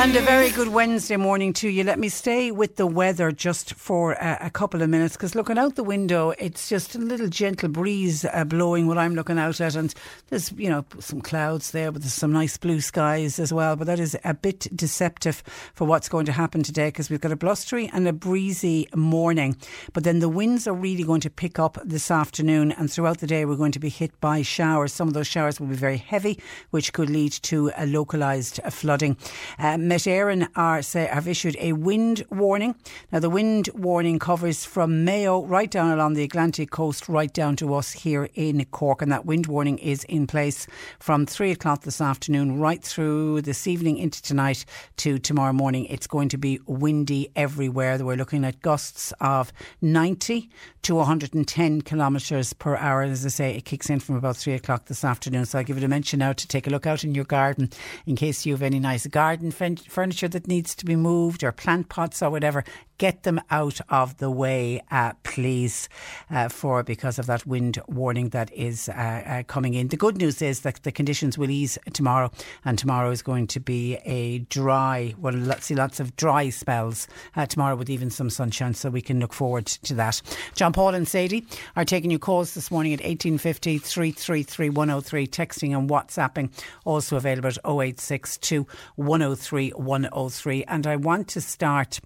[0.00, 1.82] And a very good Wednesday morning to you.
[1.82, 5.58] Let me stay with the weather just for a, a couple of minutes because looking
[5.58, 9.60] out the window, it's just a little gentle breeze uh, blowing what I'm looking out
[9.60, 9.74] at.
[9.74, 9.92] And
[10.28, 13.74] there's, you know, some clouds there, but there's some nice blue skies as well.
[13.74, 15.42] But that is a bit deceptive
[15.74, 19.56] for what's going to happen today because we've got a blustery and a breezy morning.
[19.94, 22.70] But then the winds are really going to pick up this afternoon.
[22.70, 24.92] And throughout the day, we're going to be hit by showers.
[24.92, 26.38] Some of those showers will be very heavy,
[26.70, 29.16] which could lead to a localised flooding.
[29.58, 32.74] Um, Met Éireann are say have issued a wind warning.
[33.10, 37.56] Now the wind warning covers from Mayo right down along the Atlantic coast, right down
[37.56, 40.66] to us here in Cork, and that wind warning is in place
[40.98, 44.66] from three o'clock this afternoon right through this evening into tonight
[44.98, 45.86] to tomorrow morning.
[45.86, 47.96] It's going to be windy everywhere.
[47.96, 50.50] We're looking at gusts of 90
[50.82, 53.02] to 110 kilometres per hour.
[53.02, 55.46] As I say, it kicks in from about three o'clock this afternoon.
[55.46, 57.70] So I'll give it a mention now to take a look out in your garden
[58.06, 61.52] in case you have any nice garden fen- furniture that needs to be moved or
[61.52, 62.64] plant pots or whatever.
[62.98, 65.88] Get them out of the way, uh, please,
[66.30, 69.86] uh, for because of that wind warning that is uh, uh, coming in.
[69.86, 72.32] The good news is that the conditions will ease tomorrow,
[72.64, 75.14] and tomorrow is going to be a dry.
[75.16, 77.06] Well, let's see lots of dry spells
[77.36, 80.20] uh, tomorrow with even some sunshine, so we can look forward to that.
[80.56, 85.78] John Paul and Sadie are taking your calls this morning at 1850 333 103, texting
[85.78, 86.50] and WhatsApping,
[86.84, 88.66] also available at 0862
[88.96, 90.64] 103 103.
[90.64, 92.00] And I want to start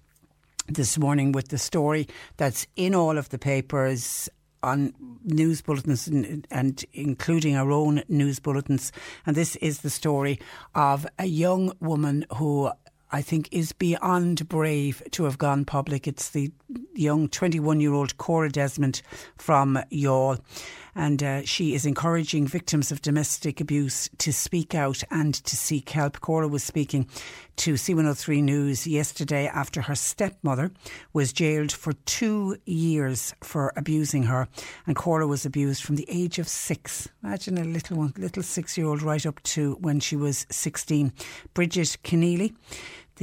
[0.67, 2.07] this morning with the story
[2.37, 4.29] that's in all of the papers
[4.61, 4.93] on
[5.25, 8.91] news bulletins and, and, including our own news bulletins.
[9.25, 10.39] And this is the story
[10.73, 12.71] of a young woman who
[13.11, 16.07] I think is beyond brave to have gone public.
[16.07, 16.51] It's the
[16.95, 19.01] young 21 year old Cora Desmond
[19.37, 20.39] from Youghal
[20.95, 25.89] and uh, she is encouraging victims of domestic abuse to speak out and to seek
[25.89, 26.19] help.
[26.21, 27.07] Cora was speaking
[27.57, 30.71] to C103 News yesterday after her stepmother
[31.13, 34.47] was jailed for two years for abusing her,
[34.87, 37.07] and Cora was abused from the age of six.
[37.23, 41.13] Imagine a little one, little six year old, right up to when she was 16.
[41.53, 42.55] Bridget Keneally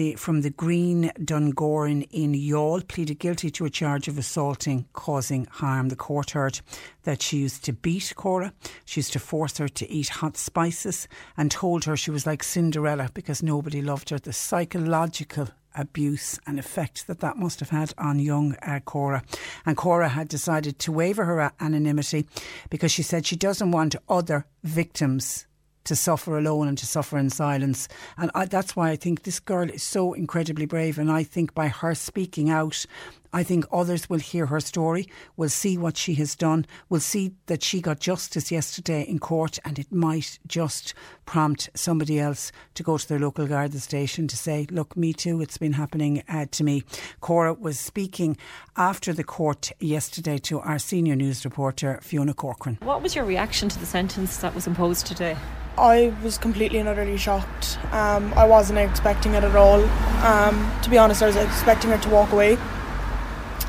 [0.00, 5.44] the, from the Green Dungoran in Youghal pleaded guilty to a charge of assaulting, causing
[5.50, 5.90] harm.
[5.90, 6.62] The court heard
[7.02, 8.54] that she used to beat Cora,
[8.86, 11.06] she used to force her to eat hot spices,
[11.36, 14.18] and told her she was like Cinderella because nobody loved her.
[14.18, 19.22] The psychological abuse and effect that that must have had on young uh, Cora.
[19.66, 22.26] And Cora had decided to waiver her anonymity
[22.70, 25.46] because she said she doesn't want other victims
[25.84, 27.88] to suffer alone and to suffer in silence.
[28.16, 30.98] And I, that's why I think this girl is so incredibly brave.
[30.98, 32.86] And I think by her speaking out,
[33.32, 37.32] I think others will hear her story, will see what she has done, will see
[37.46, 40.94] that she got justice yesterday in court, and it might just
[41.26, 45.40] prompt somebody else to go to their local Garda station to say, Look, me too,
[45.40, 46.82] it's been happening uh, to me.
[47.20, 48.36] Cora was speaking
[48.76, 52.78] after the court yesterday to our senior news reporter, Fiona Corcoran.
[52.82, 55.36] What was your reaction to the sentence that was imposed today?
[55.78, 57.78] I was completely and utterly shocked.
[57.92, 59.82] Um, I wasn't expecting it at all.
[60.24, 62.58] Um, to be honest, I was expecting her to walk away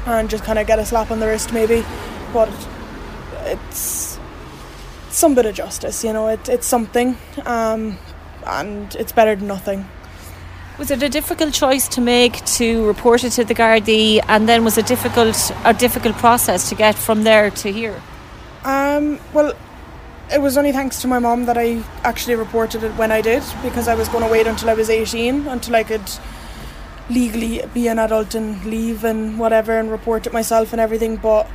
[0.06, 1.84] and just kind of get a slap on the wrist, maybe.
[2.34, 2.50] But
[3.46, 4.20] it's
[5.10, 6.28] some bit of justice, you know.
[6.28, 7.98] It, it's something, um,
[8.46, 9.88] and it's better than nothing.
[10.78, 14.64] Was it a difficult choice to make to report it to the Gardaí, and then
[14.64, 18.02] was it difficult a difficult process to get from there to here?
[18.64, 19.54] Um, well,
[20.32, 23.44] it was only thanks to my mom that I actually reported it when I did
[23.62, 26.10] because I was going to wait until I was 18 until I could
[27.12, 31.18] legally be an adult and leave and whatever and report it myself and everything.
[31.18, 31.48] But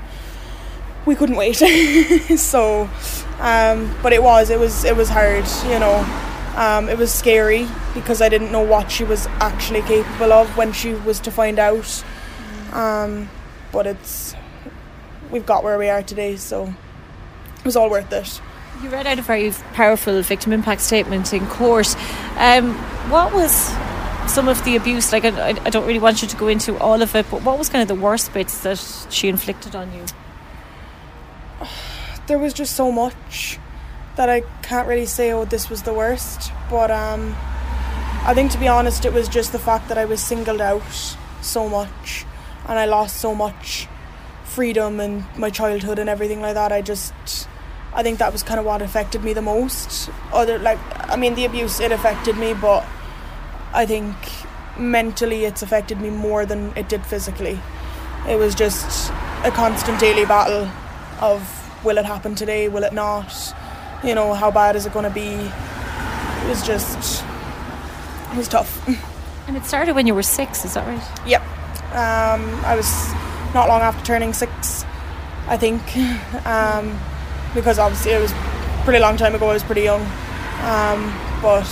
[1.06, 1.54] we couldn't wait,
[2.36, 2.88] so.
[3.38, 6.04] Um, but it was it was it was hard, you know.
[6.56, 10.72] Um, it was scary because I didn't know what she was actually capable of when
[10.72, 12.04] she was to find out.
[12.72, 13.28] Um,
[13.72, 14.34] but it's
[15.30, 16.74] we've got where we are today, so
[17.58, 18.40] it was all worth it.
[18.82, 21.94] You read out a very powerful victim impact statement in court.
[22.36, 22.74] Um,
[23.10, 23.70] what was
[24.28, 25.12] some of the abuse?
[25.12, 27.58] Like, I, I don't really want you to go into all of it, but what
[27.58, 28.78] was kind of the worst bits that
[29.10, 30.04] she inflicted on you?
[32.26, 33.60] There was just so much
[34.16, 36.50] that I can't really say, oh, this was the worst.
[36.68, 37.36] But um,
[38.24, 40.82] I think, to be honest, it was just the fact that I was singled out
[41.40, 42.24] so much
[42.66, 43.86] and I lost so much
[44.42, 46.72] freedom and my childhood and everything like that.
[46.72, 47.14] I just,
[47.92, 50.10] I think that was kind of what affected me the most.
[50.32, 52.84] Other, like, I mean, the abuse, it affected me, but
[53.72, 54.14] I think
[54.78, 57.58] mentally it's affected me more than it did physically.
[58.28, 59.10] It was just
[59.44, 60.70] a constant daily battle
[61.20, 61.40] of
[61.84, 63.32] will it happen today, will it not?
[64.04, 65.28] You know, how bad is it going to be?
[65.30, 67.24] It was just,
[68.32, 68.86] it was tough.
[69.46, 71.24] And it started when you were six, is that right?
[71.24, 71.40] Yep.
[71.92, 73.12] Um, I was
[73.54, 74.84] not long after turning six,
[75.46, 75.80] I think,
[76.46, 76.98] um,
[77.54, 79.48] because obviously it was a pretty long time ago.
[79.48, 80.02] I was pretty young,
[80.62, 81.68] um, but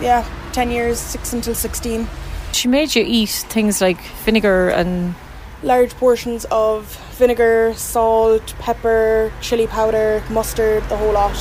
[0.00, 2.06] yeah, ten years, six until sixteen.
[2.52, 5.14] She made you eat things like vinegar and
[5.62, 11.36] large portions of vinegar, salt, pepper, chili powder, mustard, the whole lot.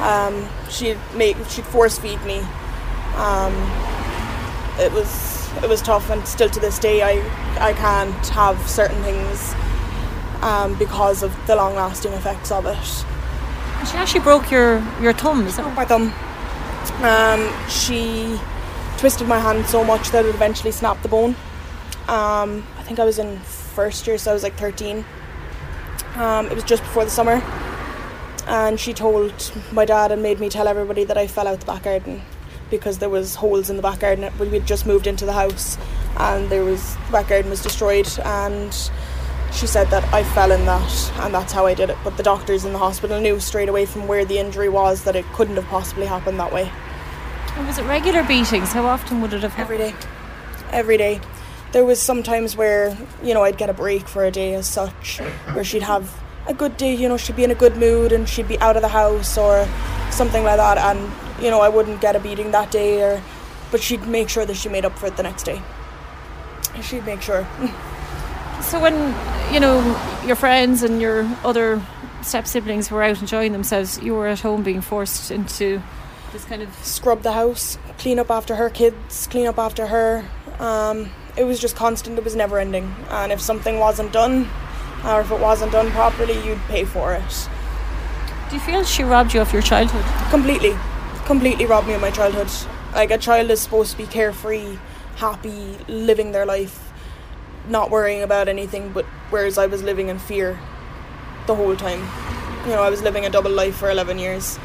[0.00, 2.40] Um, she'd make she'd force feed me.
[3.16, 3.54] Um,
[4.78, 7.22] it was it was tough, and still to this day, I
[7.60, 9.54] I can't have certain things
[10.42, 12.76] um, because of the long lasting effects of it.
[13.86, 16.12] She actually broke your your thumb, is that my thumb?
[17.02, 18.38] Um, she
[18.98, 21.34] twisted my hand so much that it eventually snapped the bone.
[22.08, 25.04] Um, I think I was in first year, so I was like 13.
[26.16, 27.42] Um, it was just before the summer,
[28.46, 31.66] and she told my dad and made me tell everybody that I fell out the
[31.66, 32.22] back garden
[32.70, 34.30] because there was holes in the back garden.
[34.38, 35.78] We had just moved into the house,
[36.18, 38.90] and there was the back garden was destroyed, and
[39.62, 41.96] she said that I fell in that, and that's how I did it.
[42.02, 45.14] But the doctors in the hospital knew straight away from where the injury was that
[45.14, 46.68] it couldn't have possibly happened that way.
[47.54, 48.72] And was it regular beatings?
[48.72, 49.80] How often would it have happened?
[49.80, 50.06] Every day.
[50.72, 51.20] Every day.
[51.70, 55.18] There was sometimes where, you know, I'd get a break for a day as such,
[55.52, 56.12] where she'd have
[56.48, 58.74] a good day, you know, she'd be in a good mood and she'd be out
[58.74, 59.68] of the house or
[60.10, 61.08] something like that and,
[61.40, 63.22] you know, I wouldn't get a beating that day or
[63.70, 65.62] but she'd make sure that she made up for it the next day.
[66.82, 67.46] She'd make sure.
[68.62, 68.94] So when
[69.52, 69.80] you know
[70.26, 71.82] your friends and your other
[72.22, 75.82] step siblings were out enjoying themselves, you were at home being forced into
[76.32, 80.24] this kind of scrub the house, clean up after her kids, clean up after her.
[80.58, 82.18] Um, it was just constant.
[82.18, 82.94] It was never ending.
[83.10, 84.48] And if something wasn't done,
[85.04, 87.48] or if it wasn't done properly, you'd pay for it.
[88.48, 90.04] Do you feel she robbed you of your childhood?
[90.30, 90.74] Completely,
[91.26, 92.48] completely robbed me of my childhood.
[92.94, 94.78] Like a child is supposed to be carefree,
[95.16, 96.81] happy, living their life,
[97.68, 98.92] not worrying about anything.
[98.92, 100.58] But whereas I was living in fear
[101.46, 102.00] the whole time.
[102.64, 104.56] You know, I was living a double life for 11 years.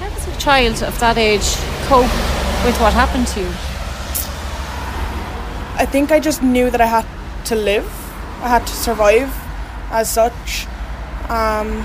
[0.00, 1.54] How does a child of that age
[1.86, 2.10] cope
[2.64, 3.48] with what happened to you?
[5.78, 7.06] I think I just knew that I had
[7.46, 7.86] to live,
[8.42, 9.32] I had to survive
[9.90, 10.66] as such.
[11.28, 11.84] Um,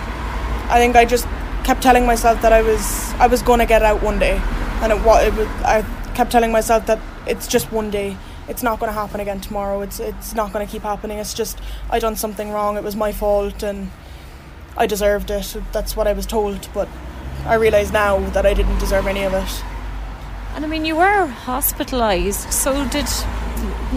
[0.70, 1.28] I think I just
[1.64, 4.42] kept telling myself that I was I was going to get out one day,
[4.82, 5.86] and it, it was, I
[6.16, 8.18] kept telling myself that it's just one day.
[8.52, 9.82] It's not going to happen again tomorrow.
[9.82, 11.20] It's it's not going to keep happening.
[11.20, 11.58] It's just
[11.90, 12.76] I done something wrong.
[12.76, 13.90] It was my fault, and
[14.76, 15.56] I deserved it.
[15.72, 16.90] That's what I was told, but
[17.46, 19.64] I realise now that I didn't deserve any of it.
[20.54, 23.08] And I mean, you were hospitalised, so did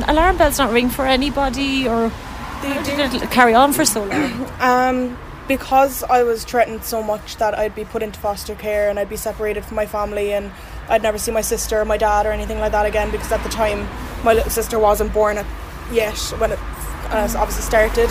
[0.08, 4.50] alarm bells not ring for anybody, or how did it carry on for so long?
[4.60, 8.98] Um, because I was threatened so much that I'd be put into foster care and
[8.98, 10.50] I'd be separated from my family and
[10.88, 13.42] I'd never see my sister or my dad or anything like that again because at
[13.42, 13.88] the time
[14.24, 15.36] my little sister wasn't born
[15.92, 16.58] yet when it
[17.10, 18.10] uh, obviously started.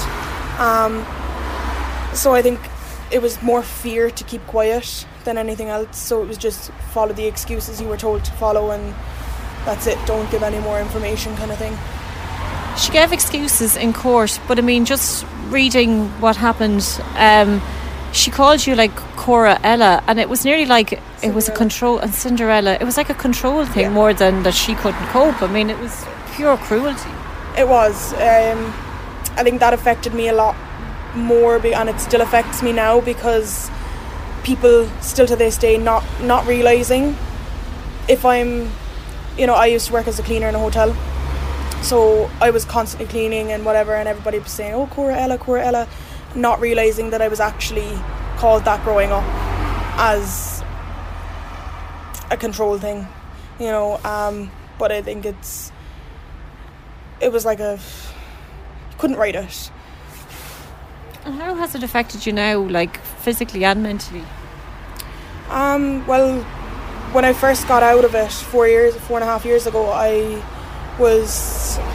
[0.59, 1.05] Um,
[2.13, 2.59] so I think
[3.11, 5.97] it was more fear to keep quiet than anything else.
[5.97, 8.93] So it was just follow the excuses you were told to follow and
[9.65, 9.97] that's it.
[10.05, 11.77] Don't give any more information, kind of thing.
[12.77, 16.83] She gave excuses in court, but I mean, just reading what happened,
[17.15, 17.61] um,
[18.11, 21.99] she called you like Cora Ella, and it was nearly like it was a control
[21.99, 22.73] and Cinderella.
[22.73, 25.41] It was like a control thing more than that she couldn't cope.
[25.41, 26.05] I mean, it was
[26.35, 27.09] pure cruelty.
[27.57, 28.13] It was.
[28.13, 28.73] Um,
[29.35, 30.55] I think that affected me a lot
[31.15, 33.69] more, be, and it still affects me now because
[34.43, 37.15] people still to this day not not realizing
[38.07, 38.69] if I'm,
[39.37, 40.95] you know, I used to work as a cleaner in a hotel,
[41.83, 45.63] so I was constantly cleaning and whatever, and everybody was saying, "Oh, Cora Ella, Cora
[45.65, 45.87] Ella,"
[46.35, 47.91] not realizing that I was actually
[48.37, 49.23] called that growing up
[49.97, 50.63] as
[52.31, 53.07] a control thing,
[53.59, 53.99] you know.
[54.03, 55.71] Um, but I think it's
[57.19, 57.79] it was like a
[58.91, 59.71] you couldn't write it.
[61.25, 64.25] And how has it affected you now, like physically and mentally?
[65.49, 66.41] Um, well,
[67.13, 69.89] when I first got out of it four years, four and a half years ago,
[69.91, 70.41] I
[70.99, 71.31] was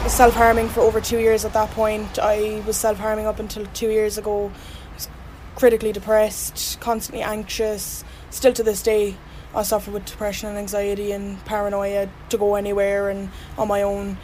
[0.07, 2.19] self harming for over two years at that point.
[2.19, 4.51] I was self harming up until two years ago.
[4.91, 5.09] I was
[5.55, 8.03] critically depressed, constantly anxious.
[8.29, 9.15] Still to this day,
[9.55, 14.17] I suffer with depression and anxiety and paranoia to go anywhere and on my own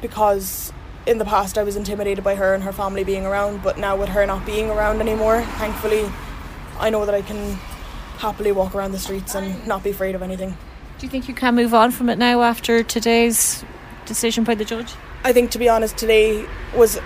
[0.00, 0.72] because
[1.06, 3.96] in the past I was intimidated by her and her family being around, but now
[3.96, 6.10] with her not being around anymore, thankfully,
[6.78, 7.54] I know that I can
[8.18, 10.56] happily walk around the streets and not be afraid of anything.
[10.98, 13.64] Do you think you can move on from it now after today's
[14.06, 14.94] decision by the judge?
[15.24, 16.98] I think, to be honest, today was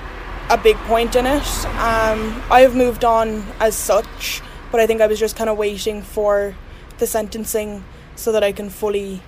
[0.49, 1.65] a big point in it.
[1.65, 5.59] Um, I have moved on as such, but I think I was just kind of
[5.59, 6.55] waiting for
[6.99, 7.85] the sentencing
[8.15, 9.23] so that I can fully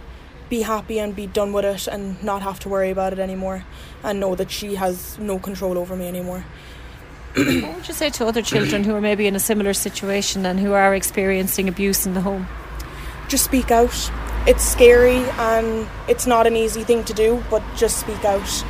[0.49, 3.65] be happy and be done with it and not have to worry about it anymore
[4.03, 6.45] and know that she has no control over me anymore.
[7.35, 10.59] what would you say to other children who are maybe in a similar situation and
[10.59, 12.47] who are experiencing abuse in the home?
[13.29, 14.11] Just speak out.
[14.49, 18.65] It's scary and it's not an easy thing to do, but just speak out.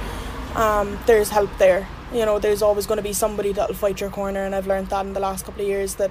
[0.56, 1.86] Um, there's help there.
[2.12, 4.88] You know, there's always going to be somebody that'll fight your corner, and I've learned
[4.88, 6.10] that in the last couple of years that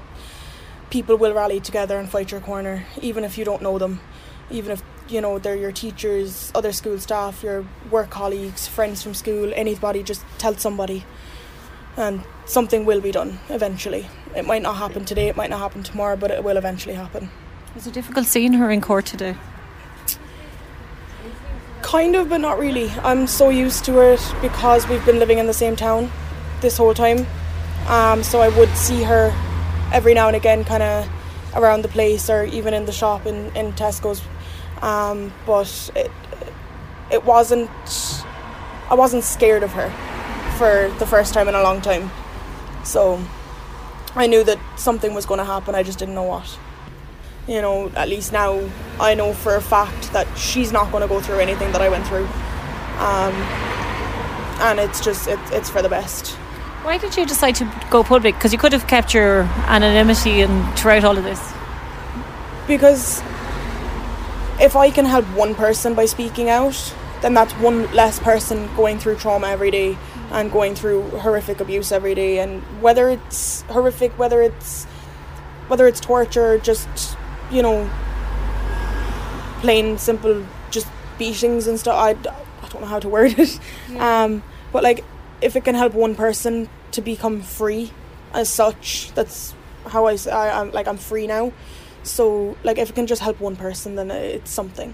[0.89, 3.99] people will rally together and fight your corner, even if you don't know them,
[4.49, 9.13] even if you know they're your teachers, other school staff, your work colleagues, friends from
[9.13, 10.01] school, anybody.
[10.01, 11.03] Just tell somebody,
[11.97, 14.07] and something will be done eventually.
[14.33, 17.31] It might not happen today, it might not happen tomorrow, but it will eventually happen.
[17.75, 19.35] Was it difficult seeing her in court today?
[21.87, 22.89] Kind of, but not really.
[23.01, 26.11] I'm so used to it because we've been living in the same town
[26.59, 27.25] this whole time.
[27.87, 29.33] Um, so I would see her
[29.93, 31.07] every now and again, kind of
[31.55, 34.21] around the place or even in the shop in, in Tesco's.
[34.81, 36.11] Um, but it,
[37.09, 37.69] it wasn't,
[38.89, 39.89] I wasn't scared of her
[40.57, 42.11] for the first time in a long time.
[42.83, 43.23] So
[44.13, 46.59] I knew that something was going to happen, I just didn't know what.
[47.47, 48.61] You know, at least now
[48.99, 51.89] I know for a fact that she's not going to go through anything that I
[51.89, 52.25] went through.
[52.97, 53.33] Um,
[54.59, 56.35] and it's just, it, it's for the best.
[56.83, 58.35] Why did you decide to go public?
[58.35, 61.41] Because you could have kept your anonymity and throughout all of this.
[62.67, 63.21] Because
[64.59, 68.99] if I can help one person by speaking out, then that's one less person going
[68.99, 69.97] through trauma every day
[70.31, 72.39] and going through horrific abuse every day.
[72.39, 74.85] And whether it's horrific, whether it's
[75.67, 76.87] whether it's torture, just
[77.51, 77.89] you know,
[79.61, 80.87] plain simple, just
[81.17, 81.95] beatings and stuff.
[81.95, 83.59] I, I don't know how to word it.
[83.89, 84.23] Yeah.
[84.23, 85.03] Um, but like,
[85.41, 87.91] if it can help one person to become free,
[88.33, 89.53] as such, that's
[89.87, 91.53] how I, I I'm like I'm free now.
[92.03, 94.93] So like, if it can just help one person, then it's something.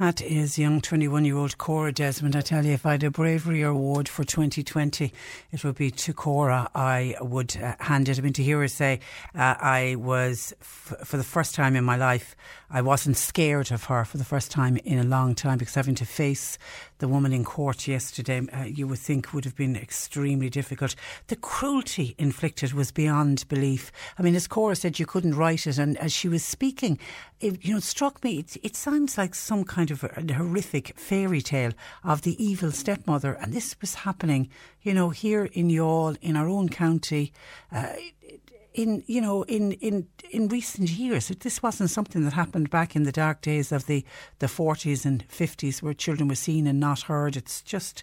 [0.00, 2.34] That is young 21 year old Cora Desmond.
[2.34, 5.12] I tell you, if I had a bravery award for 2020,
[5.52, 6.68] it would be to Cora.
[6.74, 8.18] I would uh, hand it.
[8.18, 8.98] I mean, to hear her say,
[9.36, 12.34] uh, I was, f- for the first time in my life,
[12.68, 15.94] I wasn't scared of her for the first time in a long time because having
[15.94, 16.58] to face
[16.98, 20.94] the woman in court yesterday, uh, you would think would have been extremely difficult.
[21.26, 23.90] The cruelty inflicted was beyond belief.
[24.18, 26.98] I mean, as Cora said, you couldn't write it, and as she was speaking,
[27.40, 28.38] it, you know, struck me.
[28.38, 31.72] It, it sounds like some kind of a, horrific fairy tale
[32.02, 34.48] of the evil stepmother, and this was happening,
[34.82, 37.32] you know, here in Youghal, in our own county.
[37.72, 37.92] Uh,
[38.74, 43.04] in you know in in in recent years this wasn't something that happened back in
[43.04, 44.04] the dark days of the
[44.40, 48.02] the 40s and 50s where children were seen and not heard it's just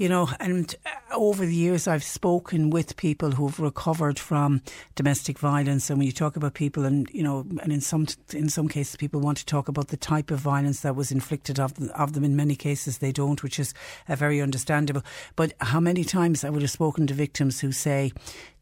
[0.00, 4.62] you know, and uh, over the years I've spoken with people who've recovered from
[4.94, 8.48] domestic violence, and when you talk about people, and you know, and in some in
[8.48, 11.74] some cases people want to talk about the type of violence that was inflicted of
[11.74, 12.24] them, of them.
[12.24, 13.74] In many cases they don't, which is
[14.08, 15.02] uh, very understandable.
[15.36, 18.12] But how many times I would have spoken to victims who say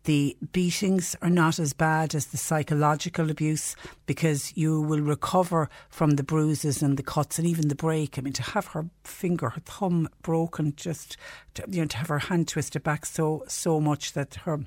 [0.08, 6.12] the beatings are not as bad as the psychological abuse because you will recover from
[6.12, 8.16] the bruises and the cuts and even the break.
[8.16, 11.18] I mean, to have her finger, her thumb broken, just
[11.52, 14.60] to, you know, to have her hand twisted back so so much that her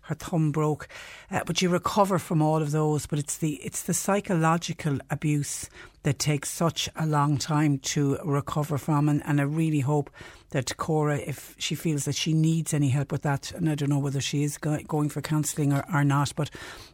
[0.00, 0.88] her thumb broke.
[1.30, 3.06] Uh, but you recover from all of those.
[3.06, 5.70] But it's the it's the psychological abuse
[6.02, 9.08] that takes such a long time to recover from.
[9.08, 10.10] And, and I really hope
[10.50, 13.90] that Cora, if she feels that she needs any help with that, and I don't
[13.90, 16.50] know whether she is go- going for counselling or, or not, but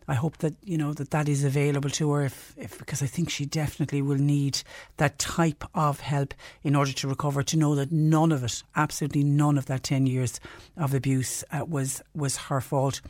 [0.09, 2.25] I hope that you know that that is available to her.
[2.25, 4.63] If, if because I think she definitely will need
[4.97, 7.43] that type of help in order to recover.
[7.43, 10.41] To know that none of it, absolutely none of that ten years
[10.77, 13.01] of abuse, uh, was was her fault.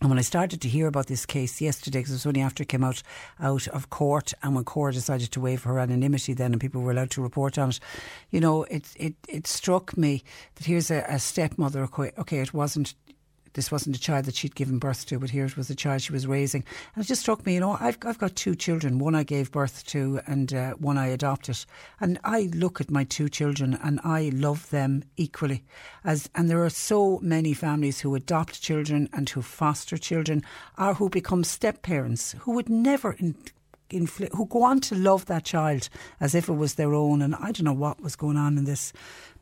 [0.00, 2.62] And when I started to hear about this case yesterday, because it was only after
[2.62, 3.02] it came out
[3.40, 6.92] out of court, and when court decided to waive her anonymity, then and people were
[6.92, 7.80] allowed to report on it,
[8.30, 10.22] you know, it it, it struck me
[10.54, 11.88] that here's a, a stepmother.
[12.18, 12.94] Okay, it wasn't
[13.58, 16.00] this wasn't a child that she'd given birth to, but here it was a child
[16.00, 16.62] she was raising.
[16.94, 19.00] And it just struck me, you know, I've, I've got two children.
[19.00, 21.64] One I gave birth to and uh, one I adopted.
[21.98, 25.64] And I look at my two children and I love them equally.
[26.04, 30.44] As And there are so many families who adopt children and who foster children
[30.78, 33.34] or who become step parents who would never in,
[33.90, 35.88] infl- who go on to love that child
[36.20, 37.22] as if it was their own.
[37.22, 38.92] And I don't know what was going on in this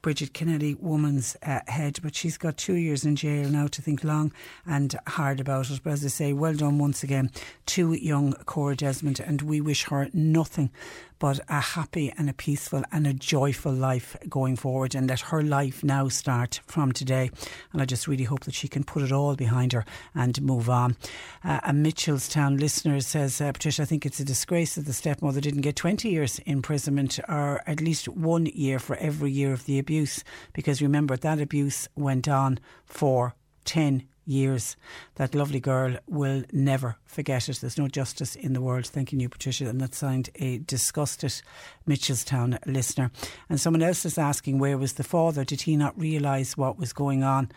[0.03, 4.05] Bridget Kennedy woman's uh, head, but she's got two years in jail now to think
[4.05, 4.33] long
[4.67, 5.81] and hard about it.
[5.83, 7.31] But as I say, well done once again
[7.67, 10.71] to young Cora Desmond, and we wish her nothing
[11.19, 15.43] but a happy and a peaceful and a joyful life going forward and let her
[15.43, 17.31] life now start from today.
[17.73, 20.69] And I just really hope that she can put it all behind her and move
[20.69, 20.97] on.
[21.45, 25.41] Uh, a Mitchellstown listener says, uh, Patricia, I think it's a disgrace that the stepmother
[25.41, 29.79] didn't get 20 years imprisonment or at least one year for every year of the
[29.79, 34.76] abuse because remember that abuse went on for 10 years.
[35.14, 37.61] That lovely girl will never forget it.
[37.61, 38.87] There's no justice in the world.
[38.87, 39.68] Thanking you, Patricia.
[39.68, 41.40] And that signed a disgusted
[41.88, 43.11] Mitchellstown listener.
[43.49, 45.45] And someone else is asking, where was the father?
[45.45, 47.50] Did he not realise what was going on?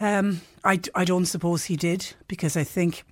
[0.00, 3.04] Um, I, I don't suppose he did because I think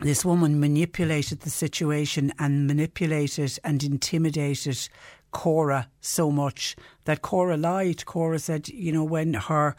[0.00, 4.88] this woman manipulated the situation and manipulated and intimidated
[5.30, 8.06] Cora so much that Cora lied.
[8.06, 9.76] Cora said, you know, when her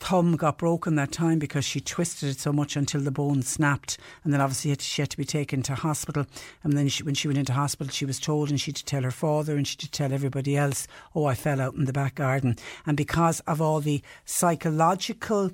[0.00, 3.98] thumb got broken that time because she twisted it so much until the bone snapped,
[4.24, 6.26] and then obviously she had to be taken to hospital.
[6.62, 8.84] And then she, when she went into hospital, she was told, and she had to
[8.84, 11.84] tell her father, and she had to tell everybody else, "Oh, I fell out in
[11.84, 15.50] the back garden." And because of all the psychological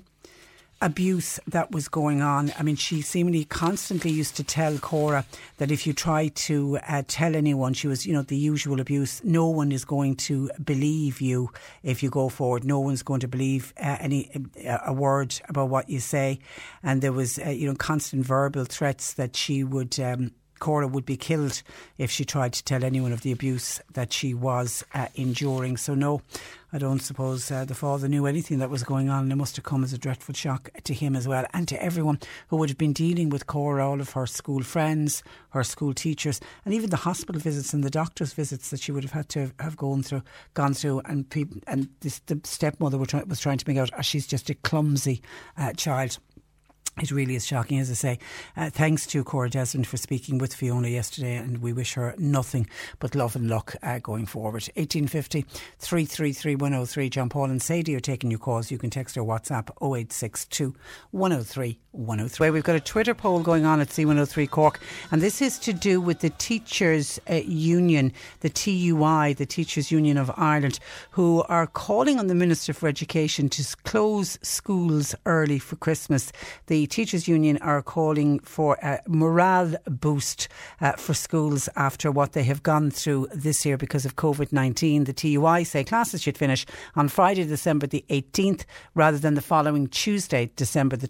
[0.83, 2.51] abuse that was going on.
[2.59, 5.25] I mean, she seemingly constantly used to tell Cora
[5.57, 9.23] that if you try to uh, tell anyone, she was, you know, the usual abuse.
[9.23, 11.51] No one is going to believe you
[11.83, 12.65] if you go forward.
[12.65, 14.29] No one's going to believe uh, any
[14.67, 16.39] uh, a word about what you say.
[16.83, 19.99] And there was, uh, you know, constant verbal threats that she would.
[19.99, 20.31] Um,
[20.63, 21.61] Cora would be killed
[21.97, 25.75] if she tried to tell anyone of the abuse that she was uh, enduring.
[25.75, 26.21] So, no,
[26.71, 29.57] I don't suppose uh, the father knew anything that was going on, and it must
[29.57, 32.69] have come as a dreadful shock to him as well, and to everyone who would
[32.69, 36.89] have been dealing with Cora, all of her school friends, her school teachers, and even
[36.89, 40.01] the hospital visits and the doctor's visits that she would have had to have gone
[40.01, 40.23] through,
[40.53, 44.01] gone through, and people, and this, the stepmother try, was trying to make out oh,
[44.01, 45.21] she's just a clumsy
[45.57, 46.19] uh, child.
[47.01, 48.19] It really is shocking, as I say.
[48.55, 52.67] Uh, thanks to Cora Desmond for speaking with Fiona yesterday, and we wish her nothing
[52.99, 54.69] but love and luck uh, going forward.
[54.75, 55.41] 1850
[55.79, 57.09] 333 103.
[57.09, 58.69] John Paul and Sadie are taking your calls.
[58.69, 60.75] You can text or WhatsApp 0862
[61.09, 62.49] 103 103.
[62.49, 64.79] We've got a Twitter poll going on at C103 Cork,
[65.11, 70.17] and this is to do with the Teachers uh, Union, the TUI, the Teachers Union
[70.17, 70.79] of Ireland,
[71.11, 76.31] who are calling on the Minister for Education to close schools early for Christmas.
[76.67, 80.47] The Teachers Union are calling for a morale boost
[80.81, 85.03] uh, for schools after what they have gone through this year because of COVID 19.
[85.03, 89.87] The TUI say classes should finish on Friday, December the 18th, rather than the following
[89.87, 91.07] Tuesday, December the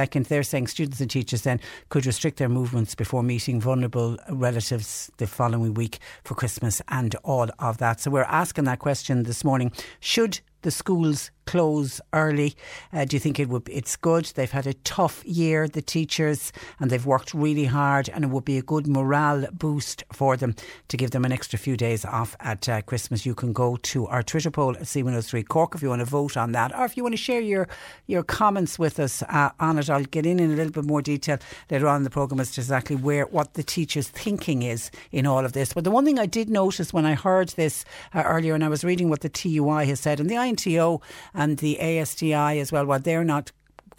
[0.00, 0.26] 22nd.
[0.26, 5.26] They're saying students and teachers then could restrict their movements before meeting vulnerable relatives the
[5.26, 8.00] following week for Christmas and all of that.
[8.00, 9.72] So we're asking that question this morning.
[10.00, 12.54] Should the schools close early?
[12.92, 13.68] Uh, do you think it would?
[13.68, 14.26] It's good.
[14.34, 18.44] They've had a tough year, the teachers, and they've worked really hard, and it would
[18.44, 20.54] be a good morale boost for them
[20.88, 23.26] to give them an extra few days off at uh, Christmas.
[23.26, 26.36] You can go to our Twitter poll at C103 Cork if you want to vote
[26.36, 27.68] on that, or if you want to share your
[28.06, 29.90] your comments with us uh, on it.
[29.90, 31.38] I'll get in in a little bit more detail
[31.70, 35.26] later on in the programme as to exactly where what the teachers' thinking is in
[35.26, 35.72] all of this.
[35.72, 38.68] But the one thing I did notice when I heard this uh, earlier, and I
[38.68, 41.00] was reading what the TUI has said, and the INTO
[41.40, 43.50] and the ASTI as well, while they're not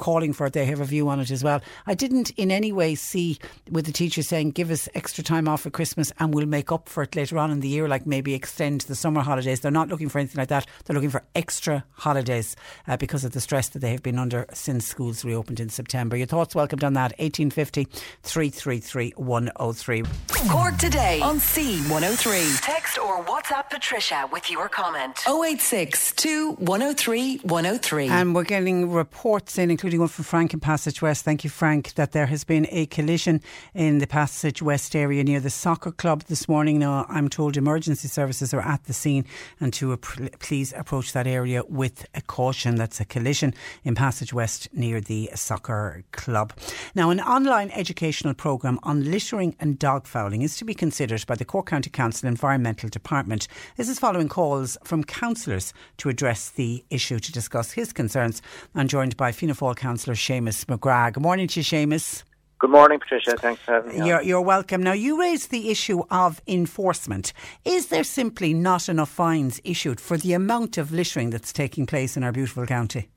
[0.02, 0.54] calling for it.
[0.54, 1.62] They have a view on it as well.
[1.88, 3.38] I didn't in any way see
[3.70, 6.90] with the teachers saying, give us extra time off for Christmas and we'll make up
[6.90, 9.62] for it later on in the year, like maybe extend the summer holidays.
[9.62, 10.66] They're not looking for anything like that.
[10.84, 12.56] They're looking for extra holidays
[12.88, 16.18] uh, because of the stress that they have been under since schools reopened in September.
[16.18, 17.12] Your thoughts welcomed on that.
[17.20, 17.86] 1850
[18.24, 20.04] 333 103.
[20.50, 22.62] Cork today on C103.
[22.62, 25.20] Text or WhatsApp Patricia with your comment.
[25.28, 26.14] 086
[26.58, 28.08] 103 103.
[28.08, 31.26] And we're getting reports in, including one from Frank in Passage West.
[31.26, 33.42] Thank you, Frank, that there has been a collision
[33.74, 36.80] in the Passage West area near the soccer club this morning.
[36.80, 39.26] Now, I'm told emergency services are at the scene
[39.60, 42.76] and to please approach that area with a caution.
[42.76, 46.54] That's a collision in Passage West near the soccer club.
[46.96, 51.36] Now, an online educational programme on littering and dog fouling is to be considered by
[51.36, 53.48] the Cork County Council Environmental Department.
[53.78, 57.20] This is following calls from councillors to address the issue.
[57.20, 58.42] To discuss his concerns,
[58.74, 61.14] I'm joined by Fianna Fáil councillor Seamus McGrath.
[61.14, 62.24] Good morning to you, Seamus.
[62.60, 63.36] Good morning, Patricia.
[63.38, 64.08] Thanks for having me.
[64.08, 64.84] You're, you're, welcome.
[64.84, 67.34] Now, you raised the issue of enforcement.
[67.66, 72.16] Is there simply not enough fines issued for the amount of littering that's taking place
[72.16, 73.10] in our beautiful county?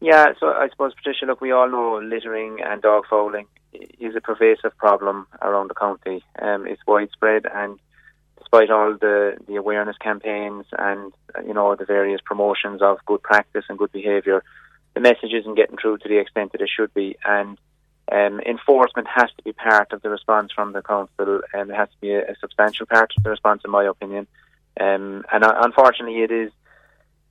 [0.00, 4.20] Yeah, so I suppose, Patricia, look, we all know littering and dog fouling is a
[4.20, 6.24] pervasive problem around the county.
[6.42, 7.78] Um, it's widespread, and
[8.38, 11.12] despite all the, the awareness campaigns and
[11.46, 14.42] you know the various promotions of good practice and good behaviour,
[14.94, 17.16] the message isn't getting through to the extent that it should be.
[17.24, 17.58] And
[18.10, 21.88] um, enforcement has to be part of the response from the council, and it has
[21.88, 24.26] to be a, a substantial part of the response, in my opinion.
[24.80, 26.52] Um, and uh, unfortunately, it is.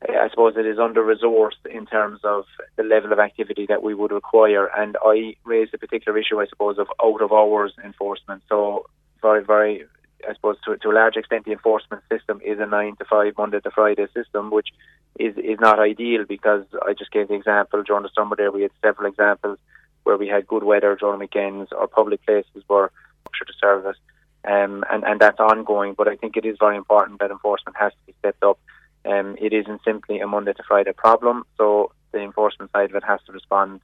[0.01, 2.43] I suppose it is under resourced in terms of
[2.75, 4.65] the level of activity that we would require.
[4.65, 8.43] And I raised a particular issue, I suppose, of out of hours enforcement.
[8.49, 8.85] So
[9.21, 9.85] very, very
[10.27, 13.33] I suppose to, to a large extent, the enforcement system is a nine to five,
[13.37, 14.69] Monday to Friday system, which
[15.19, 18.51] is is not ideal because I just gave the example during the summer there.
[18.51, 19.59] We had several examples
[20.03, 23.97] where we had good weather during weekends or public places were structured to service,
[24.45, 25.93] um, and and that's ongoing.
[25.93, 28.59] But I think it is very important that enforcement has to be stepped up.
[29.05, 33.03] Um, it isn't simply a Monday to Friday problem, so the enforcement side of it
[33.03, 33.81] has to respond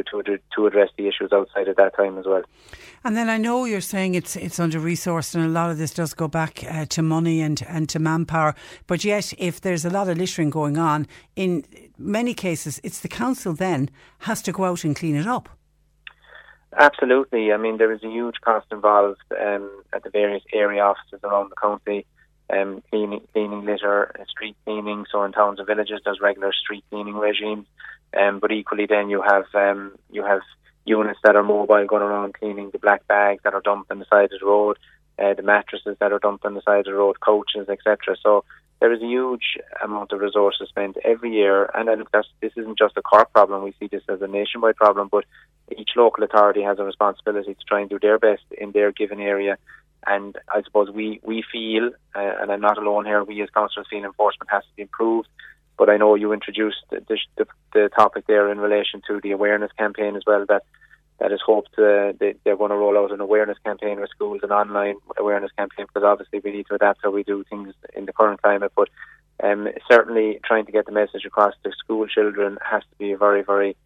[0.00, 2.44] to, to, to address the issues outside of that time as well.
[3.04, 5.92] And then I know you're saying it's it's under resourced, and a lot of this
[5.92, 8.54] does go back uh, to money and and to manpower.
[8.86, 11.64] But yet, if there's a lot of littering going on, in
[11.98, 15.48] many cases, it's the council then has to go out and clean it up.
[16.78, 17.52] Absolutely.
[17.52, 21.50] I mean, there is a huge cost involved um, at the various area offices around
[21.50, 22.06] the county.
[22.50, 25.06] Um, cleaning, cleaning litter, street cleaning.
[25.10, 27.66] So in towns and villages, there's regular street cleaning regimes.
[28.18, 30.42] Um, but equally, then you have um, you have
[30.84, 34.04] units that are mobile going around cleaning the black bags that are dumped on the
[34.06, 34.78] side of the road,
[35.18, 38.16] uh, the mattresses that are dumped on the side of the road, coaches, etc.
[38.22, 38.44] So
[38.80, 42.78] there is a huge amount of resources spent every year, and I that's, this isn't
[42.78, 43.62] just a Cork problem.
[43.62, 45.24] We see this as a nationwide problem, but
[45.78, 49.20] each local authority has a responsibility to try and do their best in their given
[49.20, 49.56] area.
[50.04, 53.22] And I suppose we we feel, uh, and I'm not alone here.
[53.22, 55.28] We as councillors feel enforcement has to be improved.
[55.78, 59.72] But I know you introduced the, the, the topic there in relation to the awareness
[59.78, 60.44] campaign as well.
[60.48, 60.64] That
[61.18, 64.40] that is hoped uh, they, they're going to roll out an awareness campaign with schools,
[64.42, 68.06] an online awareness campaign, because obviously we need to adapt how we do things in
[68.06, 68.72] the current climate.
[68.74, 68.88] But
[69.42, 73.16] um, certainly trying to get the message across to school children has to be a
[73.16, 73.76] very, very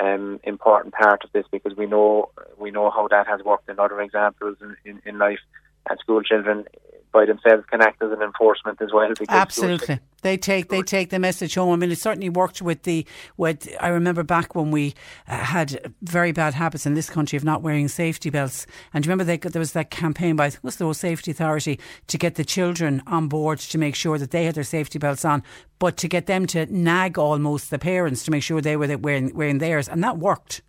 [0.00, 3.78] um, important part of this because we know we know how that has worked in
[3.78, 5.40] other examples in, in, in life.
[5.88, 6.64] And school children
[7.12, 9.12] by themselves can act as an enforcement as well.
[9.28, 11.72] Absolutely, they take they take the message home.
[11.72, 13.68] I mean, it certainly worked with the with.
[13.80, 14.94] I remember back when we
[15.28, 18.66] uh, had very bad habits in this country of not wearing safety belts.
[18.92, 22.18] And you remember, they, there was that campaign by was the Road Safety Authority to
[22.18, 25.42] get the children on board to make sure that they had their safety belts on,
[25.78, 29.34] but to get them to nag almost the parents to make sure they were wearing
[29.34, 30.62] wearing theirs, and that worked.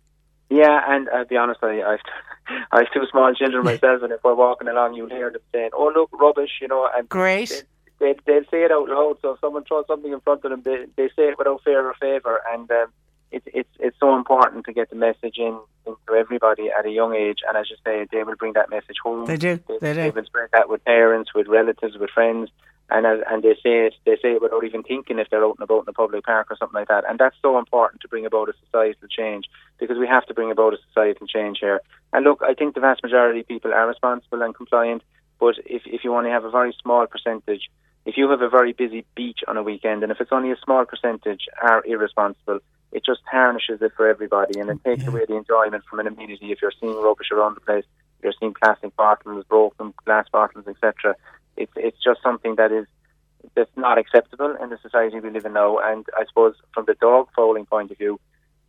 [0.50, 2.00] Yeah, and I'll be honest, I, I've
[2.72, 5.70] I have two small children myself, and if we're walking along, you'll hear them saying,
[5.74, 6.88] "Oh, look, rubbish," you know.
[6.96, 7.64] And Great.
[7.98, 9.18] They, they, will say it out loud.
[9.20, 11.84] So if someone throws something in front of them, they, they say it without fear
[11.86, 12.40] or favour.
[12.50, 12.86] And um,
[13.32, 17.14] it's it's it's so important to get the message in into everybody at a young
[17.14, 17.38] age.
[17.46, 19.26] And as you say, they will bring that message home.
[19.26, 19.58] They do.
[19.68, 20.02] They, they do.
[20.02, 22.50] They will spread that with parents, with relatives, with friends
[22.90, 25.56] and as, and they say it they say it without even thinking if they're out
[25.58, 27.04] and about in a public park or something like that.
[27.08, 29.44] And that's so important to bring about a societal change
[29.78, 31.80] because we have to bring about a societal change here.
[32.12, 35.02] And look, I think the vast majority of people are responsible and compliant,
[35.38, 37.68] but if if you only have a very small percentage,
[38.06, 40.56] if you have a very busy beach on a weekend, and if it's only a
[40.64, 42.60] small percentage are irresponsible,
[42.92, 45.10] it just tarnishes it for everybody, and it takes yeah.
[45.10, 46.52] away the enjoyment from an amenity.
[46.52, 47.84] If you're seeing rubbish around the place,
[48.22, 51.14] you're seeing plastic bottles, broken glass bottles, etc
[51.58, 52.86] it's it's just something that is
[53.54, 55.78] that's not acceptable in the society we live in now.
[55.78, 58.18] And I suppose from the dog fouling point of view,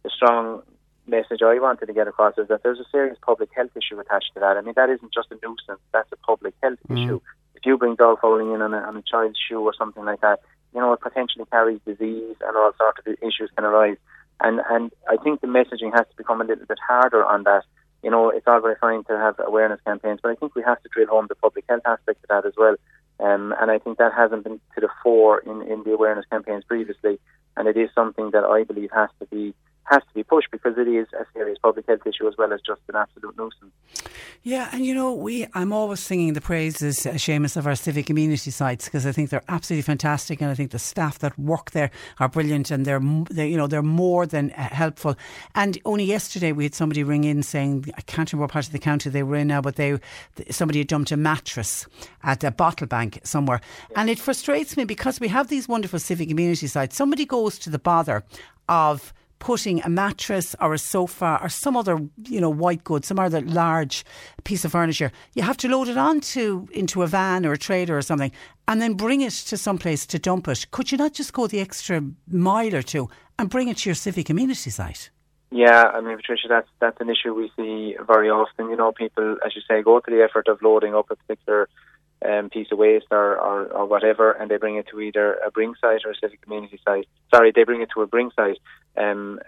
[0.03, 0.61] the strong
[1.07, 4.31] message I wanted to get across is that there's a serious public health issue attached
[4.35, 4.57] to that.
[4.57, 6.97] I mean, that isn't just a nuisance; that's a public health Mm.
[6.97, 7.19] issue.
[7.55, 10.21] If you bring dog fouling in on a, on a child's shoe or something like
[10.21, 10.39] that,
[10.73, 13.97] you know, it potentially carries disease and all sorts of issues can arise.
[14.39, 17.63] And and I think the messaging has to become a little bit harder on that.
[18.03, 20.81] You know, it's all very fine to have awareness campaigns, but I think we have
[20.83, 22.75] to drill home the public health aspect of that as well.
[23.19, 26.63] Um, and I think that hasn't been to the fore in, in the awareness campaigns
[26.63, 27.19] previously.
[27.57, 29.53] And it is something that I believe has to be
[29.89, 32.61] has to be pushed because it is a serious public health issue as well as
[32.61, 33.73] just an absolute nuisance.
[34.43, 38.05] Yeah, and you know, we I'm always singing the praises, uh, Seamus, of our civic
[38.05, 41.71] community sites because I think they're absolutely fantastic, and I think the staff that work
[41.71, 45.15] there are brilliant, and they're, m- they you know they're more than uh, helpful.
[45.55, 48.71] And only yesterday we had somebody ring in saying I can't remember what part of
[48.71, 49.99] the county they were in now, but they
[50.49, 51.87] somebody had dumped a mattress
[52.23, 53.59] at a bottle bank somewhere,
[53.95, 56.95] and it frustrates me because we have these wonderful civic community sites.
[56.95, 58.23] Somebody goes to the bother
[58.69, 63.19] of putting a mattress or a sofa or some other, you know, white goods, some
[63.19, 64.05] other large
[64.43, 67.97] piece of furniture, you have to load it onto into a van or a trailer
[67.97, 68.31] or something
[68.67, 70.69] and then bring it to some place to dump it.
[70.71, 73.95] Could you not just go the extra mile or two and bring it to your
[73.95, 75.09] civic community site?
[75.51, 78.69] Yeah, I mean, Patricia, that's that's an issue we see very often.
[78.69, 81.67] You know, people, as you say, go to the effort of loading up a particular
[82.27, 85.51] um, piece of waste or, or, or whatever, and they bring it to either a
[85.51, 87.07] bring site or a civic community site.
[87.33, 88.59] Sorry, they bring it to a bring site.
[88.97, 89.39] Um,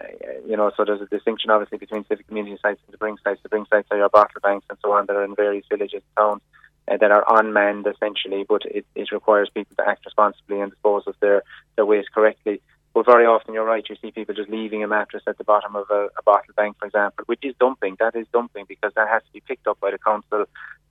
[0.46, 3.40] you know, so there's a distinction obviously between civic community sites and the bring sites.
[3.42, 6.02] The bring sites are your bottle banks and so on that are in various villages
[6.02, 6.42] and towns
[6.88, 11.04] uh, that are unmanned essentially, but it, it requires people to act responsibly and dispose
[11.06, 11.42] of their,
[11.76, 12.60] their waste correctly.
[12.94, 15.74] But very often, you're right, you see people just leaving a mattress at the bottom
[15.76, 17.96] of a, a bottle bank, for example, which is dumping.
[17.98, 20.44] That is dumping because that has to be picked up by the council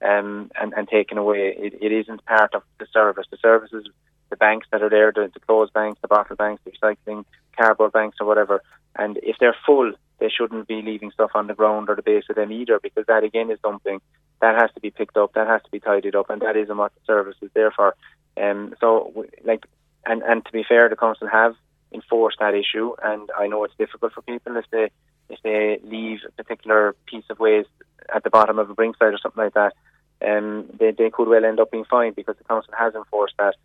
[0.04, 1.54] um, and, and taken away.
[1.56, 3.26] It, it isn't part of the service.
[3.30, 3.86] The services,
[4.30, 7.24] the banks that are there, the, the closed banks, the bottle banks, the recycling,
[7.56, 8.62] cardboard banks or whatever.
[8.96, 12.24] And if they're full, they shouldn't be leaving stuff on the ground or the base
[12.28, 14.00] of them either because that again is dumping.
[14.40, 16.76] That has to be picked up, that has to be tidied up, and that isn't
[16.76, 17.94] what the service is there for.
[18.36, 19.66] Um, so, like,
[20.04, 21.54] and, and to be fair, the council have
[21.92, 24.90] enforced that issue, and I know it's difficult for people if they
[25.28, 27.68] if they leave a particular piece of waste
[28.14, 29.74] at the bottom of a bring site or something like that.
[30.26, 33.56] Um, they they could well end up being fined because the council has enforced that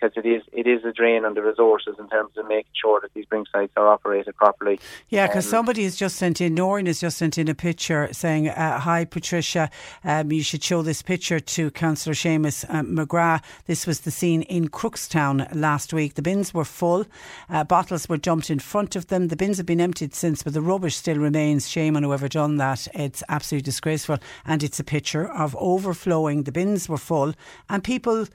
[0.00, 3.00] because it is it is a drain on the resources in terms of making sure
[3.00, 4.78] that these bring sites are operated properly.
[5.08, 8.08] Yeah, because Um, somebody has just sent in, Noreen has just sent in a picture
[8.12, 9.70] saying, uh, Hi, Patricia,
[10.04, 13.42] um, you should show this picture to Councillor Seamus uh, McGrath.
[13.66, 16.14] This was the scene in Crookstown last week.
[16.14, 17.06] The bins were full,
[17.48, 19.28] uh, bottles were dumped in front of them.
[19.28, 21.68] The bins have been emptied since, but the rubbish still remains.
[21.68, 22.88] Shame on whoever done that.
[22.94, 24.18] It's absolutely disgraceful.
[24.44, 26.42] And it's a picture of overflowing.
[26.44, 27.34] The bins were full,
[27.68, 28.26] and people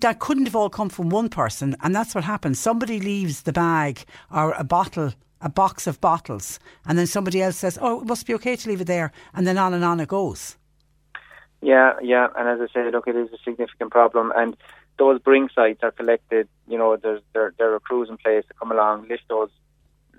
[0.00, 2.58] that couldn't have all come from one person, and that's what happens.
[2.58, 7.56] Somebody leaves the bag or a bottle, a box of bottles, and then somebody else
[7.56, 10.00] says, "Oh, it must be okay to leave it there," and then on and on
[10.00, 10.56] it goes.
[11.62, 14.56] Yeah, yeah, and as I say, look, it is a significant problem, and
[14.98, 16.48] those bring sites are collected.
[16.66, 19.50] You know, there's there there are crews in place to come along, lift those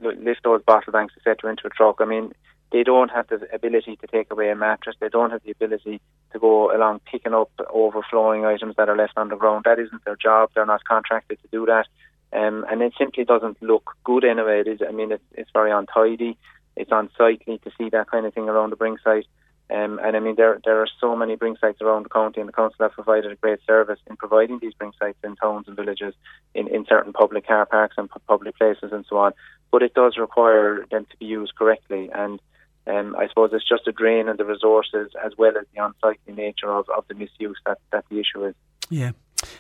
[0.02, 1.98] lift those bottle banks, etc., into a truck.
[2.00, 2.34] I mean,
[2.72, 4.96] they don't have the ability to take away a mattress.
[5.00, 9.18] They don't have the ability to go along picking up overflowing items that are left
[9.18, 9.66] on the ground.
[9.66, 10.52] That isn't their job.
[10.54, 11.88] They're not contracted to do that,
[12.34, 14.62] um, and it simply doesn't look good anyway.
[14.62, 14.80] It is.
[14.88, 16.38] I mean, it's it's very untidy.
[16.78, 19.28] It's unsightly to see that kind of thing around the bring site.
[19.70, 22.48] Um, and I mean, there there are so many bring sites around the county, and
[22.48, 25.78] the council have provided a great service in providing these bring sites in towns and
[25.78, 26.14] villages,
[26.54, 29.34] in, in certain public car parks and public places and so on.
[29.72, 32.42] But it does require them to be used correctly, and
[32.88, 36.34] um, I suppose it's just a drain on the resources as well as the unsightly
[36.34, 38.56] nature of, of the misuse that, that the issue is.
[38.90, 39.12] Yeah.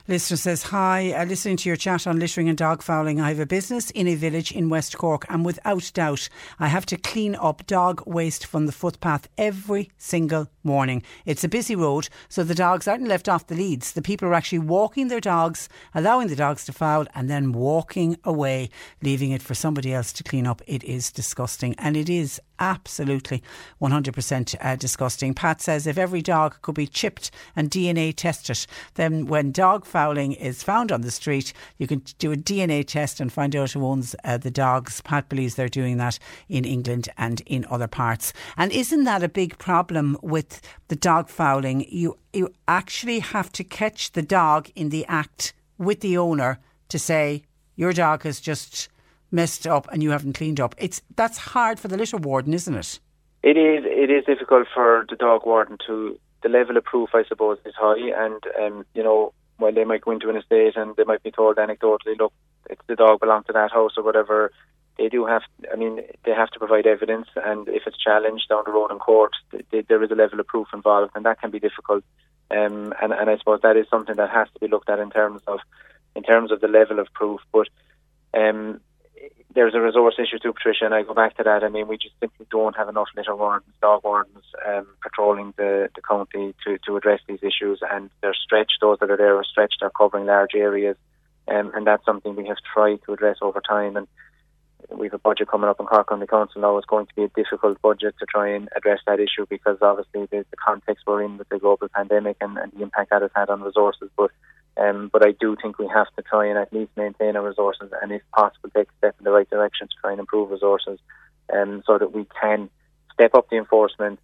[0.07, 3.19] Listener says, Hi, uh, listening to your chat on littering and dog fouling.
[3.19, 6.29] I have a business in a village in West Cork, and without doubt,
[6.59, 11.03] I have to clean up dog waste from the footpath every single morning.
[11.25, 13.93] It's a busy road, so the dogs aren't left off the leads.
[13.93, 18.17] The people are actually walking their dogs, allowing the dogs to foul, and then walking
[18.23, 18.69] away,
[19.01, 20.61] leaving it for somebody else to clean up.
[20.67, 23.43] It is disgusting, and it is absolutely
[23.81, 25.33] 100% uh, disgusting.
[25.33, 30.33] Pat says if every dog could be chipped and DNA tested, then when dog fouling
[30.33, 33.85] is found on the street, you can do a DNA test and find out who
[33.85, 35.01] owns uh, the dogs.
[35.01, 38.31] Pat believes they're doing that in England and in other parts.
[38.55, 41.85] And isn't that a big problem with the dog fouling?
[41.89, 46.99] You you actually have to catch the dog in the act with the owner to
[46.99, 47.43] say
[47.75, 48.89] your dog has just
[49.31, 50.75] messed up and you haven't cleaned up.
[50.77, 52.99] It's that's hard for the litter warden, isn't it?
[53.43, 53.83] It is.
[53.85, 56.19] It is difficult for the dog warden to.
[56.43, 60.01] The level of proof, I suppose, is high, and um, you know, while they might
[60.01, 62.33] go into an estate and they might be told anecdotally, look,
[62.67, 64.51] it's the dog belonged to that house or whatever.
[64.97, 65.43] they do have.
[65.71, 68.99] I mean, they have to provide evidence, and if it's challenged down the road in
[68.99, 72.03] court, th- there is a level of proof involved, and that can be difficult.
[72.49, 75.09] Um, and, and I suppose that is something that has to be looked at in
[75.09, 75.59] terms of
[76.15, 77.39] in terms of the level of proof.
[77.51, 77.69] But
[78.33, 78.81] um,
[79.53, 81.63] there's a resource issue too, Patricia, and I go back to that.
[81.63, 85.89] I mean, we just simply don't have enough litter wardens, dog wardens, um, patrolling the,
[85.95, 88.77] the county to, to address these issues, and they're stretched.
[88.81, 89.77] Those that are there are stretched.
[89.81, 90.95] They're covering large areas,
[91.47, 93.97] um, and that's something we have tried to address over time.
[93.97, 94.07] And
[94.89, 96.77] we have a budget coming up in Cork County Council now.
[96.77, 100.27] It's going to be a difficult budget to try and address that issue because obviously
[100.31, 103.31] the, the context we're in with the global pandemic and, and the impact that has
[103.35, 104.09] had on resources.
[104.17, 104.31] But
[104.77, 107.91] um, but I do think we have to try and at least maintain our resources
[108.01, 110.99] and, if possible, take a step in the right direction to try and improve resources,
[111.53, 112.69] um, so that we can
[113.13, 114.19] step up the enforcement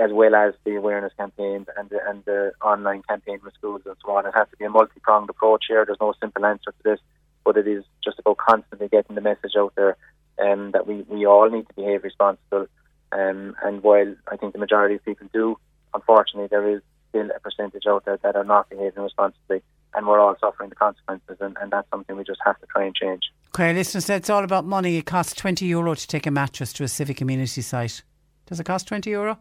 [0.00, 3.94] as well as the awareness campaigns and the, and the online campaign with schools and
[4.04, 4.26] so on.
[4.26, 5.84] It has to be a multi-pronged approach here.
[5.84, 6.98] There's no simple answer to this,
[7.44, 9.96] but it is just about constantly getting the message out there
[10.38, 12.66] um, that we, we all need to behave responsible.
[13.12, 15.58] Um, and while I think the majority of people do,
[15.92, 16.80] unfortunately, there is
[17.12, 19.62] still a percentage out there that are not behaving responsibly,
[19.94, 22.84] and we're all suffering the consequences, and, and that's something we just have to try
[22.84, 23.22] and change.
[23.54, 24.96] Okay, listeners, it's all about money.
[24.96, 28.02] It costs 20 euro to take a mattress to a civic community site.
[28.46, 29.38] Does it cost 20 euro?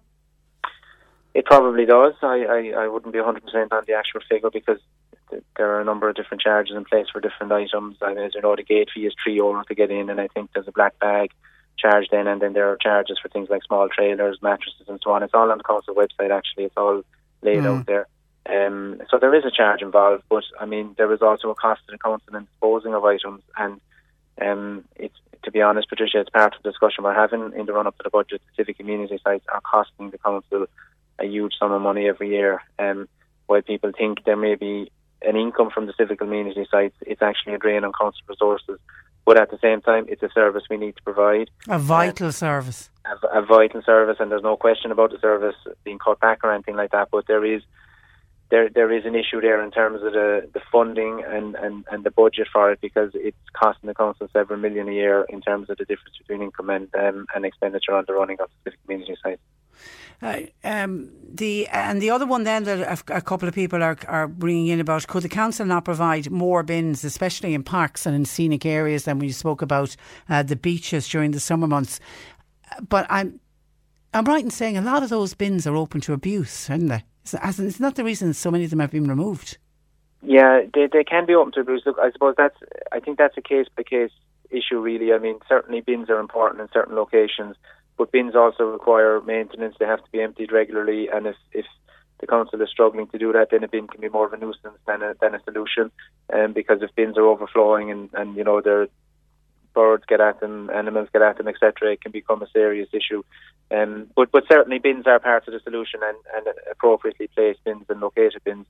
[1.33, 2.13] It probably does.
[2.21, 4.79] I, I, I wouldn't be 100% on the actual figure because
[5.29, 7.97] th- there are a number of different charges in place for different items.
[8.01, 10.27] And as you know, the gate fee is 3 euro to get in, and I
[10.27, 11.31] think there's a black bag
[11.77, 15.11] charge then, and then there are charges for things like small trailers, mattresses, and so
[15.11, 15.23] on.
[15.23, 16.65] It's all on the council website, actually.
[16.65, 17.03] It's all
[17.41, 17.79] laid Mm.
[17.79, 18.07] out there.
[18.49, 21.81] Um, so there is a charge involved, but I mean, there is also a cost
[21.85, 23.79] to the council in disposing of items, and
[24.41, 27.73] um, it's to be honest, Patricia, it's part of the discussion we're having in the
[27.73, 28.41] run up to the budget.
[28.45, 30.67] The civic community sites are costing the council
[31.19, 32.61] a huge sum of money every year.
[32.79, 33.07] Um,
[33.47, 34.91] while people think there may be
[35.23, 38.79] an income from the civic community sites, it's actually a drain on council resources.
[39.25, 42.89] But at the same time, it's a service we need to provide A vital service.
[43.05, 46.51] a, a vital service, and there's no question about the service being cut back or
[46.51, 47.09] anything like that.
[47.11, 47.61] But there is
[48.49, 52.03] there there is an issue there in terms of the, the funding and, and, and
[52.03, 55.69] the budget for it because it's costing the council several million a year in terms
[55.69, 58.81] of the difference between income and, um, and expenditure on the running of the civic
[58.83, 59.41] community sites.
[60.63, 64.27] Um, the and the other one then that a, a couple of people are are
[64.27, 68.25] bringing in about could the council not provide more bins, especially in parks and in
[68.25, 69.95] scenic areas, than you spoke about
[70.29, 71.99] uh, the beaches during the summer months.
[72.87, 73.39] But I'm
[74.13, 77.03] I'm right in saying a lot of those bins are open to abuse, aren't they?
[77.23, 79.57] It's not the reason so many of them have been removed.
[80.21, 81.83] Yeah, they they can be open to abuse.
[81.85, 82.57] Look, I suppose that's
[82.91, 84.11] I think that's a case by case
[84.51, 84.79] issue.
[84.79, 87.55] Really, I mean, certainly bins are important in certain locations,
[88.01, 89.75] but bins also require maintenance.
[89.79, 91.67] They have to be emptied regularly, and if if
[92.19, 94.37] the council is struggling to do that, then a bin can be more of a
[94.37, 95.91] nuisance than a than a solution.
[96.33, 98.87] Um, because if bins are overflowing and and you know they're
[99.75, 103.21] birds get at them, animals get at them, etc., it can become a serious issue.
[103.69, 107.85] Um, but but certainly bins are part of the solution, and, and appropriately placed bins
[107.87, 108.65] and located bins.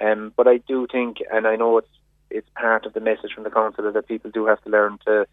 [0.00, 1.94] Um, but I do think, and I know it's
[2.30, 5.26] it's part of the message from the council that people do have to learn to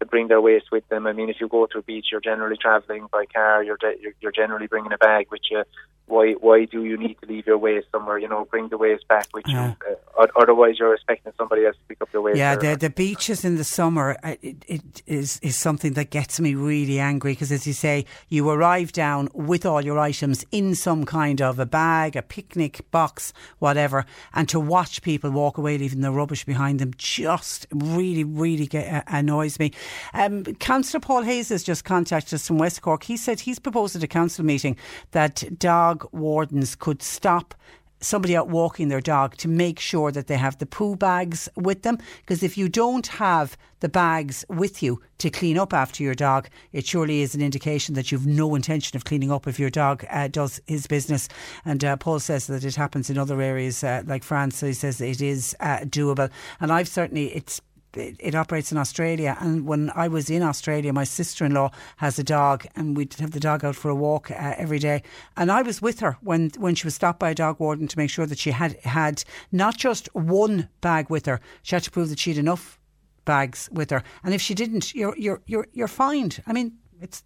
[0.00, 1.06] to bring their waste with them.
[1.06, 3.62] I mean, if you go to a beach, you're generally travelling by car.
[3.62, 5.62] You're de- you're, you're generally bringing a bag with you.
[6.08, 8.16] Why why do you need to leave your waste somewhere?
[8.16, 9.74] You know, bring the waste back with Yeah.
[9.88, 9.96] you.
[10.16, 12.38] Uh, otherwise, you're expecting somebody else to pick up your waste.
[12.38, 16.38] Yeah, the the beaches in the summer uh, it, it is is something that gets
[16.38, 20.76] me really angry because, as you say, you arrive down with all your items in
[20.76, 25.76] some kind of a bag, a picnic box, whatever, and to watch people walk away
[25.76, 29.72] leaving the rubbish behind them just really, really get, uh, annoys me.
[30.14, 33.04] Um, Councillor Paul Hayes has just contacted us from West Cork.
[33.04, 34.76] He said he's proposed at a council meeting
[35.12, 37.54] that dog wardens could stop
[38.00, 41.82] somebody out walking their dog to make sure that they have the poo bags with
[41.82, 41.98] them.
[42.20, 46.48] Because if you don't have the bags with you to clean up after your dog,
[46.72, 50.04] it surely is an indication that you've no intention of cleaning up if your dog
[50.10, 51.28] uh, does his business.
[51.64, 54.58] And uh, Paul says that it happens in other areas uh, like France.
[54.58, 56.30] So he says it is uh, doable.
[56.60, 57.60] And I've certainly, it's
[57.98, 59.36] it, it operates in Australia.
[59.40, 63.14] And when I was in Australia, my sister in law has a dog, and we'd
[63.14, 65.02] have the dog out for a walk uh, every day.
[65.36, 67.98] And I was with her when, when she was stopped by a dog warden to
[67.98, 71.90] make sure that she had had not just one bag with her, she had to
[71.90, 72.78] prove that she had enough
[73.24, 74.02] bags with her.
[74.24, 76.42] And if she didn't, you're you're you're you're fined.
[76.46, 77.22] I mean, it's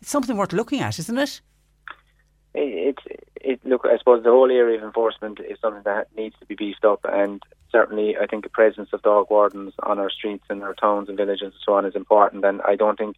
[0.00, 1.40] it's something worth looking at, isn't it?
[2.52, 2.98] It,
[3.40, 6.56] it, look, I suppose the whole area of enforcement is something that needs to be
[6.56, 10.62] beefed up, and certainly I think the presence of dog wardens on our streets and
[10.62, 12.44] our towns and villages and so on is important.
[12.44, 13.16] And I don't think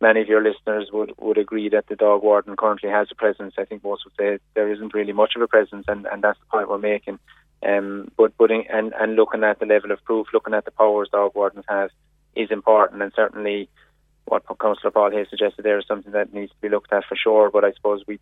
[0.00, 3.54] many of your listeners would, would agree that the dog warden currently has a presence.
[3.58, 6.38] I think most would say there isn't really much of a presence, and, and that's
[6.38, 7.18] the point we're making.
[7.66, 11.08] Um, but putting and, and looking at the level of proof, looking at the powers
[11.10, 11.90] dog wardens have,
[12.36, 13.68] is important, and certainly
[14.26, 17.16] what Councillor Paul Hayes suggested there is something that needs to be looked at for
[17.16, 17.50] sure.
[17.50, 18.20] But I suppose we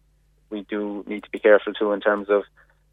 [0.50, 2.42] we do need to be careful too in terms of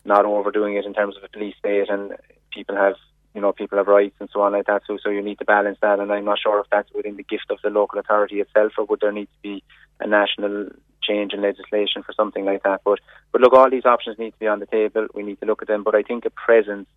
[0.05, 2.13] not overdoing it in terms of police state and
[2.51, 2.95] people have
[3.33, 4.83] you know people have rights and so on like that.
[4.85, 5.99] So so you need to balance that.
[5.99, 8.85] And I'm not sure if that's within the gift of the local authority itself or
[8.85, 9.63] would there need to be
[9.99, 10.69] a national
[11.01, 12.81] change in legislation for something like that.
[12.83, 12.99] But
[13.31, 15.07] but look, all these options need to be on the table.
[15.13, 15.83] We need to look at them.
[15.83, 16.87] But I think a presence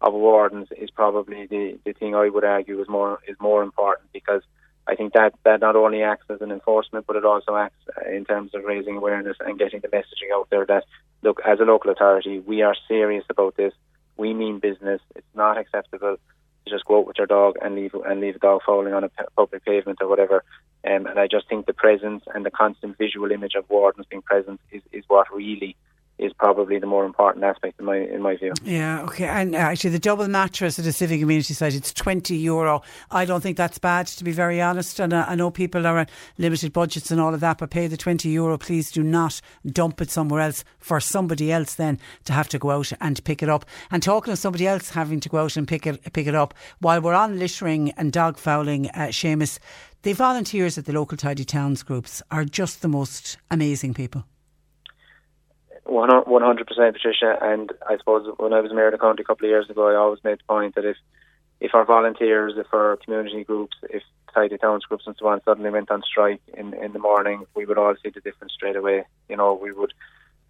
[0.00, 4.12] of wardens is probably the, the thing I would argue is more is more important
[4.12, 4.42] because
[4.86, 8.10] I think that that not only acts as an enforcement, but it also acts uh,
[8.10, 10.84] in terms of raising awareness and getting the messaging out there that
[11.22, 13.72] look, as a local authority, we are serious about this.
[14.16, 15.00] We mean business.
[15.14, 16.16] It's not acceptable
[16.64, 19.04] to just go out with your dog and leave and leave a dog falling on
[19.04, 20.44] a public pavement or whatever.
[20.84, 24.22] Um, and I just think the presence and the constant visual image of wardens being
[24.22, 25.76] present is, is what really
[26.22, 28.52] is probably the more important aspect in my in my view.
[28.64, 29.26] Yeah, okay.
[29.26, 32.82] And uh, actually, the double mattress at the civic community site, it's twenty euro.
[33.10, 35.00] I don't think that's bad, to be very honest.
[35.00, 36.06] And uh, I know people are on
[36.38, 38.58] limited budgets and all of that, but pay the twenty euro.
[38.58, 42.70] Please do not dump it somewhere else for somebody else then to have to go
[42.70, 43.64] out and pick it up.
[43.90, 46.54] And talking of somebody else having to go out and pick it pick it up,
[46.80, 49.58] while we're on littering and dog fouling, uh, Seamus,
[50.02, 54.24] the volunteers at the local tidy towns groups are just the most amazing people.
[55.84, 57.38] One hundred percent, Patricia.
[57.40, 59.88] And I suppose when I was mayor of the county a couple of years ago,
[59.88, 60.96] I always made the point that if
[61.60, 64.02] if our volunteers, if our community groups, if
[64.34, 67.66] tidy towns groups and so on suddenly went on strike in in the morning, we
[67.66, 69.04] would all see the difference straight away.
[69.28, 69.92] You know, we would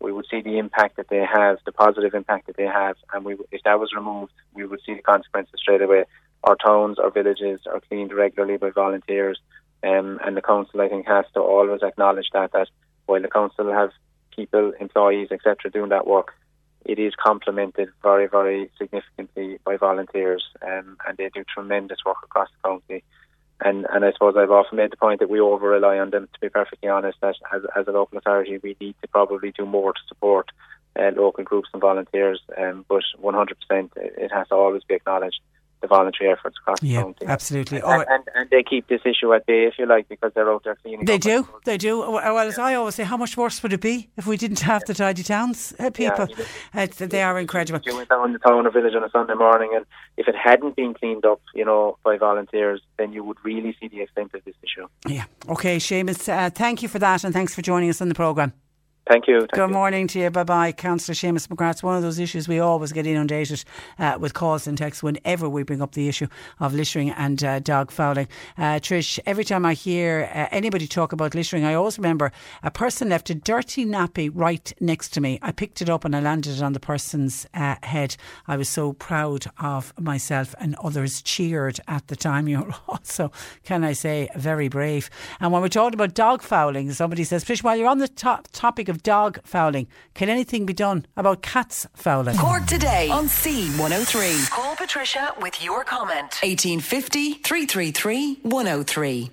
[0.00, 3.24] we would see the impact that they have, the positive impact that they have, and
[3.24, 6.04] we if that was removed, we would see the consequences straight away.
[6.44, 9.38] Our towns, our villages are cleaned regularly by volunteers,
[9.82, 12.68] um, and the council I think has to always acknowledge that that
[13.06, 13.92] while the council have
[14.34, 16.34] people, employees, etc., doing that work,
[16.84, 22.48] it is complemented very, very significantly by volunteers, um, and they do tremendous work across
[22.50, 23.04] the county.
[23.64, 26.28] And and I suppose I've often made the point that we over rely on them.
[26.32, 29.64] To be perfectly honest, that as as a local authority, we need to probably do
[29.64, 30.50] more to support
[30.98, 32.40] uh, local groups and volunteers.
[32.58, 33.52] Um, but 100%,
[33.96, 35.40] it has to always be acknowledged
[35.82, 37.26] the voluntary efforts across yeah, the county.
[37.26, 37.78] Absolutely.
[37.78, 40.50] And, and, and, and, they keep this issue at bay, if you like, because they're
[40.50, 41.04] out there cleaning.
[41.04, 41.98] They do, they do.
[41.98, 44.84] Well, as I always say, how much worse would it be if we didn't have
[44.86, 46.28] the tidy towns uh, people?
[46.74, 47.80] Yeah, uh, they are incredible.
[47.84, 49.84] You went down the town or village on a Sunday morning, and
[50.16, 53.88] if it hadn't been cleaned up, you know, by volunteers, then you would really see
[53.88, 54.86] the extent of this issue.
[55.06, 55.24] Yeah.
[55.48, 58.52] Okay, Seamus, uh, thank you for that, and thanks for joining us on the programme.
[59.08, 59.40] Thank you.
[59.40, 59.74] Thank Good you.
[59.74, 60.30] morning to you.
[60.30, 60.70] Bye bye.
[60.70, 61.72] Councillor Seamus McGrath.
[61.72, 63.64] It's one of those issues we always get inundated
[63.98, 66.28] uh, with calls and texts whenever we bring up the issue
[66.60, 68.28] of littering and uh, dog fouling.
[68.56, 72.30] Uh, Trish, every time I hear uh, anybody talk about littering, I always remember
[72.62, 75.36] a person left a dirty nappy right next to me.
[75.42, 78.14] I picked it up and I landed it on the person's uh, head.
[78.46, 82.46] I was so proud of myself and others cheered at the time.
[82.52, 83.32] You're also,
[83.64, 85.10] can I say, very brave.
[85.40, 88.42] And when we're talking about dog fouling, somebody says, Trish, while you're on the to-
[88.52, 89.88] topic of dog fouling.
[90.14, 92.36] Can anything be done about cats fouling?
[92.36, 94.50] Cork today on C103.
[94.50, 96.38] Call Patricia with your comment.
[96.42, 99.30] 1850 333 103.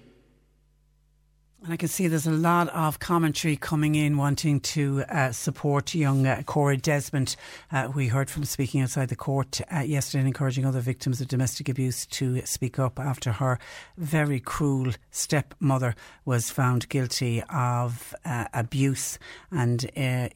[1.62, 5.94] And I can see there's a lot of commentary coming in wanting to uh, support
[5.94, 7.36] young uh, Cora Desmond.
[7.70, 11.68] Uh, we heard from speaking outside the court uh, yesterday encouraging other victims of domestic
[11.68, 13.60] abuse to speak up after her
[13.98, 19.20] very cruel stepmother was found guilty of uh, abuse
[19.52, 20.30] and uh,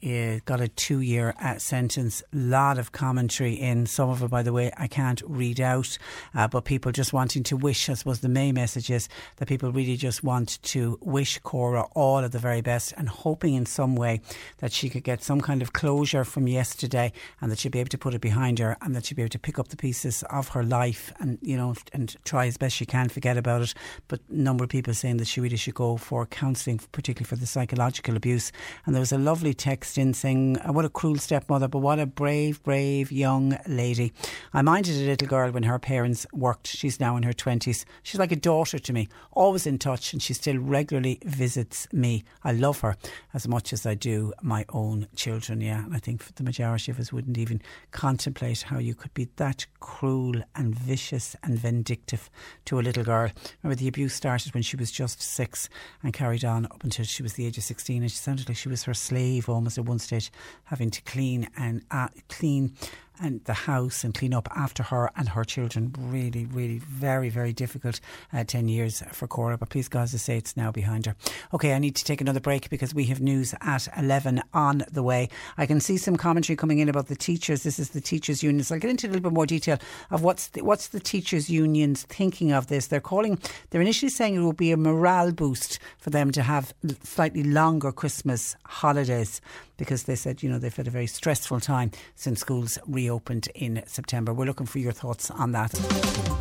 [0.44, 2.22] got a two year sentence.
[2.34, 3.86] A lot of commentary in.
[3.86, 5.96] Some of it, by the way, I can't read out,
[6.34, 9.96] but people just wanting to wish, I suppose the main message is that people really
[9.96, 14.20] just want to wish Cora all of the very best and hoping in some way
[14.58, 17.88] that she could get some kind of closure from yesterday and that she'd be able
[17.90, 20.24] to put it behind her and that she'd be able to pick up the pieces
[20.28, 23.74] of her life and, you know, and try as best she can forget about it.
[24.08, 27.36] But a number of people saying that she really should go for counselling, particularly for
[27.36, 28.50] the psychological abuse.
[28.84, 32.00] And there was a lovely text in saying, uh, what a cruel stepmother, but what
[32.00, 34.12] a brave, brave young lady.
[34.52, 36.66] I minded a little girl when her parents worked.
[36.66, 37.84] She's now in her 20s.
[38.02, 40.58] She's like a daughter to me, always in touch, and she's still
[41.04, 42.24] regularly visits me.
[42.42, 42.96] I love her
[43.32, 45.60] as much as I do my own children.
[45.60, 49.66] Yeah, I think the majority of us wouldn't even contemplate how you could be that
[49.80, 52.30] cruel and vicious and vindictive
[52.66, 53.30] to a little girl.
[53.62, 55.68] Remember, the abuse started when she was just six
[56.02, 58.02] and carried on up until she was the age of 16.
[58.02, 60.30] And she sounded like she was her slave almost at one stage,
[60.64, 62.74] having to clean and uh, clean
[63.20, 65.94] and the house and clean up after her and her children.
[65.98, 68.00] Really, really very, very difficult
[68.32, 69.56] uh, 10 years for Cora.
[69.56, 71.14] But please, God, I say, it's now behind her.
[71.52, 75.02] Okay, I need to take another break because we have news at 11 on the
[75.02, 75.28] way.
[75.56, 77.62] I can see some commentary coming in about the teachers.
[77.62, 78.64] This is the teachers' union.
[78.64, 79.78] So I'll get into a little bit more detail
[80.10, 82.88] of what's the, what's the teachers' unions thinking of this.
[82.88, 83.38] They're calling,
[83.70, 87.92] they're initially saying it will be a morale boost for them to have slightly longer
[87.92, 89.40] Christmas holidays
[89.76, 93.03] because they said, you know, they've had a very stressful time since schools reopened
[93.54, 94.32] in September.
[94.32, 95.72] We're looking for your thoughts on that.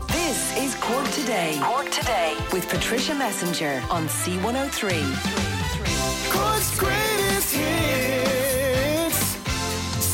[0.09, 1.59] This is Cork Today.
[1.61, 6.31] Cork Today with Patricia Messenger on C103.
[6.31, 9.35] Cork's greatest hits.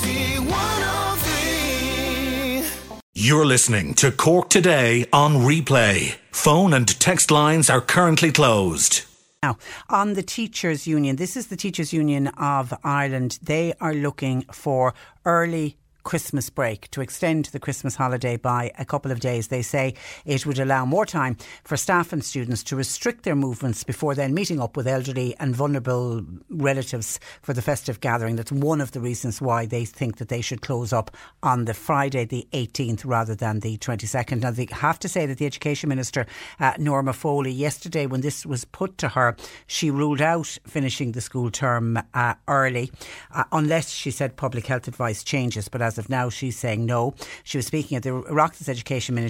[0.03, 2.99] C103.
[3.13, 6.15] You're listening to Cork Today on replay.
[6.31, 9.03] Phone and text lines are currently closed.
[9.43, 9.57] Now,
[9.89, 13.39] on the Teachers Union, this is the Teachers Union of Ireland.
[13.41, 14.93] They are looking for
[15.23, 15.77] early
[16.09, 19.49] Christmas break to extend the Christmas holiday by a couple of days.
[19.49, 19.93] They say
[20.25, 24.33] it would allow more time for staff and students to restrict their movements before then
[24.33, 28.37] meeting up with elderly and vulnerable relatives for the festive gathering.
[28.37, 31.75] That's one of the reasons why they think that they should close up on the
[31.75, 34.41] Friday, the 18th, rather than the 22nd.
[34.41, 36.25] Now, they have to say that the Education Minister,
[36.59, 39.37] uh, Norma Foley, yesterday when this was put to her,
[39.67, 42.91] she ruled out finishing the school term uh, early,
[43.31, 45.69] uh, unless she said public health advice changes.
[45.69, 47.13] But as of now, she's saying no.
[47.43, 49.27] She was speaking at the Oireachtas Education uh,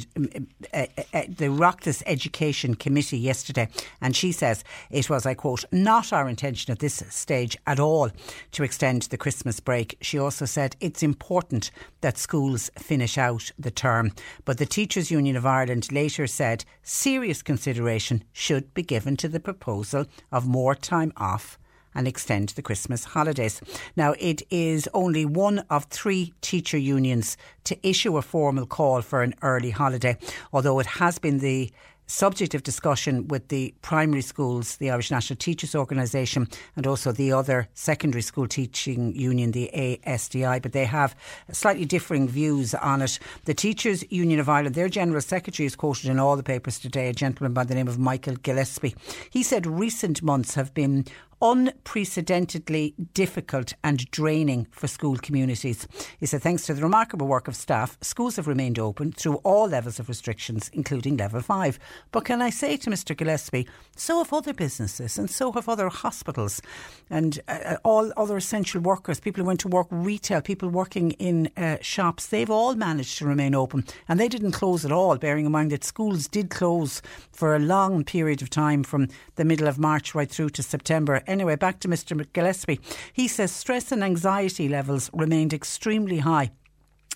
[0.74, 3.68] uh, the Oireachtas Education Committee yesterday,
[4.02, 8.10] and she says it was, I quote, not our intention at this stage at all
[8.52, 9.98] to extend the Christmas break.
[10.02, 14.12] She also said it's important that schools finish out the term,
[14.46, 19.40] but the Teachers Union of Ireland later said serious consideration should be given to the
[19.40, 21.58] proposal of more time off
[22.00, 23.62] and extend the Christmas holidays.
[23.98, 27.36] Now, it is only one of three teacher unions
[27.66, 30.18] to issue a formal call for an early holiday,
[30.54, 31.70] although it has been the
[32.10, 37.32] subject of discussion with the primary schools, the Irish National Teachers Organisation, and also the
[37.32, 39.70] other secondary school teaching union, the
[40.06, 41.16] ASTI, but they have
[41.52, 43.20] slightly differing views on it.
[43.46, 47.10] The Teachers Union of Ireland, their General Secretary is quoted in all the papers today,
[47.10, 48.96] a gentleman by the name of Michael Gillespie.
[49.30, 51.06] He said recent months have been
[51.42, 55.88] unprecedentedly difficult and draining for school communities.
[56.20, 59.68] He said, thanks to the remarkable work of staff, schools have remained open through all
[59.68, 61.80] levels of restrictions, including level five.
[62.12, 63.16] But can I say to Mr.
[63.16, 63.68] Gillespie,
[64.00, 66.62] so have other businesses and so have other hospitals
[67.10, 71.50] and uh, all other essential workers, people who went to work retail, people working in
[71.58, 75.46] uh, shops, they've all managed to remain open and they didn't close at all, bearing
[75.46, 79.68] in mind that schools did close for a long period of time from the middle
[79.68, 82.26] of March right through to September Anyway, back to Mr.
[82.34, 82.80] Gillespie.
[83.14, 86.52] He says stress and anxiety levels remained extremely high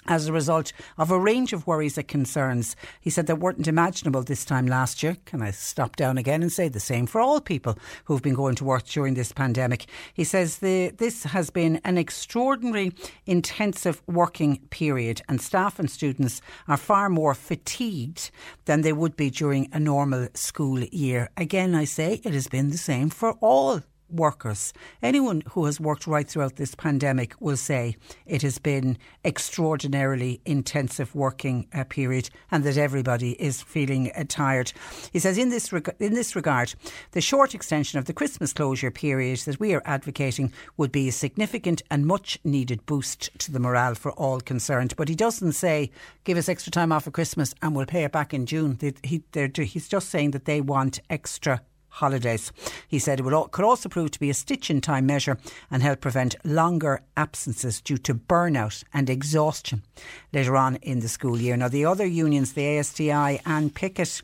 [0.07, 2.75] as a result of a range of worries and concerns.
[2.99, 5.17] He said that weren't imaginable this time last year.
[5.25, 8.55] Can I stop down again and say the same for all people who've been going
[8.55, 9.85] to work during this pandemic?
[10.13, 12.93] He says the, this has been an extraordinary
[13.25, 18.31] intensive working period and staff and students are far more fatigued
[18.65, 21.29] than they would be during a normal school year.
[21.37, 23.81] Again, I say it has been the same for all
[24.13, 24.73] workers.
[25.01, 31.13] Anyone who has worked right throughout this pandemic will say it has been extraordinarily intensive
[31.15, 34.71] working uh, period and that everybody is feeling uh, tired.
[35.11, 36.75] He says in this reg- in this regard,
[37.11, 41.11] the short extension of the Christmas closure period that we are advocating would be a
[41.11, 44.95] significant and much needed boost to the morale for all concerned.
[44.95, 45.91] But he doesn't say
[46.23, 48.77] give us extra time off for Christmas and we'll pay it back in June.
[49.03, 51.61] He, he's just saying that they want extra
[51.93, 52.51] holidays.
[52.87, 55.37] He said it could also prove to be a stitch in time measure
[55.69, 59.83] and help prevent longer absences due to burnout and exhaustion
[60.31, 61.55] later on in the school year.
[61.55, 64.21] Now, the other unions, the ASTI and Piggott,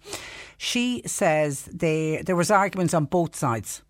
[0.58, 3.84] she says they, there was arguments on both sides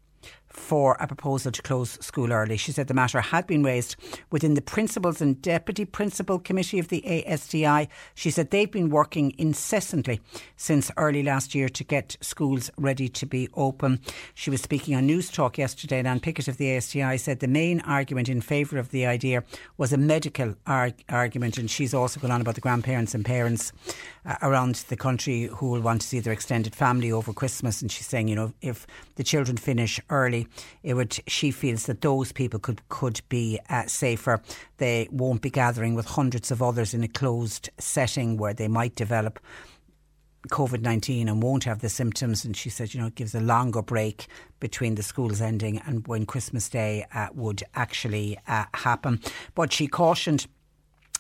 [0.50, 2.58] for a proposal to close school early.
[2.58, 3.96] She said the matter had been raised
[4.32, 7.88] within the Principals and Deputy Principal Committee of the ASTI.
[8.16, 10.22] She said they've been working incessantly
[10.58, 14.00] since early last year to get schools ready to be open.
[14.34, 17.82] She was speaking on Newstalk yesterday, and Anne Piggott of the ASTI said the main
[17.82, 19.44] argument in favour of the idea
[19.78, 23.72] was a medical arg- argument, and she's also gone on about the grandparents and parents
[24.42, 27.82] around the country who will want to see their extended family over Christmas.
[27.82, 30.48] And she's saying, you know, if the children finish early,
[30.84, 31.18] it would.
[31.28, 34.42] She feels that those people could could be uh, safer.
[34.78, 38.96] They won't be gathering with hundreds of others in a closed setting where they might
[38.96, 39.40] develop.
[40.48, 42.46] COVID 19 and won't have the symptoms.
[42.46, 44.28] And she said, you know, it gives a longer break
[44.62, 49.20] between the schools ending and when Christmas Day uh, would actually uh, happen.
[49.54, 50.48] But she cautioned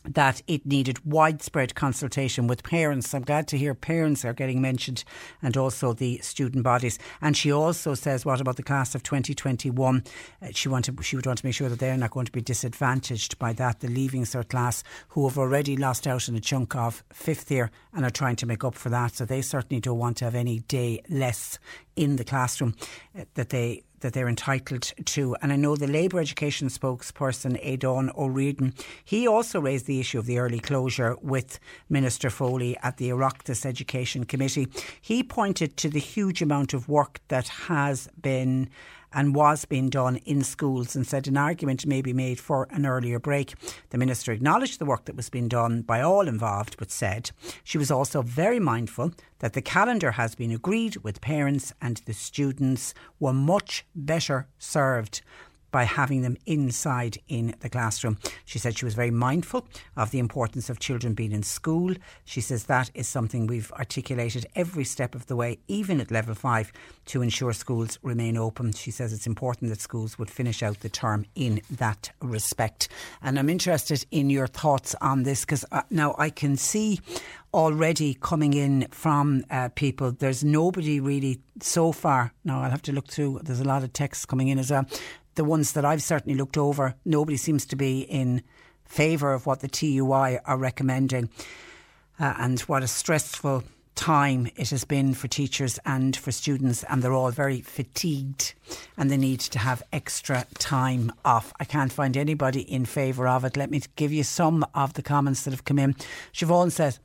[0.05, 3.13] that it needed widespread consultation with parents.
[3.13, 5.03] I'm glad to hear parents are getting mentioned
[5.41, 6.99] and also the student bodies.
[7.21, 10.03] And she also says, what about the class of 2021?
[10.41, 12.41] Uh, she, wanted, she would want to make sure that they're not going to be
[12.41, 13.79] disadvantaged by that.
[13.79, 17.71] The Leaving Cert class, who have already lost out on a chunk of fifth year
[17.93, 19.15] and are trying to make up for that.
[19.15, 21.59] So they certainly don't want to have any day less
[21.95, 22.75] in the classroom
[23.17, 25.35] uh, that they that they're entitled to.
[25.41, 28.73] And I know the Labour Education spokesperson, Aodhán Ó Ríordáin,
[29.03, 33.65] he also raised the issue of the early closure with Minister Foley at the Oireachtas
[33.65, 34.67] Education Committee.
[35.01, 38.69] He pointed to the huge amount of work that has been
[39.13, 42.85] and was being done in schools and said an argument may be made for an
[42.85, 43.53] earlier break.
[43.89, 47.31] The Minister acknowledged the work that was being done by all involved, but said
[47.63, 52.13] she was also very mindful that the calendar has been agreed with parents and the
[52.13, 55.21] students were much better served
[55.71, 58.17] by having them inside in the classroom.
[58.45, 61.93] She said she was very mindful of the importance of children being in school.
[62.25, 66.35] She says that is something we've articulated every step of the way, even at level
[66.35, 66.71] five,
[67.07, 68.73] to ensure schools remain open.
[68.73, 72.87] She says it's important that schools would finish out the term in that respect.
[73.21, 76.99] And I'm interested in your thoughts on this because uh, now I can see
[77.53, 80.11] already coming in from uh, people.
[80.11, 82.31] There's nobody really so far.
[82.43, 83.39] Now I'll have to look through.
[83.43, 84.85] There's a lot of texts coming in as well
[85.39, 88.43] the ones that I've certainly looked over, nobody seems to be in
[88.83, 91.29] favour of what the TUI are recommending.
[92.19, 93.63] Uh, and what a stressful
[93.95, 98.53] time it has been for teachers and for students, and they're all very fatigued
[98.97, 101.53] and they need to have extra time off.
[101.57, 103.55] I can't find anybody in favour of it.
[103.55, 105.95] Let me give you some of the comments that have come in.
[106.33, 106.99] Siobhan says,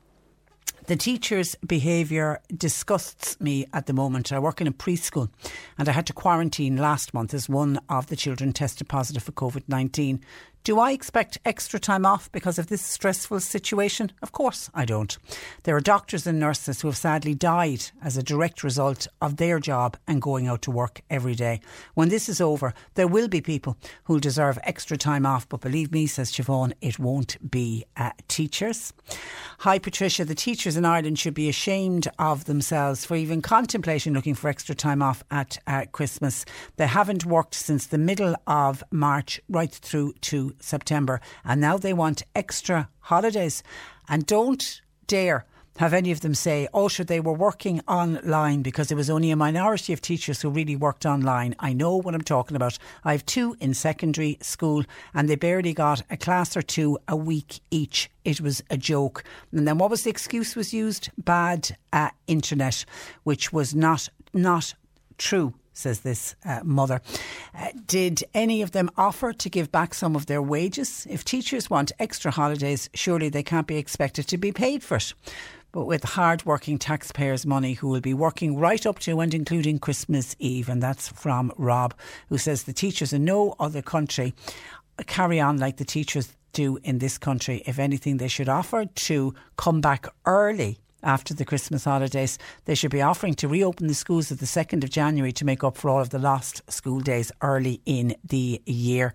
[0.87, 4.33] the teacher's behaviour disgusts me at the moment.
[4.33, 5.31] I work in a preschool
[5.79, 9.33] and I had to quarantine last month as one of the children tested positive for
[9.33, 10.21] COVID 19.
[10.65, 14.11] Do I expect extra time off because of this stressful situation?
[14.23, 15.15] Of course I don't.
[15.65, 19.59] There are doctors and nurses who have sadly died as a direct result of their
[19.59, 21.61] job and going out to work every day.
[21.93, 25.93] When this is over, there will be people who'll deserve extra time off, but believe
[25.93, 28.95] me, says Siobhan, it won't be uh, teachers.
[29.59, 30.25] Hi, Patricia.
[30.25, 34.75] The teachers in Ireland should be ashamed of themselves for even contemplating looking for extra
[34.75, 36.47] time off at uh, Christmas.
[36.77, 41.21] They haven't worked since the middle of March right through to September.
[41.45, 43.63] And now they want extra holidays.
[44.09, 45.47] And don't dare
[45.79, 49.31] have any of them say, oh, sure, they were working online because there was only
[49.33, 51.55] a minority of teachers who really worked online.
[51.59, 52.79] I know what I'm talking about.
[53.03, 54.85] I have two in secondary school
[55.15, 58.09] and they barely got a class or two a week each.
[58.25, 59.25] It was a joke.
[59.51, 61.11] And then what was the excuse was used?
[61.19, 62.85] Bad uh, internet,
[63.25, 64.75] which was not, not
[65.19, 67.01] true says this uh, mother.
[67.55, 71.07] Uh, did any of them offer to give back some of their wages?
[71.11, 75.13] If teachers want extra holidays, surely they can't be expected to be paid for it.
[75.73, 79.81] But with hard working taxpayers' money who will be working right up to and including
[79.81, 80.69] Christmas Eve.
[80.69, 81.95] And that's from Rob,
[82.29, 84.35] who says the teachers in no other country
[85.07, 87.63] carry on like the teachers do in this country.
[87.67, 92.39] If anything, they should offer to come back early after the Christmas holidays.
[92.65, 95.63] They should be offering to reopen the schools at the 2nd of January to make
[95.63, 99.15] up for all of the lost school days early in the year.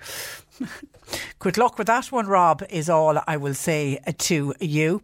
[1.39, 5.01] Good luck with that one, Rob, is all I will say to you.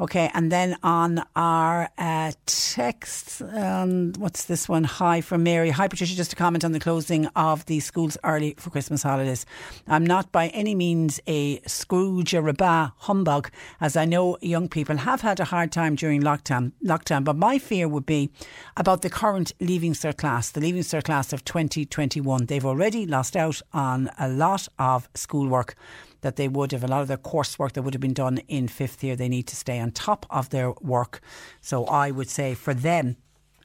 [0.00, 4.84] Okay, and then on our uh, text, um, what's this one?
[4.84, 5.70] Hi from Mary.
[5.70, 9.46] Hi, Patricia, just a comment on the closing of the schools early for Christmas holidays.
[9.86, 14.96] I'm not by any means a Scrooge or Rabat humbug, as I know young people
[14.98, 18.30] have had a hard time during lockdown, lockdown, but my fear would be
[18.76, 22.46] about the current Leaving Cert class, the Leaving Cert class of 2021.
[22.46, 25.74] They've already lost out on a lot of schoolwork
[26.20, 28.68] that they would have a lot of their coursework that would have been done in
[28.68, 29.16] fifth year.
[29.16, 31.20] They need to stay on top of their work.
[31.60, 33.16] So I would say for them,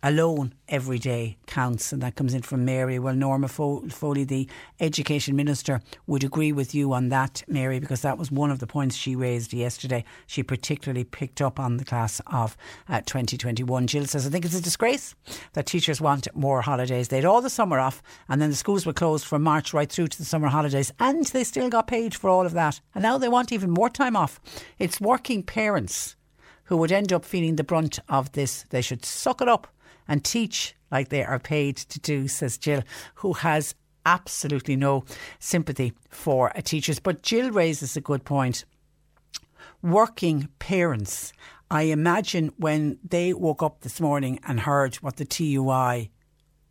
[0.03, 1.93] alone every day counts.
[1.93, 2.99] And that comes in from Mary.
[2.99, 4.47] Well, Norma Foley, the
[4.81, 8.67] Education Minister, would agree with you on that, Mary, because that was one of the
[8.67, 10.03] points she raised yesterday.
[10.27, 12.57] She particularly picked up on the class of
[12.89, 13.87] uh, 2021.
[13.87, 15.15] Jill says, I think it's a disgrace
[15.53, 17.07] that teachers want more holidays.
[17.07, 19.89] They had all the summer off, and then the schools were closed from March right
[19.89, 22.81] through to the summer holidays, and they still got paid for all of that.
[22.93, 24.41] And now they want even more time off.
[24.79, 26.17] It's working parents
[26.65, 28.65] who would end up feeling the brunt of this.
[28.69, 29.67] They should suck it up
[30.07, 32.83] and teach like they are paid to do, says Jill,
[33.15, 33.75] who has
[34.05, 35.05] absolutely no
[35.39, 36.99] sympathy for teachers.
[36.99, 38.65] But Jill raises a good point.
[39.81, 41.33] Working parents,
[41.71, 46.11] I imagine when they woke up this morning and heard what the TUI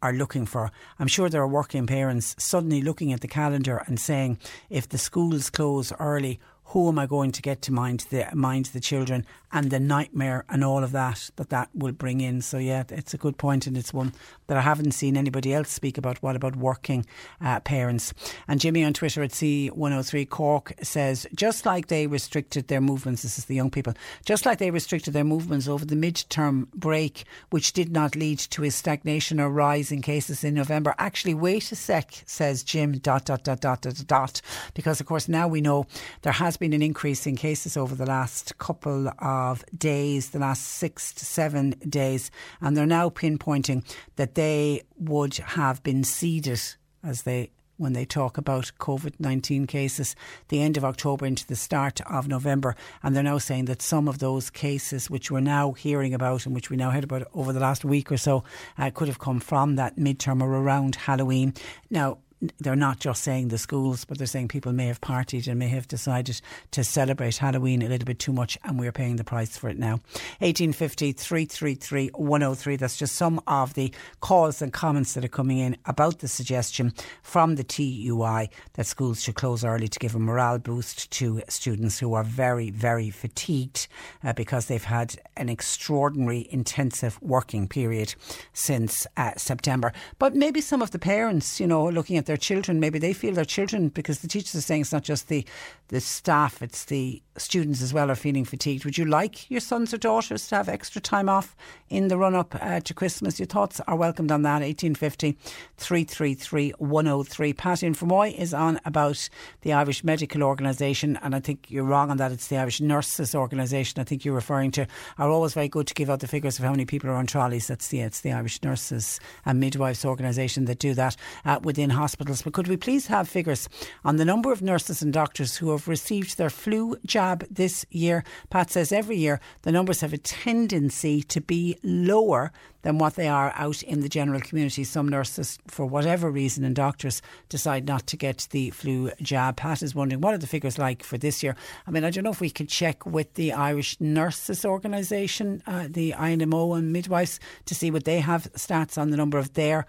[0.03, 0.71] are looking for.
[0.99, 4.99] I'm sure there are working parents suddenly looking at the calendar and saying, if the
[4.99, 9.27] schools close early, who am I going to get to mind the mind the children
[9.53, 12.41] and the nightmare and all of that that that will bring in.
[12.41, 14.13] So yeah, it's a good point and it's one
[14.47, 16.23] that I haven't seen anybody else speak about.
[16.23, 17.07] What about working
[17.41, 18.15] uh, parents?
[18.49, 23.39] And Jimmy on Twitter at C103 Cork says just like they restricted their movements, this
[23.39, 23.95] is the young people,
[24.25, 28.65] just like they restricted their movements over the midterm break, which did not lead to
[28.65, 30.95] a stagnation or rise in cases in November.
[30.99, 32.93] Actually, wait a sec, says Jim.
[33.03, 34.41] Dot dot dot dot dot dot.
[34.75, 35.87] Because of course now we know
[36.23, 39.42] there has been an increase in cases over the last couple of
[39.77, 42.31] days, the last six to seven days,
[42.61, 43.85] and they're now pinpointing
[44.17, 46.61] that they would have been seeded
[47.03, 47.51] as they
[47.83, 50.15] when they talk about COVID 19 cases,
[50.49, 52.77] the end of October into the start of November.
[53.03, 56.55] And they're now saying that some of those cases, which we're now hearing about and
[56.55, 58.45] which we now heard about over the last week or so,
[58.79, 61.55] uh, could have come from that midterm or around Halloween.
[61.91, 62.19] Now,
[62.59, 65.69] they're not just saying the schools, but they're saying people may have partied and may
[65.69, 66.41] have decided
[66.73, 69.79] to celebrate Halloween a little bit too much, and we're paying the price for it
[69.79, 70.01] now.
[70.41, 72.77] 1850 333 103.
[72.77, 76.93] That's just some of the calls and comments that are coming in about the suggestion
[77.23, 81.99] from the TUI that schools should close early to give a morale boost to students
[81.99, 83.87] who are very, very fatigued
[84.25, 88.15] uh, because they've had an extraordinary intensive working period
[88.53, 89.93] since uh, September.
[90.19, 93.35] But maybe some of the parents, you know, looking at their children, maybe they feel
[93.35, 95.45] their children, because the teachers are saying it's not just the,
[95.89, 98.85] the staff, it's the students as well are feeling fatigued.
[98.85, 101.57] Would you like your sons or daughters to have extra time off
[101.89, 103.39] in the run up uh, to Christmas?
[103.39, 104.61] Your thoughts are welcomed on that.
[104.61, 105.39] 1850
[105.79, 107.53] 333 103.
[107.55, 109.29] Pat in Fermoy is on about
[109.63, 112.33] the Irish Medical Organisation, and I think you're wrong on that.
[112.33, 114.87] It's the Irish Nurses Organisation, I think you're referring to,
[115.19, 117.27] are always very good to give out the figures of how many people are on
[117.27, 117.69] trolleys.
[117.69, 122.43] That's the, it's the Irish Nurses and Midwives Organisation that do that uh, within hospitals.
[122.43, 123.69] But could we please have figures
[124.05, 128.25] on the number of nurses and doctors who have received their flu jab this year?
[128.51, 132.53] Pat says every year the numbers have a tendency to be lower
[132.83, 134.85] than what they are out in the general community.
[134.85, 139.57] Some nurses, for whatever reason, and doctors decide not to get the flu jab.
[139.57, 141.57] Pat is wondering what are the figures like for this year.
[141.87, 145.87] I mean, I don't know if we could check with the Irish Nurses Organisation, uh,
[145.89, 149.87] the INMO and midwives, to see what they have stats on the number of their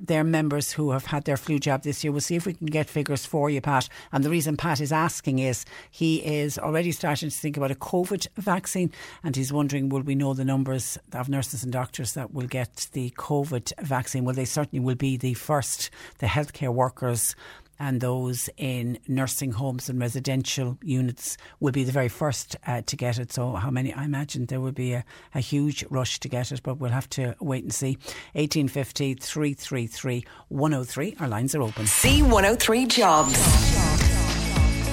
[0.00, 2.12] their members who have had their flu jab this year.
[2.12, 3.88] We'll see if we can get figures for you, Pat.
[4.12, 7.74] And the reason Pat is asking is he is already starting to think about a
[7.74, 8.90] COVID vaccine,
[9.22, 12.88] and he's wondering will we know the numbers of nurses and doctors that will get
[12.92, 14.24] the COVID vaccine?
[14.24, 17.34] Well, they certainly will be the first, the healthcare workers
[17.78, 22.96] and those in nursing homes and residential units will be the very first uh, to
[22.96, 23.32] get it.
[23.32, 23.92] So, how many?
[23.92, 27.08] I imagine there will be a, a, huge rush to get it, but we'll have
[27.10, 27.98] to wait and see.
[28.32, 31.16] 1850 333 103.
[31.20, 31.84] Our lines are open.
[31.84, 33.95] C103 Jobs.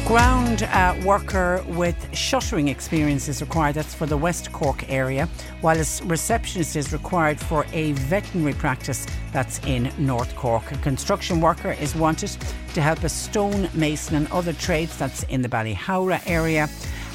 [0.08, 3.76] Ground uh, worker with shuttering experience is required.
[3.76, 5.30] That's for the West Cork area,
[5.62, 10.70] while a receptionist is required for a veterinary practice that's in North Cork.
[10.74, 12.36] A construction worker is wanted
[12.74, 16.68] to help a stone mason and other trades that's in the Ballyhoura area.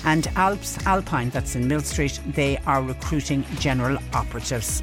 [0.07, 4.83] And Alps Alpine, that's in Millstreet, they are recruiting general operatives.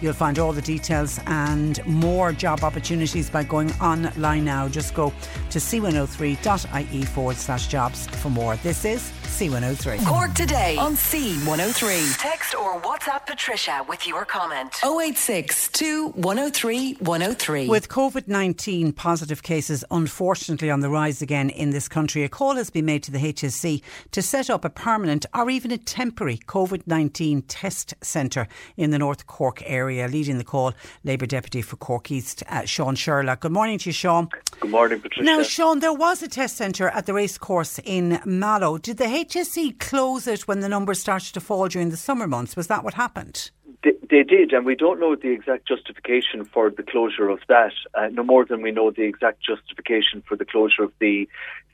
[0.00, 4.68] You'll find all the details and more job opportunities by going online now.
[4.68, 5.12] Just go
[5.50, 8.56] to c103.ie forward slash jobs for more.
[8.56, 10.04] This is C103.
[10.06, 12.18] Cork today on C103.
[12.18, 14.74] Text or WhatsApp Patricia with your comment.
[14.82, 15.70] 086
[16.14, 17.68] 103 103.
[17.68, 22.56] With COVID 19 positive cases unfortunately on the rise again in this country, a call
[22.56, 26.38] has been made to the HSE to set up a permanent or even a temporary
[26.38, 30.08] COVID 19 test centre in the North Cork area.
[30.08, 30.72] Leading the call,
[31.04, 33.40] Labour Deputy for Cork East, uh, Sean Sherlock.
[33.40, 34.28] Good morning to you, Sean.
[34.60, 35.24] Good morning, Patricia.
[35.24, 38.78] Now, Sean, there was a test centre at the racecourse in Mallow.
[38.78, 42.54] Did the HSE close it when the numbers started to fall during the summer months?
[42.54, 43.50] Was that what happened?
[43.82, 48.08] They, did, and we don't know the exact justification for the closure of that, uh,
[48.12, 51.28] no more than we know the exact justification for the closure of the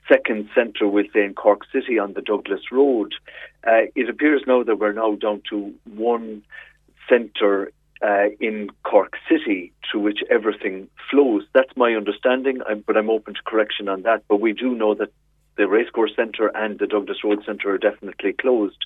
[0.09, 3.13] second centre within Cork City on the Douglas Road.
[3.67, 6.43] Uh, it appears now that we're now down to one
[7.11, 7.73] centre
[8.03, 11.43] uh, in Cork City through which everything flows.
[11.53, 14.23] That's my understanding, but I'm open to correction on that.
[14.29, 15.11] But we do know that
[15.57, 18.85] the Racecourse Centre and the Douglas Road Centre are definitely closed.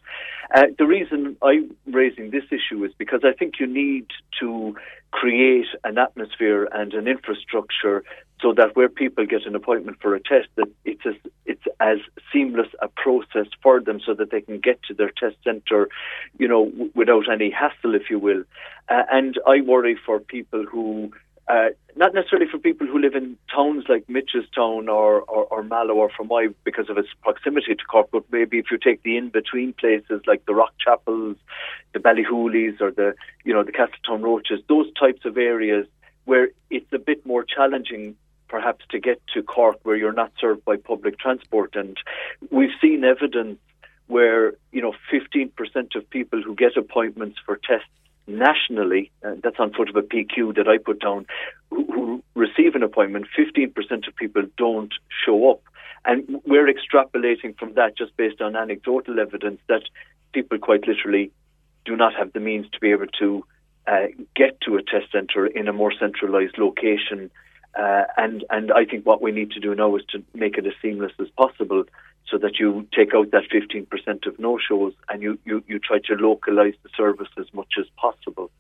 [0.55, 4.07] Uh, the reason I'm raising this issue is because I think you need
[4.41, 4.77] to
[5.11, 8.05] create an atmosphere and an infrastructure
[8.41, 11.15] so that where people get an appointment for a test, that it's as,
[11.45, 11.99] it's as
[12.33, 15.89] seamless a process for them so that they can get to their test centre,
[16.39, 18.45] you know, w- without any hassle, if you will.
[18.89, 21.11] Uh, and I worry for people who
[21.49, 25.95] uh, not necessarily for people who live in towns like Mitchelstown or, or, or Mallow
[25.95, 29.73] or Fermoy because of its proximity to Cork, but maybe if you take the in-between
[29.73, 31.37] places like the Rock Chapels,
[31.95, 35.87] the Ballyhoolies or the, you know, the Castletown Roaches, those types of areas
[36.27, 38.15] where it's a bit more challenging
[38.49, 41.75] perhaps to get to Cork where you're not served by public transport.
[41.77, 41.97] And
[42.51, 43.59] we've seen evidence
[44.07, 45.51] where, you know, 15%
[45.97, 47.89] of people who get appointments for tests
[48.29, 51.27] nationally, uh, that's on foot of a PQ that I put down,
[51.71, 53.75] who, who receive an appointment, 15%
[54.07, 54.93] of people don't
[55.25, 55.63] show up.
[56.05, 59.83] And we're extrapolating from that just based on anecdotal evidence that
[60.33, 61.31] people quite literally
[61.85, 63.45] do not have the means to be able to
[63.87, 64.07] uh,
[64.37, 67.31] get to a test centre in a more centralised location.
[67.79, 70.67] Uh, and and I think what we need to do now is to make it
[70.67, 71.85] as seamless as possible
[72.31, 76.15] so that you take out that 15% of no-shows and you, you, you try to
[76.15, 78.51] localise the service as much as possible.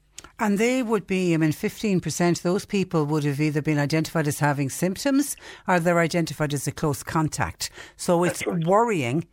[0.41, 4.39] And they would be, I mean, 15%, those people would have either been identified as
[4.39, 7.71] having symptoms or they're identified as a close contact.
[7.97, 8.64] So it's right.
[8.64, 9.27] worrying.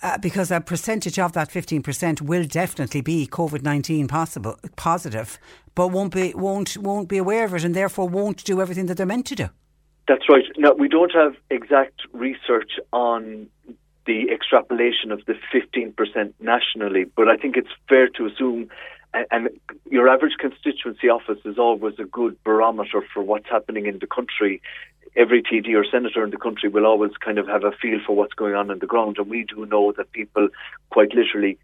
[0.00, 5.40] Uh, because a percentage of that 15% will definitely be COVID 19 possible positive,
[5.74, 8.96] but won't be, won't, won't be aware of it and therefore won't do everything that
[8.96, 9.48] they're meant to do.
[10.06, 10.44] That's right.
[10.56, 13.48] Now, we don't have exact research on
[14.08, 18.70] the extrapolation of the 15% nationally, but I think it's fair to assume,
[19.30, 19.50] and
[19.90, 24.62] your average constituency office is always a good barometer for what's happening in the country.
[25.14, 28.16] Every TD or senator in the country will always kind of have a feel for
[28.16, 30.48] what's going on in the ground, and we do know that people
[30.88, 31.58] quite literally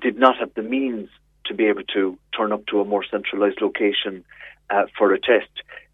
[0.00, 1.08] did not have the means
[1.44, 4.24] to be able to turn up to a more centralised location
[4.70, 5.52] uh, for a test.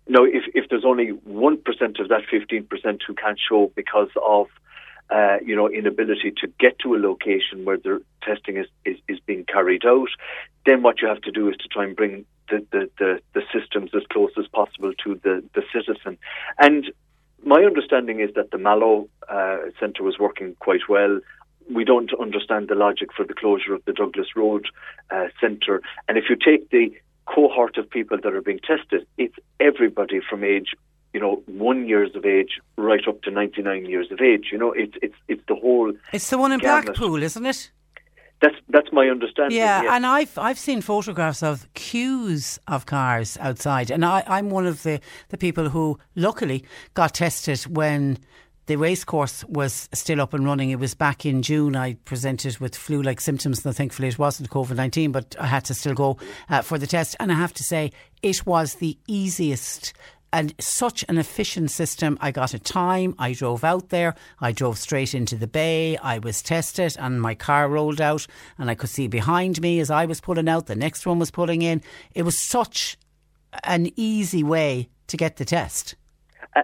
[0.08, 4.46] Now, if, if there's only 1% of that 15% who can't show because of,
[5.10, 9.18] uh, you know, inability to get to a location where the testing is, is, is
[9.26, 10.08] being carried out,
[10.64, 13.42] then what you have to do is to try and bring the, the, the, the
[13.52, 16.18] systems as close as possible to the, the citizen.
[16.58, 16.86] And
[17.44, 21.20] my understanding is that the Mallow uh, Centre was working quite well.
[21.70, 24.66] We don't understand the logic for the closure of the Douglas Road
[25.10, 25.82] uh, Centre.
[26.08, 26.92] And if you take the
[27.26, 30.74] cohort of people that are being tested, it's everybody from age,
[31.16, 34.48] you know, one years of age right up to ninety nine years of age.
[34.52, 35.90] You know, it's it's it's the whole.
[36.12, 36.84] It's the one in gamut.
[36.84, 37.70] Blackpool, isn't it?
[38.42, 39.56] That's that's my understanding.
[39.56, 39.92] Yeah, yes.
[39.94, 44.82] and I've I've seen photographs of queues of cars outside, and I, I'm one of
[44.82, 45.00] the,
[45.30, 48.18] the people who luckily got tested when
[48.66, 50.70] the racecourse was still up and running.
[50.70, 51.76] It was back in June.
[51.76, 55.64] I presented with flu like symptoms, and thankfully it wasn't COVID 19, but I had
[55.66, 56.18] to still go
[56.50, 57.16] uh, for the test.
[57.18, 57.92] And I have to say,
[58.22, 59.94] it was the easiest
[60.36, 62.18] and such an efficient system.
[62.20, 66.18] I got a time, I drove out there, I drove straight into the bay, I
[66.18, 68.26] was tested, and my car rolled out,
[68.58, 71.30] and I could see behind me as I was pulling out, the next one was
[71.30, 71.80] pulling in.
[72.14, 72.98] It was such
[73.64, 75.94] an easy way to get the test.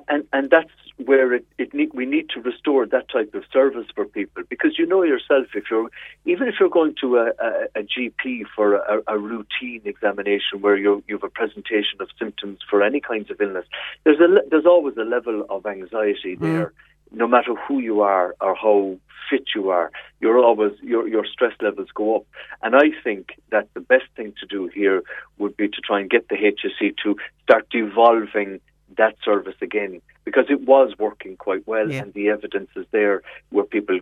[0.07, 0.68] And, and that's
[1.05, 4.42] where it, it need, we need to restore that type of service for people.
[4.48, 5.88] Because you know yourself if you're
[6.24, 10.76] even if you're going to a, a, a GP for a, a, routine examination where
[10.76, 13.66] you you have a presentation of symptoms for any kinds of illness
[14.05, 16.40] there's a there's always a level of anxiety mm.
[16.40, 16.72] there.
[17.14, 18.96] No matter who you are or how
[19.30, 19.90] fit you are
[20.20, 22.26] you're always your your stress levels go up.
[22.62, 25.03] And I think that the best thing to do here
[25.38, 28.61] would be to try and get the HSE to start devolving
[28.97, 32.03] that service again because it was working quite well yeah.
[32.03, 33.99] and the evidence is there where people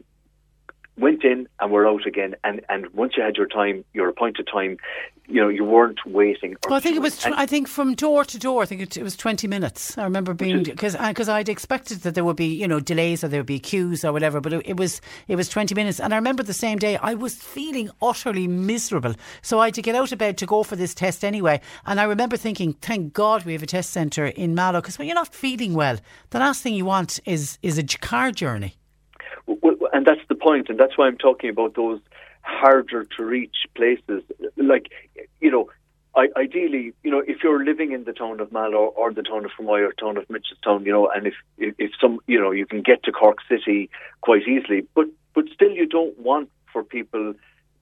[1.00, 4.48] went in and were out again and and once you had your time your appointed
[4.52, 4.76] time
[5.26, 8.24] you know you weren't waiting well, I think it was tw- I think from door
[8.24, 9.96] to door I think it, it was 20 minutes.
[9.96, 13.28] I remember being because because I'd expected that there would be you know delays or
[13.28, 16.00] there would be queues or whatever but it, it, was it was 20 minutes.
[16.00, 19.14] And I remember the same day I was feeling utterly miserable.
[19.42, 21.60] So I had to get out of bed to go for this test anyway.
[21.86, 25.06] And I remember thinking thank God we have a test centre in Mallow because when
[25.06, 25.98] you're not feeling well
[26.30, 28.76] the last thing you want is is a car journey.
[29.46, 32.00] Well, and that's point, and that's why I'm talking about those
[32.42, 34.22] harder to reach places.
[34.56, 34.90] Like,
[35.40, 35.70] you know,
[36.16, 39.44] I, ideally, you know, if you're living in the town of Mallow or the town
[39.44, 42.50] of Fermoy or town of Mitchelstown, you know, and if, if if some, you know,
[42.50, 43.88] you can get to Cork City
[44.20, 47.34] quite easily, but but still, you don't want for people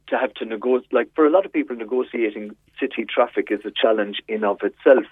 [0.08, 0.92] to have to negotiate.
[0.92, 5.06] Like for a lot of people, negotiating city traffic is a challenge in of itself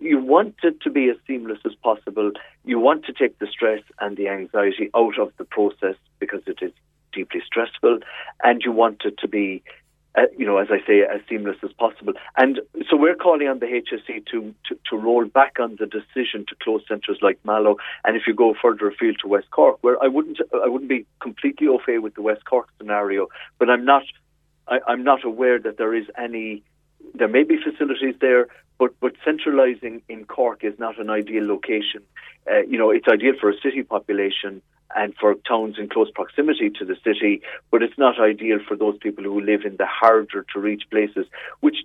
[0.00, 2.32] you want it to be as seamless as possible.
[2.64, 6.58] You want to take the stress and the anxiety out of the process because it
[6.62, 6.72] is
[7.12, 8.00] deeply stressful,
[8.42, 9.62] and you want it to be,
[10.16, 12.14] uh, you know, as I say, as seamless as possible.
[12.36, 16.46] And so we're calling on the HSE to, to, to roll back on the decision
[16.48, 17.76] to close centres like Mallow.
[18.04, 21.04] And if you go further afield to West Cork, where I wouldn't, I wouldn't be
[21.20, 23.28] completely au fait with the West Cork scenario,
[23.58, 24.04] but I'm not,
[24.68, 26.62] I, I'm not aware that there is any
[27.14, 28.48] there may be facilities there,
[28.78, 32.02] but but centralising in Cork is not an ideal location.
[32.50, 34.62] Uh, you know, it's ideal for a city population
[34.96, 38.96] and for towns in close proximity to the city, but it's not ideal for those
[38.98, 41.26] people who live in the harder to reach places,
[41.60, 41.76] which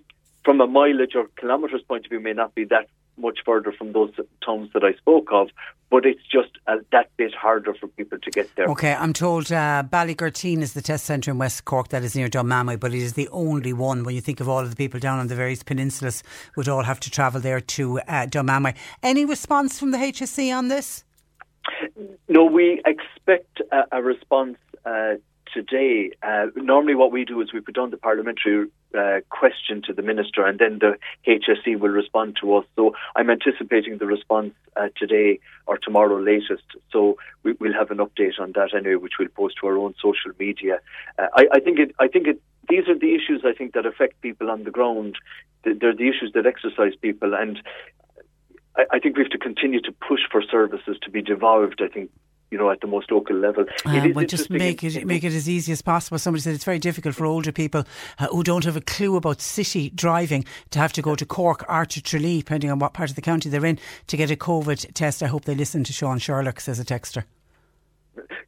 [0.44, 2.88] from a mileage or kilometres point of view may not be that
[3.18, 4.12] much further from those
[4.44, 5.48] towns that I spoke of,
[5.90, 8.66] but it's just a, that bit harder for people to get there.
[8.66, 12.28] Okay, I'm told uh, Ballygurteen is the test centre in West Cork that is near
[12.28, 15.00] Dunmanway, but it is the only one when you think of all of the people
[15.00, 16.22] down on the various peninsulas
[16.56, 18.74] would all have to travel there to uh, Dunmanway.
[19.02, 21.04] Any response from the HSE on this?
[22.28, 25.14] No, we expect a, a response uh,
[25.52, 26.10] today.
[26.22, 30.02] Uh, normally, what we do is we put on the parliamentary uh, question to the
[30.02, 32.64] minister, and then the HSE will respond to us.
[32.76, 36.64] So I'm anticipating the response uh, today or tomorrow latest.
[36.92, 39.94] So we, will have an update on that anyway, which we'll post to our own
[40.00, 40.80] social media.
[41.18, 41.94] Uh, I, I, think it.
[41.98, 42.40] I think it.
[42.68, 45.16] These are the issues I think that affect people on the ground.
[45.62, 47.60] They're the issues that exercise people, and
[48.76, 51.80] I, I think we have to continue to push for services to be devolved.
[51.82, 52.10] I think
[52.50, 53.64] you know, at the most local level.
[53.84, 56.18] Uh, well, just make it make it as easy as possible.
[56.18, 57.84] Somebody said it's very difficult for older people
[58.18, 61.64] uh, who don't have a clue about city driving to have to go to Cork
[61.68, 64.36] or to Tralee, depending on what part of the county they're in, to get a
[64.36, 65.22] COVID test.
[65.22, 67.24] I hope they listen to Sean Sherlock, says a texter.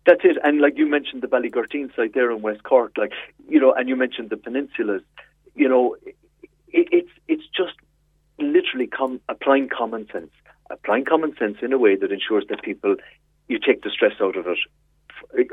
[0.06, 0.38] That's it.
[0.42, 3.12] And like you mentioned, the Ballygurteen side there in West Cork, like
[3.48, 5.02] you know, and you mentioned the peninsulas.
[5.54, 7.74] You know, it, it's it's just
[8.38, 10.30] literally com- applying common sense,
[10.70, 12.96] applying common sense in a way that ensures that people
[13.48, 14.58] you take the stress out of it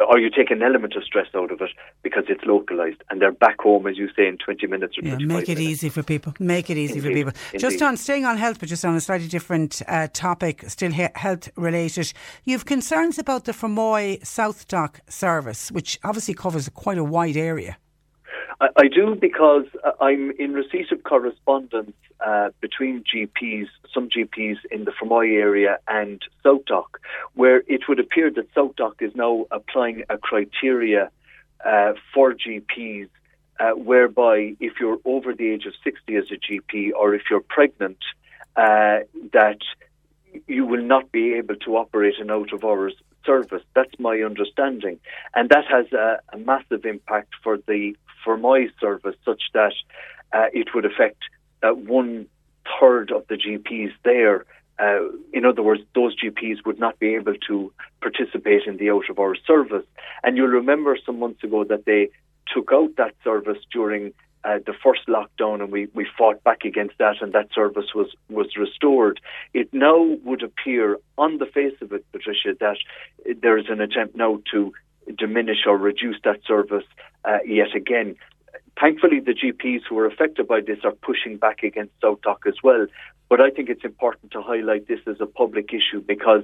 [0.08, 1.70] or you take an element of stress out of it
[2.02, 5.16] because it's localised and they're back home, as you say, in 20 minutes or yeah,
[5.16, 5.62] 25 Make it minutes.
[5.72, 6.34] easy for people.
[6.40, 7.10] Make it easy Indeed.
[7.10, 7.34] for people.
[7.54, 7.60] Indeed.
[7.60, 11.08] Just on staying on health, but just on a slightly different uh, topic, still he-
[11.16, 12.14] health related.
[12.46, 17.78] You've concerns about the Fermoy SouthDoc service, which obviously covers quite a wide area.
[18.60, 21.96] I, I do because uh, I'm in receipt of correspondence
[22.26, 26.86] uh, between GPs, some GPs in the Fermoy area and SouthDoc,
[27.34, 31.10] where it would appear that SouthDoc is now applying a criteria
[31.66, 33.10] uh, for GPs
[33.60, 37.42] uh, whereby if you're over the age of 60 as a GP or if you're
[37.42, 37.98] pregnant,
[38.56, 39.00] uh,
[39.34, 39.60] that
[40.48, 42.94] you will not be able to operate an out of hours
[43.26, 43.64] service.
[43.74, 45.00] That's my understanding.
[45.34, 47.96] And that has a, a massive impact for the
[48.26, 49.74] for my service, such that
[50.34, 51.22] uh, it would affect
[51.64, 52.28] uh, one
[52.80, 54.46] third of the GPs there.
[54.78, 57.72] Uh, in other words, those GPs would not be able to
[58.02, 59.86] participate in the out of hours service.
[60.24, 62.10] And you'll remember some months ago that they
[62.54, 64.14] took out that service during
[64.44, 68.14] uh, the first lockdown, and we, we fought back against that, and that service was,
[68.30, 69.20] was restored.
[69.54, 72.78] It now would appear, on the face of it, Patricia, that
[73.42, 74.72] there is an attempt now to
[75.18, 76.86] diminish or reduce that service
[77.24, 78.16] uh, yet again.
[78.80, 82.88] Thankfully, the GPs who are affected by this are pushing back against South as well.
[83.30, 86.44] But I think it's important to highlight this as a public issue because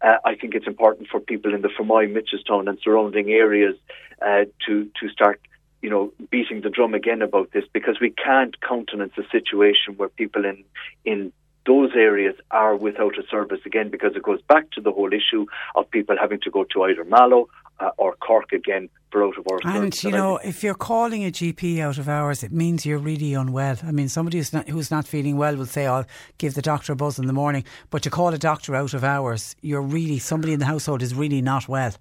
[0.00, 3.76] uh, I think it's important for people in the Fermoy, Mitchelstown, and surrounding areas
[4.24, 5.40] uh, to to start
[5.82, 10.08] you know, beating the drum again about this because we can't countenance a situation where
[10.08, 10.64] people in
[11.04, 11.32] in
[11.66, 15.46] those areas are without a service again because it goes back to the whole issue
[15.76, 17.48] of people having to go to either Mallow
[17.82, 19.60] uh, or Cork again for out of hours.
[19.64, 20.04] And service.
[20.04, 23.76] you know, if you're calling a GP out of hours, it means you're really unwell.
[23.82, 26.06] I mean, somebody who's not, who's not feeling well will say, "I'll
[26.38, 29.04] give the doctor a buzz in the morning." But to call a doctor out of
[29.04, 31.92] hours, you're really somebody in the household is really not well.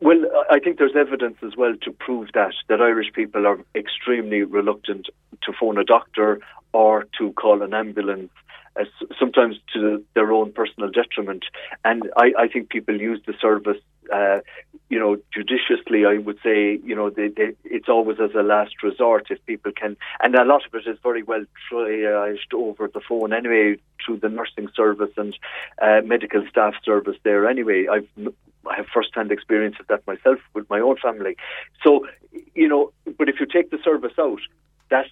[0.00, 4.42] Well, I think there's evidence as well to prove that that Irish people are extremely
[4.42, 5.08] reluctant
[5.42, 6.40] to phone a doctor
[6.72, 8.30] or to call an ambulance.
[8.78, 8.84] Uh,
[9.18, 11.44] sometimes to their own personal detriment,
[11.84, 13.80] and I, I think people use the service,
[14.12, 14.40] uh,
[14.88, 16.04] you know, judiciously.
[16.04, 19.70] I would say, you know, they, they, it's always as a last resort if people
[19.70, 24.18] can, and a lot of it is very well triaged over the phone anyway through
[24.18, 25.38] the nursing service and
[25.80, 27.48] uh, medical staff service there.
[27.48, 28.08] Anyway, I've
[28.66, 31.36] I have first-hand experience of that myself with my own family.
[31.84, 32.06] So,
[32.54, 34.40] you know, but if you take the service out,
[34.88, 35.06] that,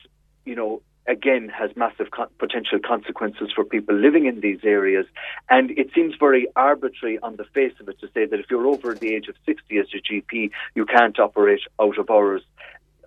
[0.45, 5.07] you know, again has massive con- potential consequences for people living in these areas.
[5.49, 8.67] And it seems very arbitrary on the face of it to say that if you're
[8.67, 12.43] over the age of 60 as a GP, you can't operate out of hours,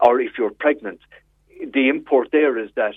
[0.02, 1.00] or if you're pregnant.
[1.74, 2.96] The import there is that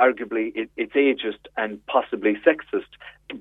[0.00, 2.86] arguably it, it's ageist and possibly sexist.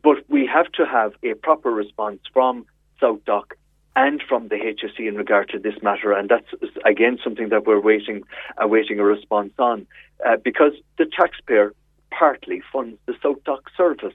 [0.02, 2.66] But we have to have a proper response from
[3.02, 3.52] SouthDoc
[3.98, 6.48] and from the HSE in regard to this matter, and that's
[6.86, 8.22] again something that we're waiting
[8.58, 9.88] awaiting a response on,
[10.26, 11.74] uh, because the taxpayer
[12.12, 14.14] partly funds the SouthDoc service,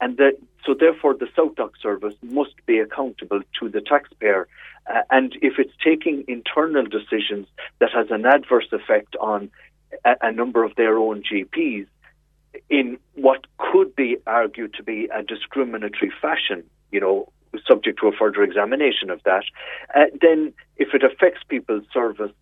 [0.00, 0.32] and that
[0.64, 4.48] so therefore the SouthDoc service must be accountable to the taxpayer,
[4.92, 7.46] uh, and if it's taking internal decisions
[7.80, 9.50] that has an adverse effect on
[10.06, 11.86] a, a number of their own GPs
[12.70, 17.30] in what could be argued to be a discriminatory fashion, you know,
[17.66, 19.44] subject to a further examination of that,
[19.94, 22.32] uh, then if it affects people's service,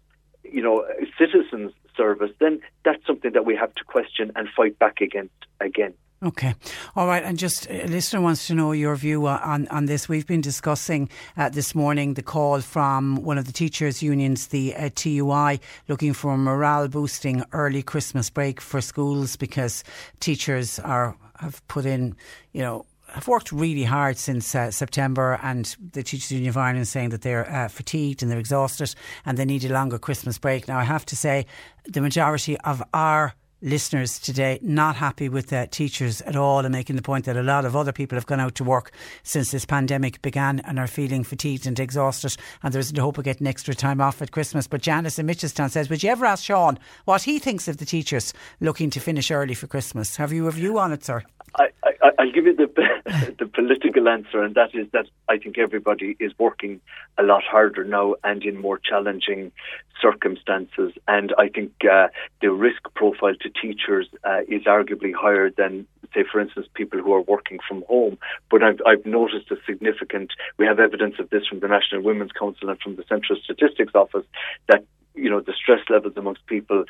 [0.45, 0.87] you know,
[1.19, 5.95] citizens' service, then that's something that we have to question and fight back against again.
[6.23, 6.55] Okay.
[6.95, 7.23] All right.
[7.23, 10.09] And just a listener wants to know your view on, on this.
[10.09, 14.75] We've been discussing uh, this morning the call from one of the teachers' unions, the
[14.75, 19.85] uh, TUI, looking for a morale boosting early Christmas break for schools because
[20.21, 22.17] teachers are have put in,
[22.53, 22.87] you know,
[23.17, 27.09] have worked really hard since uh, September, and the Teachers Union of Ireland is saying
[27.11, 28.95] that they're uh, fatigued and they're exhausted
[29.25, 30.69] and they need a longer Christmas break.
[30.69, 31.47] Now, I have to say,
[31.89, 36.95] the majority of our listeners today not happy with the teachers at all and making
[36.95, 38.93] the point that a lot of other people have gone out to work
[39.23, 43.25] since this pandemic began and are feeling fatigued and exhausted and there's the hope of
[43.25, 44.67] getting extra time off at Christmas.
[44.67, 47.87] But Janice in Mitchelstown says, would you ever ask Sean what he thinks of the
[47.87, 50.17] teachers looking to finish early for Christmas?
[50.17, 51.25] Have you a view on it, sir?
[51.59, 52.67] I, I, I'll give you the
[53.39, 56.81] the political answer, and that is that I think everybody is working
[57.19, 59.53] a lot harder now and in more challenging
[60.01, 60.93] circumstances.
[61.09, 62.09] And I think uh,
[62.43, 67.13] the risk profile to teachers uh, is arguably higher than, say, for instance, people who
[67.15, 68.19] are working from home.
[68.51, 70.33] But I've, I've noticed a significant.
[70.59, 73.95] We have evidence of this from the National Women's Council and from the Central Statistics
[73.95, 74.27] Office
[74.69, 74.85] that
[75.17, 76.85] you know the stress levels amongst people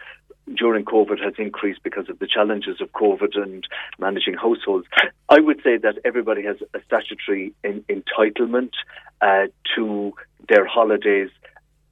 [0.54, 3.66] during COVID has increased because of the challenges of COVID and
[3.98, 4.86] managing households.
[5.28, 8.70] I would say that everybody has a statutory in, entitlement
[9.20, 10.12] uh, to
[10.48, 11.30] their holidays.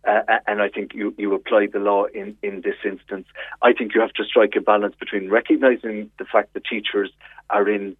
[0.07, 3.27] Uh, and I think you, you apply the law in, in this instance.
[3.63, 7.11] I think you have to strike a balance between recognizing the fact that teachers
[7.49, 7.97] are in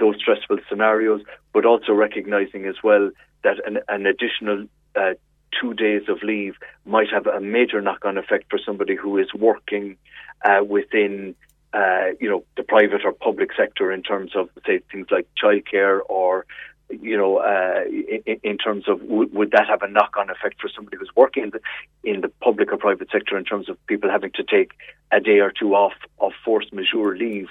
[0.00, 1.22] those stressful scenarios,
[1.52, 3.10] but also recognizing as well
[3.44, 4.66] that an, an additional
[4.96, 5.14] uh,
[5.58, 9.96] two days of leave might have a major knock-on effect for somebody who is working
[10.44, 11.34] uh, within,
[11.72, 16.00] uh, you know, the private or public sector in terms of, say, things like childcare
[16.08, 16.46] or
[16.90, 17.82] you know, uh,
[18.26, 21.44] in, in, terms of w- would that have a knock-on effect for somebody who's working
[21.44, 21.60] in the,
[22.04, 24.72] in the public or private sector in terms of people having to take
[25.10, 27.48] a day or two off of force majeure leave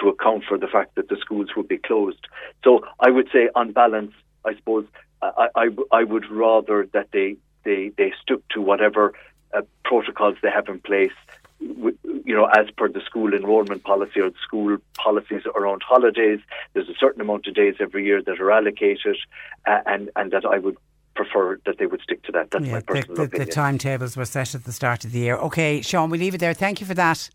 [0.00, 2.26] to account for the fact that the schools would be closed.
[2.64, 4.12] So I would say, on balance,
[4.44, 4.86] I suppose
[5.22, 9.12] I, I, I would rather that they, they, they stuck to whatever
[9.54, 11.12] uh, protocols they have in place,
[11.60, 16.40] you know, as per the school enrolment policy or the school policies around holidays.
[16.72, 19.16] There's a certain amount of days every year that are allocated,
[19.66, 20.76] uh, and, and that I would
[21.14, 22.50] prefer that they would stick to that.
[22.50, 23.48] That's yeah, my personal the, the, opinion.
[23.48, 25.36] The timetables were set at the start of the year.
[25.36, 26.54] Okay, Sean, we leave it there.
[26.54, 27.28] Thank you for that.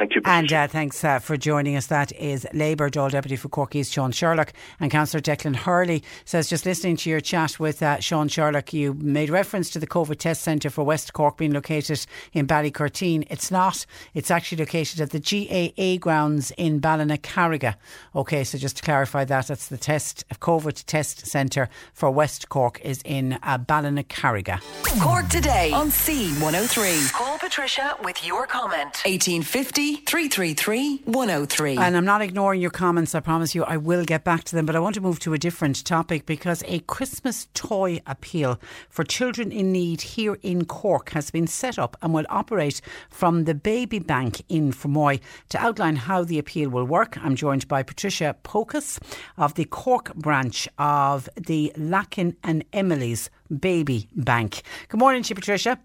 [0.00, 0.22] Thank you.
[0.24, 1.88] And uh, thanks uh, for joining us.
[1.88, 4.54] That is Labour Dáil Deputy for Cork East, Sean Sherlock.
[4.80, 8.94] And Councillor Declan Hurley says, just listening to your chat with uh, Sean Sherlock, you
[8.94, 13.26] made reference to the COVID test centre for West Cork being located in Ballycurteen.
[13.28, 13.84] It's not.
[14.14, 17.74] It's actually located at the GAA grounds in Ballinacarriga.
[18.16, 22.80] Okay, so just to clarify that, that's the test COVID test centre for West Cork
[22.80, 24.62] is in uh, Ballinacarriga.
[25.02, 27.12] Cork today on C103.
[27.12, 29.02] Call Patricia with your comment.
[29.04, 31.76] 1850 333 103.
[31.76, 33.64] And I'm not ignoring your comments, I promise you.
[33.64, 36.26] I will get back to them, but I want to move to a different topic
[36.26, 41.78] because a Christmas toy appeal for children in need here in Cork has been set
[41.78, 42.80] up and will operate
[43.10, 45.20] from the Baby Bank in Fermoy.
[45.50, 48.98] To outline how the appeal will work, I'm joined by Patricia Pocus
[49.36, 54.62] of the Cork branch of the Laken and Emily's Baby Bank.
[54.88, 55.78] Good morning to you, Patricia.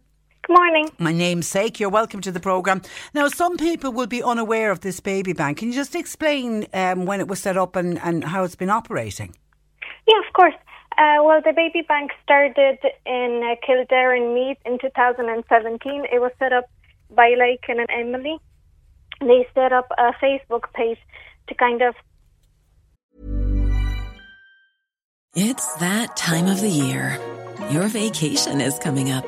[0.47, 0.91] Good morning.
[0.99, 2.83] My namesake, you're welcome to the programme.
[3.15, 5.57] Now, some people will be unaware of this baby bank.
[5.57, 8.69] Can you just explain um, when it was set up and, and how it's been
[8.69, 9.35] operating?
[10.07, 10.53] Yeah, of course.
[10.99, 12.77] Uh, well, the baby bank started
[13.07, 16.05] in uh, Kildare and Meath in 2017.
[16.13, 16.65] It was set up
[17.09, 18.37] by Laken and Emily.
[19.21, 20.99] They set up a Facebook page
[21.47, 21.95] to kind of.
[25.33, 27.17] It's that time of the year.
[27.71, 29.27] Your vacation is coming up.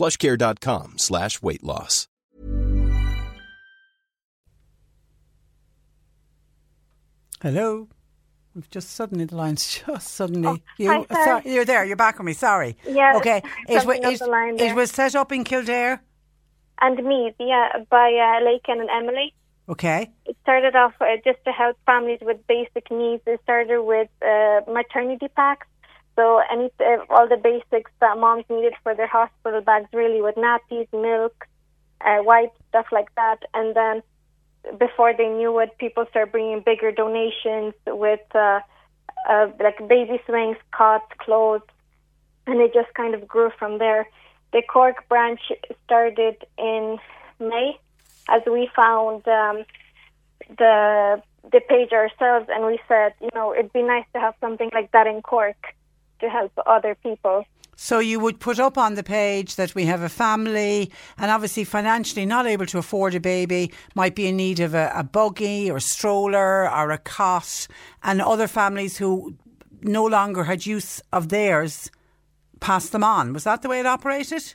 [0.00, 2.08] plushcare.com slash weight loss.
[7.42, 7.88] Hello.
[8.54, 11.24] We've just suddenly the lines just suddenly Oh, you hi, sorry.
[11.42, 11.84] sorry, you're there.
[11.84, 12.32] You're back with me.
[12.32, 12.76] Sorry.
[12.88, 13.42] Yeah, Okay.
[13.68, 16.02] It, wa- it, the line it was set up in Kildare.
[16.82, 19.34] And me, yeah, by uh, Laken and Emily.
[19.68, 20.10] Okay.
[20.26, 23.22] It started off uh, just to help families with basic needs.
[23.26, 25.66] It started with uh, maternity packs.
[26.16, 30.34] So any uh, all the basics that moms needed for their hospital bags, really, with
[30.36, 31.46] nappies, milk,
[32.00, 33.38] uh, wipes, stuff like that.
[33.54, 34.02] And then
[34.78, 38.60] before they knew it, people started bringing bigger donations with uh,
[39.28, 41.62] uh, like baby swings, cots, clothes,
[42.46, 44.08] and it just kind of grew from there.
[44.52, 45.40] The Cork branch
[45.84, 46.98] started in
[47.38, 47.78] May
[48.28, 49.64] as we found um,
[50.58, 54.70] the the page ourselves, and we said, you know, it'd be nice to have something
[54.74, 55.56] like that in Cork
[56.20, 57.44] to help other people.
[57.76, 61.64] So you would put up on the page that we have a family and obviously
[61.64, 65.70] financially not able to afford a baby, might be in need of a, a buggy
[65.70, 67.66] or a stroller or a cot,
[68.02, 69.34] and other families who
[69.80, 71.90] no longer had use of theirs
[72.60, 73.32] passed them on.
[73.32, 74.54] Was that the way it operated?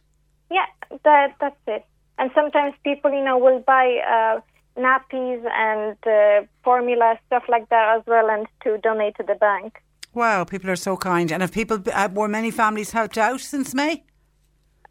[0.52, 0.68] Yeah,
[1.04, 1.84] that that's it.
[2.20, 4.42] And sometimes people, you know, will buy uh,
[4.80, 9.82] nappies and uh, formula stuff like that as well, and to donate to the bank.
[10.16, 11.32] Wow, people are so kind.
[11.32, 14.04] And have people, uh, were many families helped out since May?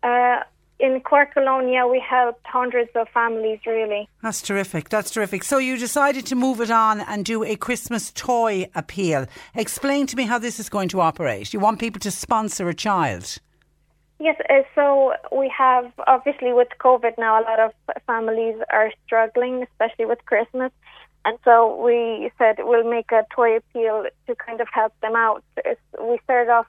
[0.03, 0.41] Uh,
[0.79, 4.07] in Cork alone, yeah, we helped hundreds of families, really.
[4.23, 4.91] That's terrific.
[4.91, 5.43] That's terrific.
[5.43, 9.27] So you decided to move it on and do a Christmas toy appeal.
[9.55, 11.55] Explain to me how this is going to operate.
[11.55, 13.39] You want people to sponsor a child.
[14.21, 17.73] Yes, uh, so we have obviously with COVID now, a lot of
[18.07, 20.71] families are struggling, especially with Christmas.
[21.25, 25.43] And so we said we'll make a toy appeal to kind of help them out.
[26.01, 26.67] We started off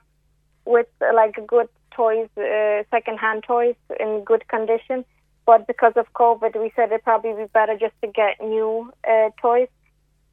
[0.64, 5.04] with like good toys, uh, second-hand toys in good condition.
[5.44, 9.30] But because of COVID, we said it'd probably be better just to get new uh,
[9.40, 9.68] toys.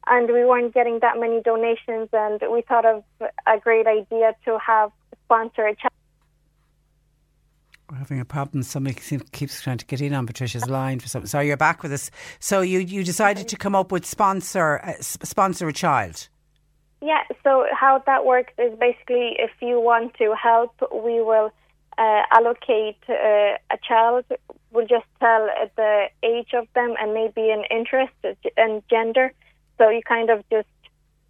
[0.06, 4.58] And we weren't getting that many donations, and we thought of a great idea to
[4.58, 4.90] have
[5.24, 5.93] sponsor a child.
[7.94, 8.64] We're having a problem.
[8.64, 11.28] Somebody keeps- trying to get in on Patricia's line for something.
[11.28, 12.10] So you're back with us.
[12.40, 16.28] So you, you decided to come up with sponsor uh, sponsor a child.
[17.00, 21.52] Yeah, so how that works is basically if you want to help, we will
[21.96, 24.24] uh, allocate uh, a child.
[24.72, 28.14] We'll just tell uh, the age of them and maybe an interest
[28.56, 29.32] and gender.
[29.78, 30.66] So you kind of just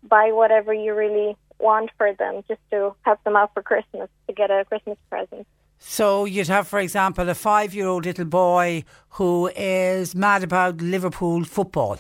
[0.03, 4.33] buy whatever you really want for them just to help them out for Christmas to
[4.33, 5.47] get a Christmas present.
[5.79, 11.99] So you'd have, for example, a five-year-old little boy who is mad about Liverpool football.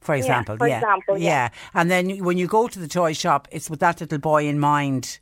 [0.00, 1.48] For example, Yeah, for example, yeah.
[1.74, 4.58] And then when you go to the toy shop, it's with that little boy in
[4.58, 5.20] mind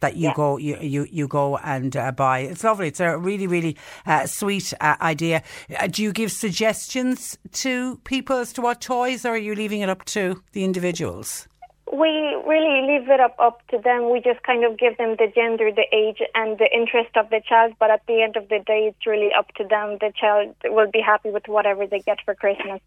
[0.00, 0.34] that you Yeah.
[0.34, 2.40] go you, you you go and uh, buy.
[2.40, 2.88] It's lovely.
[2.88, 5.42] It's a really really uh, sweet uh, idea.
[5.78, 9.80] Uh, do you give suggestions to people as to what toys, or are you leaving
[9.82, 11.46] it up to the individuals?
[11.92, 12.08] We
[12.46, 14.10] really leave it up up to them.
[14.10, 17.40] We just kind of give them the gender, the age, and the interest of the
[17.48, 17.74] child.
[17.78, 19.98] But at the end of the day, it's really up to them.
[20.00, 22.80] The child will be happy with whatever they get for Christmas.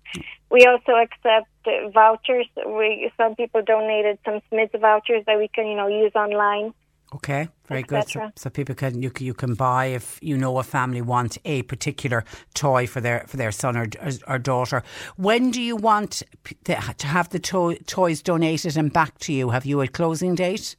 [0.49, 1.47] We also accept
[1.93, 2.47] vouchers.
[2.65, 6.73] We some people donated some Smyths vouchers that we can you know use online.
[7.15, 8.07] Okay, very good.
[8.07, 11.63] So, so people can you you can buy if you know a family wants a
[11.63, 12.23] particular
[12.53, 13.87] toy for their for their son or,
[14.27, 14.83] or daughter.
[15.15, 16.21] When do you want
[16.65, 19.49] to have the to- toys donated and back to you?
[19.49, 20.75] Have you a closing date?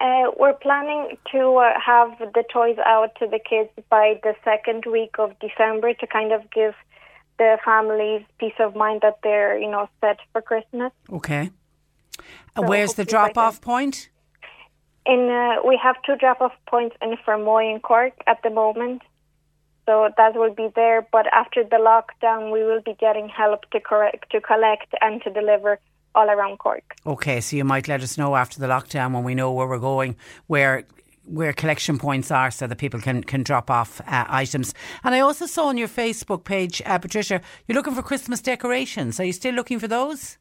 [0.00, 4.84] Uh, we're planning to uh, have the toys out to the kids by the second
[4.84, 6.74] week of December to kind of give
[7.38, 10.90] the families peace of mind that they're you know set for Christmas.
[11.08, 11.50] Okay.
[12.56, 14.08] So where's the drop off point?
[15.08, 19.02] In uh, we have two drop-off points in Fermoy and Cork at the moment,
[19.86, 21.06] so that will be there.
[21.12, 25.30] But after the lockdown, we will be getting help to correct, to collect and to
[25.30, 25.78] deliver
[26.16, 26.96] all around Cork.
[27.06, 29.78] Okay, so you might let us know after the lockdown when we know where we're
[29.78, 30.16] going,
[30.48, 30.84] where
[31.24, 34.74] where collection points are, so that people can can drop off uh, items.
[35.04, 39.20] And I also saw on your Facebook page, uh, Patricia, you're looking for Christmas decorations.
[39.20, 40.38] Are you still looking for those?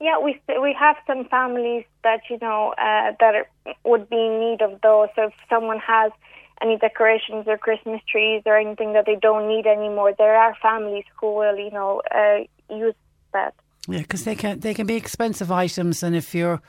[0.00, 3.46] Yeah, we we have some families that you know uh, that are,
[3.84, 5.08] would be in need of those.
[5.16, 6.12] So if someone has
[6.60, 11.04] any decorations or Christmas trees or anything that they don't need anymore, there are families
[11.18, 12.44] who will you know uh,
[12.74, 12.94] use
[13.32, 13.54] that.
[13.88, 16.60] Yeah, because they can they can be expensive items, and if you're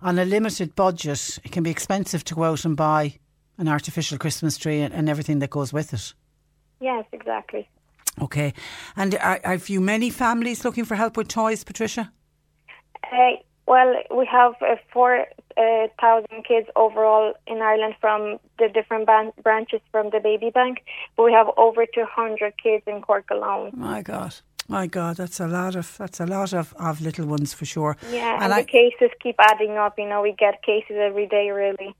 [0.00, 3.18] on a limited budget, it can be expensive to go out and buy
[3.58, 6.14] an artificial Christmas tree and, and everything that goes with it.
[6.80, 7.68] Yes, exactly.
[8.20, 8.54] Okay,
[8.96, 12.12] and are, have you many families looking for help with toys, Patricia?
[13.10, 15.26] Uh, well, we have uh, four
[15.56, 20.78] uh, kids overall in Ireland from the different ban- branches from the baby bank,
[21.16, 23.70] but we have over two hundred kids in Cork alone.
[23.74, 24.34] My God.
[24.68, 27.96] My God, that's a lot of that's a lot of, of little ones for sure.
[28.10, 29.98] Yeah, and, and the I, cases keep adding up.
[29.98, 31.94] You know, we get cases every day, really.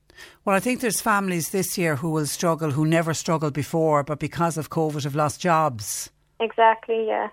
[0.45, 4.21] well, I think there's families this year who will struggle who never struggled before, but
[4.21, 6.11] because of COVID have lost jobs.
[6.41, 7.07] Exactly.
[7.09, 7.29] Yeah.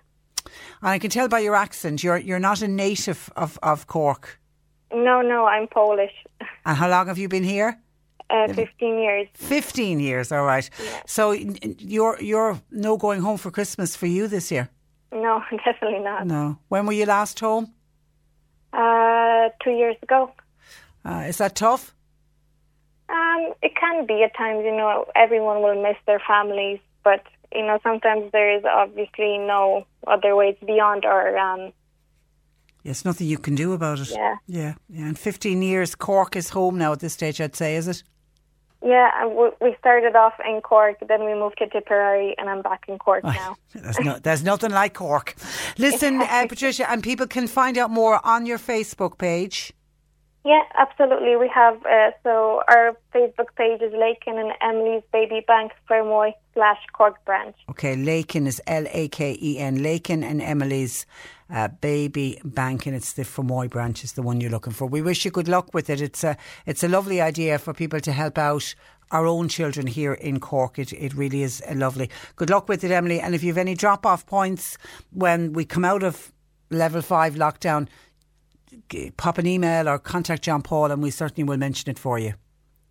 [0.81, 4.39] And I can tell by your accent, you're you're not a native of, of Cork.
[4.91, 6.13] No, no, I'm Polish.
[6.65, 7.77] And how long have you been here?
[8.29, 9.27] Uh, Fifteen years.
[9.33, 10.69] Fifteen years, all right.
[11.05, 14.69] So n- n- you're you're no going home for Christmas for you this year?
[15.11, 16.25] No, definitely not.
[16.27, 16.57] No.
[16.69, 17.73] When were you last home?
[18.71, 20.31] Uh, two years ago.
[21.03, 21.95] Uh, is that tough?
[23.09, 24.61] Um, it can be at times.
[24.63, 29.85] You know, everyone will miss their families, but you know, sometimes there is obviously no
[30.07, 31.37] other ways beyond our.
[31.37, 31.73] Um,
[32.83, 34.09] Yes, nothing you can do about it.
[34.09, 34.35] Yeah.
[34.47, 35.07] Yeah, yeah.
[35.07, 38.03] And 15 years, Cork is home now at this stage, I'd say, is it?
[38.81, 42.85] yeah, we- we started off in Cork, then we moved to Tipperary, and I'm back
[42.87, 43.57] in Cork now.
[43.75, 45.35] There's, no, there's nothing like Cork.
[45.77, 49.73] Listen, uh, Patricia, and people can find out more on your Facebook page.
[50.45, 51.35] Yeah, absolutely.
[51.35, 56.79] We have uh, so our Facebook page is Laken and Emily's Baby Bank Fermoy slash
[56.93, 57.55] Cork branch.
[57.69, 59.79] Okay, Laken is L A K E N.
[59.79, 61.05] Laken and Emily's
[61.49, 64.85] uh, Baby Bank, and it's the Fermoy branch is the one you're looking for.
[64.87, 65.99] We wish you good luck with it.
[65.99, 68.73] It's a it's a lovely idea for people to help out
[69.11, 70.79] our own children here in Cork.
[70.79, 72.09] It it really is uh, lovely.
[72.37, 73.19] Good luck with it, Emily.
[73.19, 74.77] And if you have any drop off points
[75.11, 76.31] when we come out of
[76.71, 77.89] level five lockdown,
[79.17, 82.33] pop an email or contact John Paul, and we certainly will mention it for you.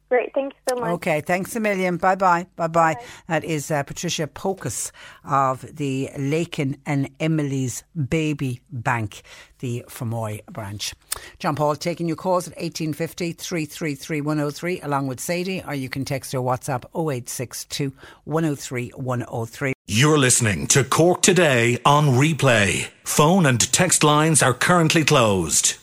[0.09, 0.91] Great, thank you so much.
[0.95, 1.99] Okay, thanks a million.
[1.99, 2.47] Bye bye.
[2.57, 2.97] Bye bye.
[3.27, 4.91] That is uh, Patricia Pocus
[5.25, 9.21] of the Laken and Emily's Baby Bank,
[9.59, 10.95] the Fermoy branch.
[11.39, 16.07] John Paul taking your calls at 1850 333 103 along with Sadie, or you can
[16.07, 17.93] text or WhatsApp 0862
[18.25, 19.73] 103 103.
[19.87, 22.89] You're listening to Cork Today on replay.
[23.05, 25.77] Phone and text lines are currently closed.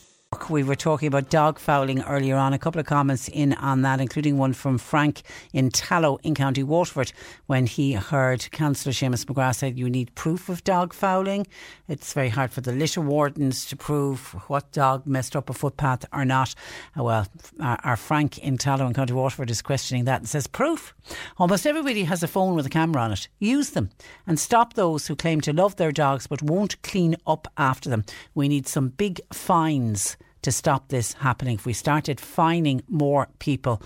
[0.50, 2.54] We were talking about dog fouling earlier on.
[2.54, 5.24] A couple of comments in on that, including one from Frank
[5.54, 7.14] in Tallow in County Waterford
[7.48, 11.48] when he heard Councillor Seamus McGrath said you need proof of dog fouling.
[11.88, 16.06] It's very hard for the litter wardens to prove what dog messed up a footpath
[16.14, 16.54] or not.
[16.96, 17.28] Uh, Well,
[17.60, 20.94] our, our Frank in Tallow in County Waterford is questioning that and says proof.
[21.38, 23.28] Almost everybody has a phone with a camera on it.
[23.40, 23.90] Use them
[24.28, 28.06] and stop those who claim to love their dogs but won't clean up after them.
[28.36, 31.56] We need some big fines to stop this happening.
[31.56, 33.82] If we started fining more people,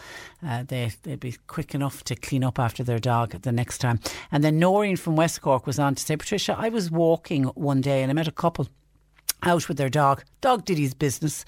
[0.46, 4.00] uh, they, they'd be quick enough to clean up after their dog the next time.
[4.32, 7.82] And then Noreen from West Cork was on to say, Patricia, I was walking one
[7.82, 8.68] day and I met a couple
[9.44, 10.24] out with their dog.
[10.42, 11.46] Dog did his business.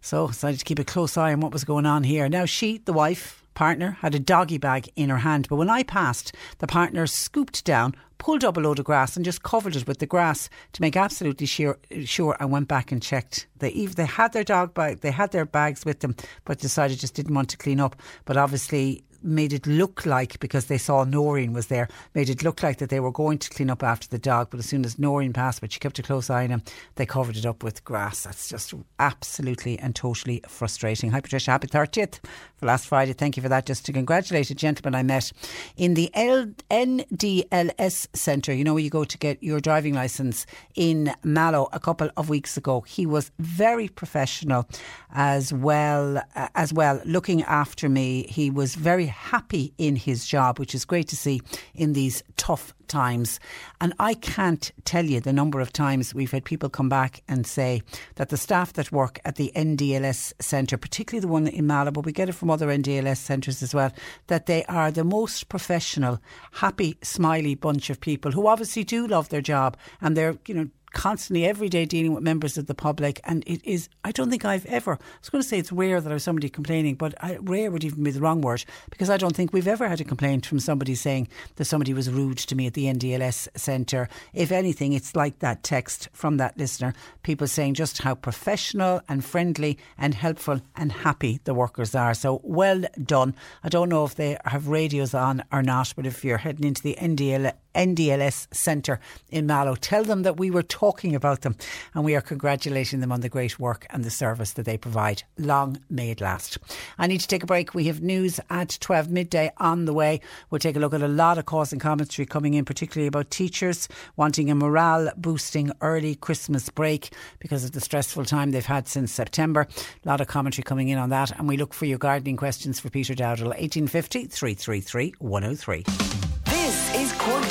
[0.00, 2.28] So decided to keep a close eye on what was going on here.
[2.28, 5.46] Now she, the wife, partner, had a doggy bag in her hand.
[5.48, 9.24] But when I passed, the partner scooped down, pulled up a load of grass and
[9.24, 13.02] just covered it with the grass to make absolutely sure, sure I went back and
[13.02, 13.46] checked.
[13.58, 16.14] They, even they had their dog bag, they had their bags with them,
[16.44, 17.96] but decided just didn't want to clean up.
[18.24, 22.62] But obviously made it look like because they saw Noreen was there, made it look
[22.62, 24.48] like that they were going to clean up after the dog.
[24.50, 26.62] But as soon as Noreen passed, but she kept a close eye on him,
[26.96, 28.24] they covered it up with grass.
[28.24, 31.10] That's just absolutely and totally frustrating.
[31.10, 32.20] Hi Patricia, happy 30th
[32.56, 33.12] for last Friday.
[33.12, 33.66] Thank you for that.
[33.66, 35.32] Just to congratulate a gentleman I met
[35.76, 38.52] in the L- NDLS Centre.
[38.54, 42.28] You know where you go to get your driving licence in Mallow a couple of
[42.28, 42.80] weeks ago.
[42.82, 44.68] He was very professional
[45.12, 48.26] as well uh, as well looking after me.
[48.28, 51.42] He was very happy in his job, which is great to see
[51.74, 53.40] in these tough times.
[53.80, 57.46] And I can't tell you the number of times we've had people come back and
[57.46, 57.82] say
[58.14, 62.06] that the staff that work at the NDLS centre, particularly the one in Mallow, but
[62.06, 63.92] we get it from other NDLS centres as well,
[64.28, 66.20] that they are the most professional,
[66.52, 70.68] happy, smiley bunch of people who obviously do love their job and they're, you know,
[70.92, 73.88] constantly every day dealing with members of the public, and it is.
[74.04, 74.94] I don't think I've ever.
[74.94, 77.70] I was going to say it's rare that I have somebody complaining, but I, rare
[77.70, 80.46] would even be the wrong word because I don't think we've ever had a complaint
[80.46, 84.08] from somebody saying that somebody was rude to me at the NDLS centre.
[84.32, 86.94] If anything, it's like that text from that listener.
[87.22, 92.14] People saying just how professional and friendly and helpful and happy the workers are.
[92.14, 93.34] So well done.
[93.62, 96.82] I don't know if they have radios on or not, but if you're heading into
[96.82, 99.00] the NDL, NDLS Centre
[99.30, 99.74] in Mallow.
[99.74, 101.56] Tell them that we were talking about them
[101.94, 105.22] and we are congratulating them on the great work and the service that they provide.
[105.38, 106.58] Long may it last.
[106.98, 107.74] I need to take a break.
[107.74, 110.20] We have news at 12 midday on the way.
[110.50, 113.30] We'll take a look at a lot of calls and commentary coming in, particularly about
[113.30, 118.88] teachers wanting a morale boosting early Christmas break because of the stressful time they've had
[118.88, 119.66] since September.
[120.04, 121.30] A lot of commentary coming in on that.
[121.38, 123.48] And we look for your gardening questions for Peter Dowdall.
[123.48, 126.37] 1850 333 103.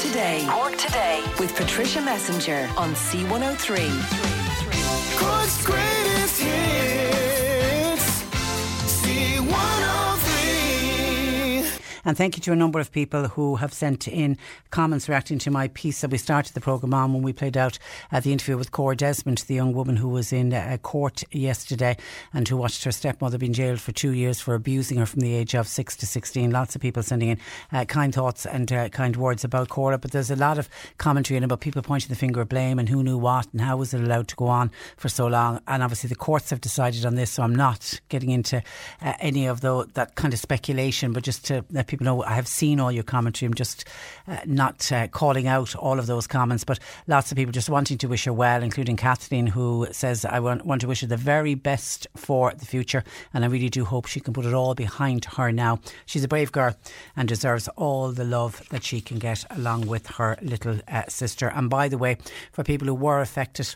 [0.07, 0.45] This Today.
[0.49, 3.89] Cork Today with Patricia Messenger on C103.
[5.19, 5.86] Cork's greatest
[12.07, 14.37] And thank you to a number of people who have sent in
[14.69, 17.77] comments reacting to my piece that we started the programme on when we played out
[18.13, 21.97] uh, the interview with Cora Desmond, the young woman who was in uh, court yesterday
[22.33, 25.35] and who watched her stepmother being jailed for two years for abusing her from the
[25.35, 26.49] age of 6 to 16.
[26.49, 27.39] Lots of people sending in
[27.73, 30.69] uh, kind thoughts and uh, kind words about Cora, but there's a lot of
[30.99, 33.75] commentary in about people pointing the finger of blame and who knew what and how
[33.75, 35.59] was it allowed to go on for so long.
[35.67, 38.63] And obviously the courts have decided on this, so I'm not getting into
[39.01, 42.33] uh, any of the, that kind of speculation, but just to let people know I
[42.33, 43.47] have seen all your commentary.
[43.47, 43.85] I'm just
[44.27, 47.97] uh, not uh, calling out all of those comments, but lots of people just wanting
[47.99, 51.17] to wish her well, including Kathleen, who says, I want, want to wish her the
[51.17, 53.03] very best for the future.
[53.33, 55.79] And I really do hope she can put it all behind her now.
[56.05, 56.75] She's a brave girl
[57.15, 61.47] and deserves all the love that she can get along with her little uh, sister.
[61.47, 62.17] And by the way,
[62.51, 63.75] for people who were affected,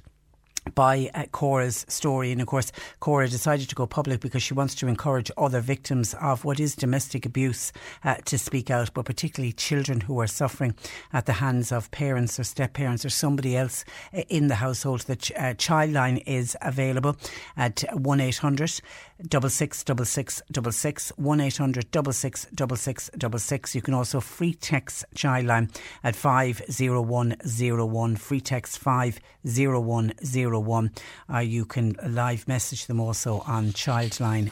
[0.75, 2.31] by uh, Cora's story.
[2.31, 6.13] And of course, Cora decided to go public because she wants to encourage other victims
[6.21, 7.71] of what is domestic abuse
[8.03, 10.75] uh, to speak out, but particularly children who are suffering
[11.13, 13.83] at the hands of parents or step parents or somebody else
[14.13, 15.01] uh, in the household.
[15.01, 17.17] The ch- uh, Childline is available
[17.57, 18.81] at 1 800
[19.27, 23.75] double six double six double six one eight hundred double six double six double six.
[23.75, 28.15] You can also free text Childline at five zero one zero one.
[28.15, 30.50] Free text five zero one zero.
[30.59, 34.51] Uh, you can live message them also on childline.ie.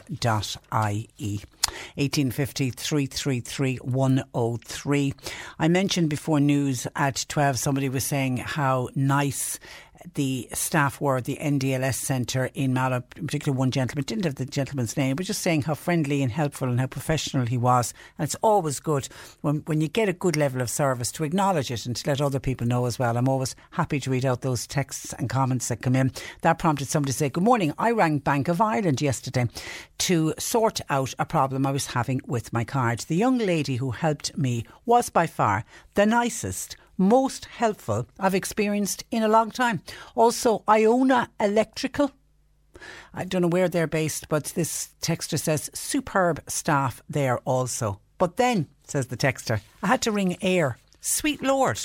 [1.94, 5.14] 1850 333 103.
[5.58, 9.58] I mentioned before news at 12, somebody was saying how nice
[10.14, 14.46] the staff were at the NDLS centre in Mallow, particularly one gentleman, didn't have the
[14.46, 17.92] gentleman's name, but just saying how friendly and helpful and how professional he was.
[18.18, 19.08] And it's always good
[19.40, 22.20] when, when you get a good level of service to acknowledge it and to let
[22.20, 23.16] other people know as well.
[23.16, 26.12] I'm always happy to read out those texts and comments that come in.
[26.42, 27.74] That prompted somebody to say, Good morning.
[27.78, 29.48] I rang Bank of Ireland yesterday
[29.98, 33.00] to sort out a problem I was having with my card.
[33.00, 35.64] The young lady who helped me was by far
[35.94, 39.82] the nicest most helpful I've experienced in a long time.
[40.14, 42.12] Also, Iona Electrical.
[43.12, 48.00] I don't know where they're based, but this texter says superb staff there also.
[48.18, 50.74] But then, says the texter, I had to ring Eir.
[51.00, 51.80] Sweet Lord.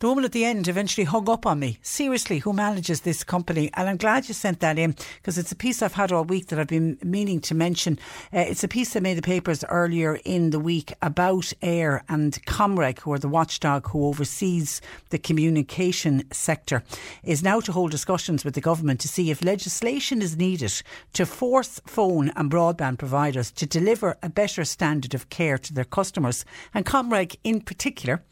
[0.00, 1.78] The woman at the end eventually hung up on me.
[1.80, 3.70] Seriously, who manages this company?
[3.74, 6.48] And I'm glad you sent that in because it's a piece I've had all week
[6.48, 8.00] that I've been meaning to mention.
[8.32, 12.32] Uh, it's a piece that made the papers earlier in the week about Eir and
[12.44, 14.80] Comreg, who are the watchdog who oversees
[15.10, 16.82] the communication sector,
[17.22, 21.24] is now to hold discussions with the government to see if legislation is needed to
[21.24, 26.44] force phone and broadband providers to deliver a better standard of care to their customers.
[26.74, 28.22] And Comreg, in particular,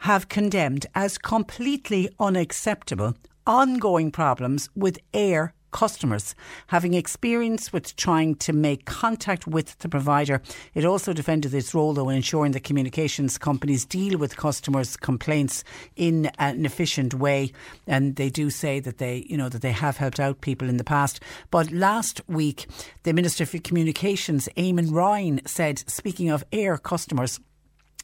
[0.00, 3.14] have condemned as completely unacceptable
[3.46, 6.36] ongoing problems with Eir customers
[6.68, 10.40] having experience with trying to make contact with the provider.
[10.72, 15.64] It also defended its role, though, in ensuring that communications companies deal with customers' complaints
[15.96, 17.52] in an efficient way.
[17.88, 20.76] And they do say that they, you know, that they have helped out people in
[20.76, 21.20] the past.
[21.50, 22.68] But last week,
[23.02, 27.40] the Minister for Communications, Eamon Ryan, said, speaking of Eir customers,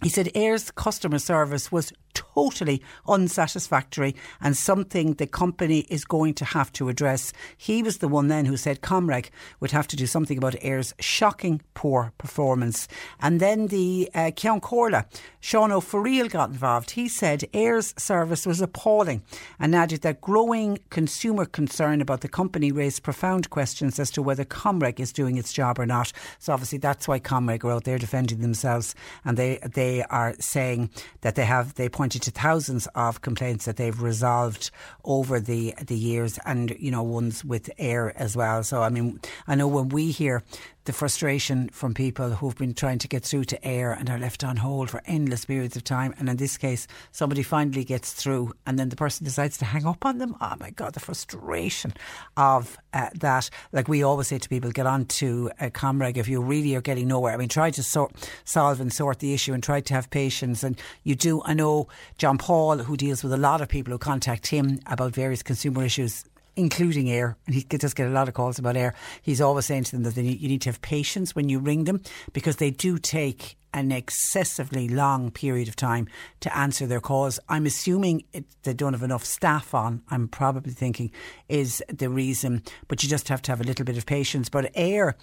[0.02, 6.45] he said Eir's customer service was totally unsatisfactory and something the company is going to
[6.45, 7.32] have to address.
[7.57, 9.31] He was the one then who said Comreg
[9.61, 12.89] would have to do something about Eir's shocking poor performance.
[13.20, 15.07] And then the uh, Ceann Comhairle,
[15.41, 16.93] Sean Ó Fearghaíl got involved.
[16.93, 19.23] He said Eir's service was appalling
[19.59, 24.45] and added that growing consumer concern about the company raised profound questions as to whether
[24.45, 26.12] Comreg is doing its job or not.
[26.39, 30.91] So obviously that's why Comreg are out there defending themselves and they they are saying
[31.20, 34.73] that they have they point pointed to thousands of complaints that they've resolved
[35.05, 38.65] over the the years, and you know ones with Eir as well.
[38.65, 40.43] So I mean, I know when we hear
[40.85, 44.43] the frustration from people who've been trying to get through to Eir and are left
[44.43, 46.15] on hold for endless periods of time.
[46.19, 49.86] And in this case, somebody finally gets through and then the person decides to hang
[49.86, 50.36] up on them.
[50.40, 51.93] Oh my God, the frustration
[52.36, 53.51] of uh, that.
[53.73, 56.81] Like we always say to people, get on to uh, Comreg if you really are
[56.81, 57.35] getting nowhere.
[57.35, 58.12] I mean, try to sort,
[58.44, 60.62] solve and sort the issue and try to have patience.
[60.62, 61.89] And you do, I know
[62.19, 65.85] John Paul, who deals with a lot of people who contact him about various consumer
[65.85, 66.24] issues,
[66.56, 68.93] including Eir, and he does get a lot of calls about Eir.
[69.22, 71.85] He's always saying to them that need, you need to have patience when you ring
[71.85, 72.02] them
[72.32, 76.09] because they do take an excessively long period of time
[76.40, 77.38] to answer their calls.
[77.48, 80.02] I'm assuming it, they don't have enough staff on.
[80.10, 81.10] I'm probably thinking
[81.48, 84.48] is the reason, but you just have to have a little bit of patience.
[84.48, 85.14] But Eir,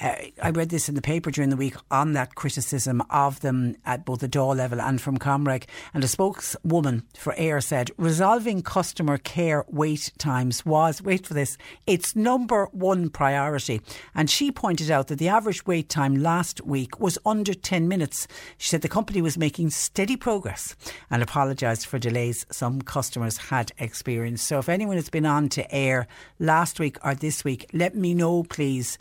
[0.00, 3.76] uh, I read this in the paper during the week on that criticism of them
[3.84, 8.62] at both the Dáil level and from Comreg, and a spokeswoman for Eir said resolving
[8.62, 11.56] customer care wait times was wait for this
[11.86, 13.80] its number one priority,
[14.14, 17.54] and she pointed out that the average wait time last week was under
[17.88, 18.28] minutes.
[18.58, 20.76] She said the company was making steady progress
[21.10, 24.46] and apologised for delays some customers had experienced.
[24.46, 26.06] So if anyone has been on to Eir
[26.38, 28.98] last week or this week, let me know, please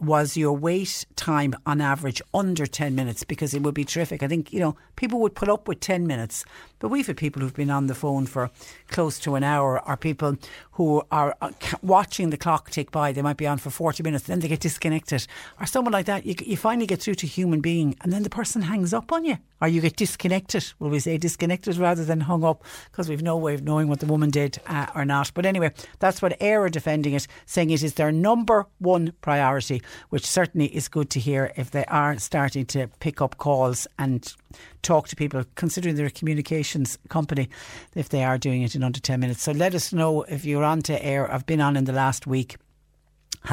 [0.00, 4.22] was your wait time on average under 10 minutes because it would be terrific.
[4.22, 6.44] I think, you know, people would put up with 10 minutes,
[6.78, 8.50] but we've had people who've been on the phone for
[8.88, 10.36] close to an hour or people
[10.72, 11.50] who are uh,
[11.82, 13.12] watching the clock tick by.
[13.12, 15.26] They might be on for 40 minutes, then they get disconnected.
[15.60, 18.30] Or someone like that, you, you finally get through to human being and then the
[18.30, 20.72] person hangs up on you or you get disconnected.
[20.78, 24.00] Will we say disconnected rather than hung up because we've no way of knowing what
[24.00, 25.32] the woman did uh, or not.
[25.34, 29.82] But anyway, that's what Eir are defending it, saying it is their number one priority,
[30.10, 34.34] which certainly is good to hear if they are starting to pick up calls and
[34.82, 37.48] talk to people, considering they're a communications company,
[37.94, 39.42] if they are doing it in under 10 minutes.
[39.42, 41.30] So let us know if you're on to Eir.
[41.30, 42.56] I've been on in the last week.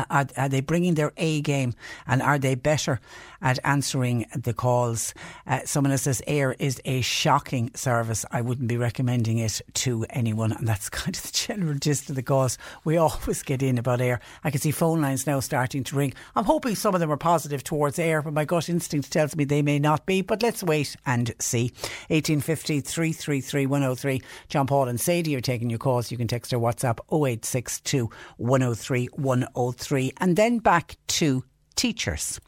[0.10, 1.74] Are, are, they bringing their A game
[2.08, 3.00] and are they better
[3.42, 5.14] at answering the calls?
[5.48, 8.26] Uh, someone else says Eir is a shocking service.
[8.32, 10.52] I wouldn't be recommending it to anyone.
[10.52, 14.00] And that's kind of the general gist of the calls we always get in about
[14.00, 14.20] Eir.
[14.44, 16.14] I can see phone lines now starting to ring.
[16.36, 19.46] I'm hoping some of them are positive towards Eir, but my gut instinct tells me
[19.46, 20.22] they may not be.
[20.22, 21.72] But let's wait and see.
[22.10, 24.22] 1850 333 103.
[24.50, 26.12] John Paul and Sadie are taking your calls.
[26.12, 31.44] You can text or WhatsApp 0862 103 103 three, and then back to
[31.76, 32.40] teachers.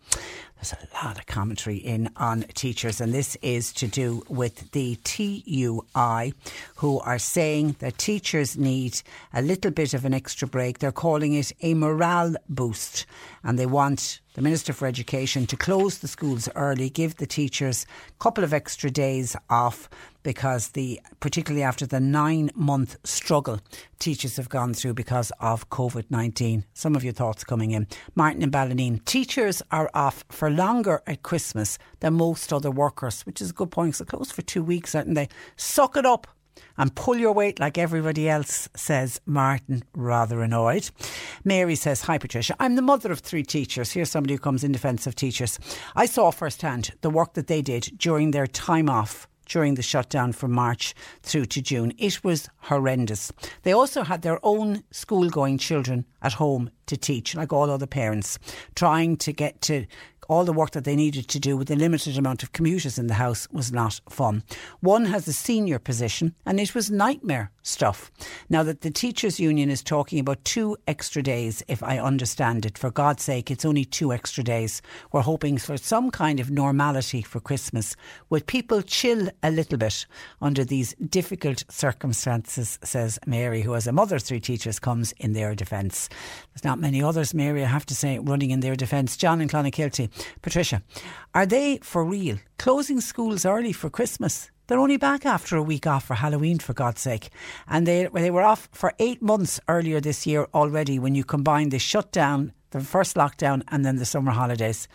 [0.57, 4.95] There's a lot of commentary in on teachers, and this is to do with the
[5.03, 6.33] TUI,
[6.77, 8.99] who are saying that teachers need
[9.33, 10.79] a little bit of an extra break.
[10.79, 13.05] They're calling it a morale boost,
[13.43, 17.85] and they want the Minister for Education to close the schools early, give the teachers
[18.09, 19.89] a couple of extra days off
[20.21, 23.61] because the particularly after the nine month struggle
[23.97, 26.65] teachers have gone through because of COVID nineteen.
[26.73, 27.87] Some of your thoughts coming in.
[28.13, 29.03] Martin and Ballineen.
[29.05, 33.71] Teachers are off for longer at Christmas than most other workers, which is a good
[33.71, 33.95] point.
[33.95, 35.29] So close for two weeks, aren't they?
[35.55, 36.27] Suck it up
[36.77, 40.89] and pull your weight like everybody else, says Martin, rather annoyed.
[41.43, 43.91] Mary says, Hi Patricia, I'm the mother of three teachers.
[43.91, 45.59] Here's somebody who comes in defence of teachers.
[45.95, 50.33] I saw firsthand the work that they did during their time off during the shutdown
[50.33, 50.93] from March
[51.23, 51.93] through to June.
[51.97, 53.31] It was horrendous.
[53.63, 57.87] They also had their own school going children at home to teach, like all other
[57.87, 58.37] parents,
[58.75, 59.85] trying to get to
[60.27, 63.07] all the work that they needed to do with the limited amount of commuters in
[63.07, 64.43] the house was not fun.
[64.79, 68.11] One has a senior position and it was nightmare stuff.
[68.49, 72.77] Now that the teachers union is talking about two extra days, if I understand it,
[72.77, 74.81] for God's sake, it's only two extra days.
[75.11, 77.95] We're hoping for some kind of normality for Christmas.
[78.29, 80.05] Would people chill a little bit
[80.41, 85.33] under these difficult circumstances, says Mary, who as a mother of three teachers comes in
[85.33, 86.09] their defence.
[86.53, 89.17] There's not many others, Mary, I have to say, running in their defence.
[89.17, 90.09] John and Clonakilty.
[90.41, 90.81] Patricia,
[91.33, 94.51] are they for real closing schools early for Christmas?
[94.67, 97.29] They're only back after a week off for Halloween, for God's sake.
[97.67, 101.69] And they, they were off for eight months earlier this year already when you combine
[101.69, 104.89] the shutdown, the first lockdown, and then the summer holidays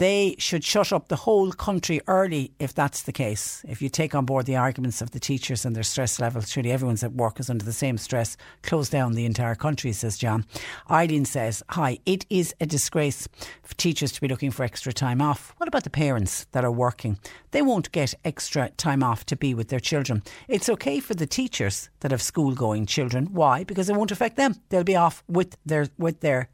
[0.00, 3.62] they should shut up the whole country early if that's the case.
[3.68, 6.72] If you take on board the arguments of the teachers and their stress levels, surely
[6.72, 8.38] everyone's at work is under the same stress.
[8.62, 10.46] Close down the entire country, says John.
[10.90, 13.28] Eileen says, Hi, it is a disgrace
[13.62, 15.52] for teachers to be looking for extra time off.
[15.58, 17.18] What about the parents that are working?
[17.50, 20.22] They won't get extra time off to be with their children.
[20.48, 23.34] It's okay for the teachers that have school going children.
[23.34, 23.64] Why?
[23.64, 24.54] Because it won't affect them.
[24.70, 26.48] They'll be off with their with their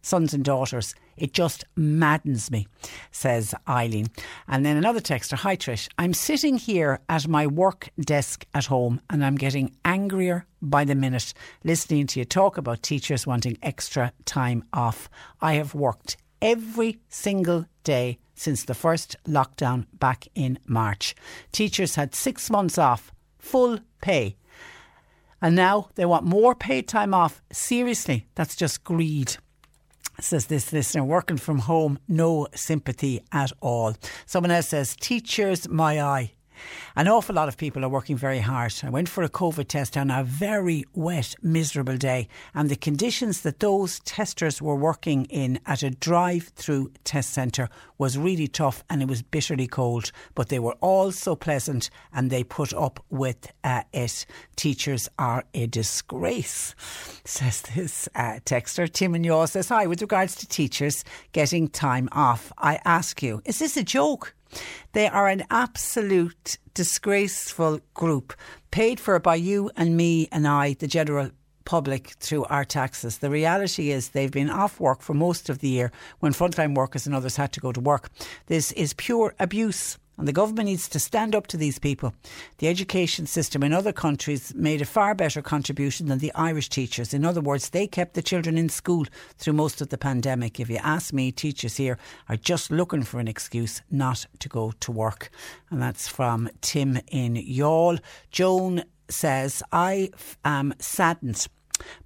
[0.00, 0.94] sons and daughters.
[1.16, 2.66] It just maddens me,
[3.10, 4.06] says Eileen.
[4.48, 9.00] And then another texter Hi Trish, I'm sitting here at my work desk at home
[9.10, 14.12] and I'm getting angrier by the minute listening to you talk about teachers wanting extra
[14.24, 15.08] time off.
[15.40, 21.14] I have worked every single day since the first lockdown back in March.
[21.52, 24.36] Teachers had six months off, full pay.
[25.40, 27.42] And now they want more paid time off.
[27.52, 29.36] Seriously, that's just greed
[30.20, 33.96] says this listener, working from home, no sympathy at all.
[34.26, 36.33] Someone else says, teachers, my eye.
[36.96, 38.74] An awful lot of people are working very hard.
[38.82, 43.40] I went for a COVID test on a very wet, miserable day, and the conditions
[43.42, 47.68] that those testers were working in at a drive through test centre
[47.98, 50.12] was really tough and it was bitterly cold.
[50.34, 54.26] But they were all so pleasant and they put up with uh, it.
[54.56, 56.74] Teachers are a disgrace,
[57.24, 58.90] says this uh, texter.
[58.90, 63.42] Tim and Youghal says, Hi, with regards to teachers getting time off, I ask you,
[63.44, 64.34] is this a joke?
[64.92, 68.34] They are an absolute disgraceful group,
[68.70, 71.30] paid for by you and me and I, the general
[71.64, 73.18] public through our taxes.
[73.18, 77.06] The reality is they've been off work for most of the year when frontline workers
[77.06, 78.10] and others had to go to work.
[78.46, 79.98] This is pure abuse.
[80.16, 82.14] And the government needs to stand up to these people.
[82.58, 87.12] The education system in other countries made a far better contribution than the Irish teachers.
[87.12, 89.06] In other words, they kept the children in school
[89.38, 90.60] through most of the pandemic.
[90.60, 94.72] If you ask me, teachers here are just looking for an excuse not to go
[94.80, 95.30] to work.
[95.70, 98.00] And that's from Tim in Youghal.
[98.30, 100.10] Joan says, I
[100.44, 101.46] am saddened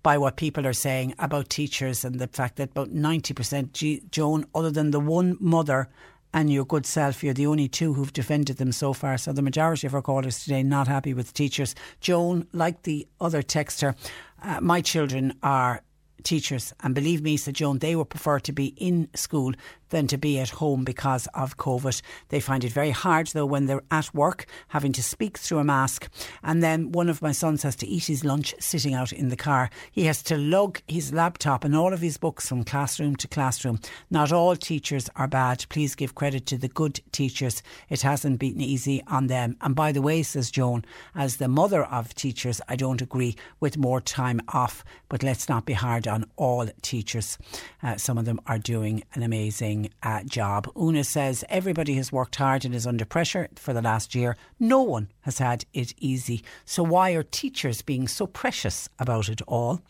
[0.03, 4.47] by what people are saying about teachers and the fact that about 90%, G- Joan,
[4.55, 5.89] other than the one mother
[6.33, 9.19] and your good self, you're the only two who've defended them so far.
[9.19, 11.75] So the majority of our callers today not happy with teachers.
[12.01, 13.95] Joan, like the other texter,
[14.43, 15.83] uh, my children are
[16.25, 19.53] teachers and believe me said Joan they would prefer to be in school
[19.91, 22.01] than to be at home because of COVID.
[22.29, 25.65] They find it very hard though when they're at work having to speak through a
[25.65, 26.09] mask.
[26.43, 29.37] And then one of my sons has to eat his lunch sitting out in the
[29.37, 29.71] car.
[29.91, 33.81] He has to lug his laptop and all of his books from classroom to classroom.
[34.11, 35.67] Not all teachers are bad.
[35.69, 37.63] Please give credit to the good teachers.
[37.89, 39.57] It hasn't been easy on them.
[39.61, 40.85] And by the way, says Joan,
[41.15, 45.65] as the mother of teachers, I don't agree with more time off, but let's not
[45.65, 47.39] be hard on all teachers.
[47.83, 50.71] Uh, some of them are doing an amazing uh, job.
[50.77, 54.37] Una says everybody has worked hard and is under pressure for the last year.
[54.59, 56.43] No one has had it easy.
[56.65, 59.81] So why are teachers being so precious about it all?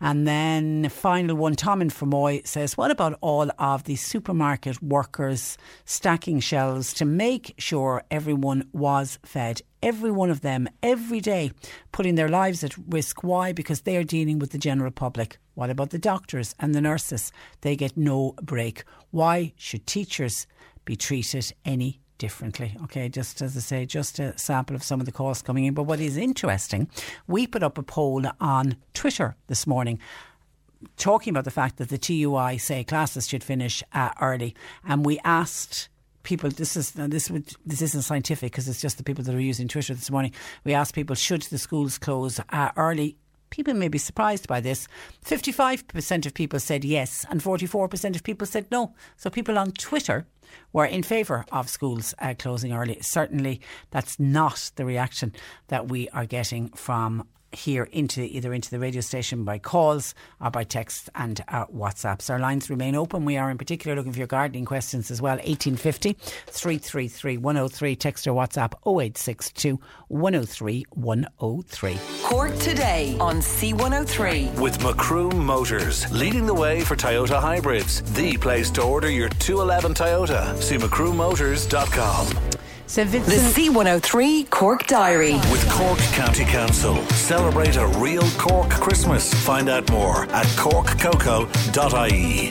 [0.00, 5.58] And then final one, Tom in Fermoy says, What about all of the supermarket workers
[5.84, 9.60] stacking shelves to make sure everyone was fed?
[9.82, 11.52] Every one of them, every day,
[11.90, 13.24] putting their lives at risk.
[13.24, 13.52] Why?
[13.52, 15.38] Because they are dealing with the general public.
[15.54, 17.32] What about the doctors and the nurses?
[17.62, 18.84] They get no break.
[19.10, 20.46] Why should teachers
[20.84, 22.76] be treated any differently.
[22.84, 25.74] Okay, just as I say, just a sample of some of the calls coming in.
[25.74, 26.88] But what is interesting,
[27.26, 29.98] we put up a poll on Twitter this morning
[30.96, 34.54] talking about the fact that the TUI say classes should finish uh, early,
[34.84, 35.88] and we asked
[36.22, 36.50] people.
[36.50, 39.68] This is this would, this isn't scientific because it's just the people that are using
[39.68, 40.32] Twitter this morning.
[40.64, 43.16] We asked people should the schools close uh, early.
[43.50, 44.86] People may be surprised by this.
[45.24, 48.94] 55% of people said yes, and 44% of people said no.
[49.16, 50.26] So, people on Twitter
[50.72, 52.98] were in favour of schools uh, closing early.
[53.00, 53.60] Certainly,
[53.90, 55.32] that's not the reaction
[55.66, 60.50] that we are getting from here into either into the radio station by calls or
[60.50, 62.30] by text and uh, WhatsApps.
[62.30, 63.24] Our lines remain open.
[63.24, 65.36] We are in particular looking for your gardening questions as well.
[65.36, 67.96] 1850 333 103.
[67.96, 71.98] Text or WhatsApp 0862 103 103.
[72.22, 74.58] Cork today on C103.
[74.60, 78.02] With Macroom Motors, leading the way for Toyota hybrids.
[78.14, 80.56] The place to order your 211 Toyota.
[80.62, 82.49] See macroommotors.com.
[82.90, 85.34] St The C103 Cork Diary.
[85.34, 86.96] With Cork County Council.
[87.10, 89.32] Celebrate a real Cork Christmas.
[89.44, 92.50] Find out more at corkcoco.ie.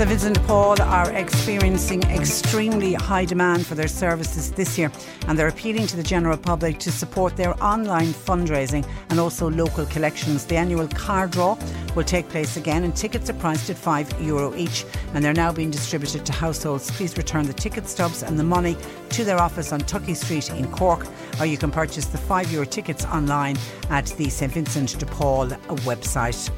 [0.00, 4.90] St Vincent de Paul are experiencing extremely high demand for their services this year,
[5.28, 9.84] and they're appealing to the general public to support their online fundraising and also local
[9.84, 10.46] collections.
[10.46, 11.58] The annual car draw
[11.94, 15.52] will take place again, and tickets are priced at €5 Euro each, and they're now
[15.52, 16.90] being distributed to households.
[16.92, 18.78] Please return the ticket stubs and the money
[19.10, 21.06] to their office on Tuckey Street in Cork,
[21.38, 23.58] or you can purchase the €5 Euro tickets online
[23.90, 25.48] at the St Vincent de Paul
[25.84, 26.48] website.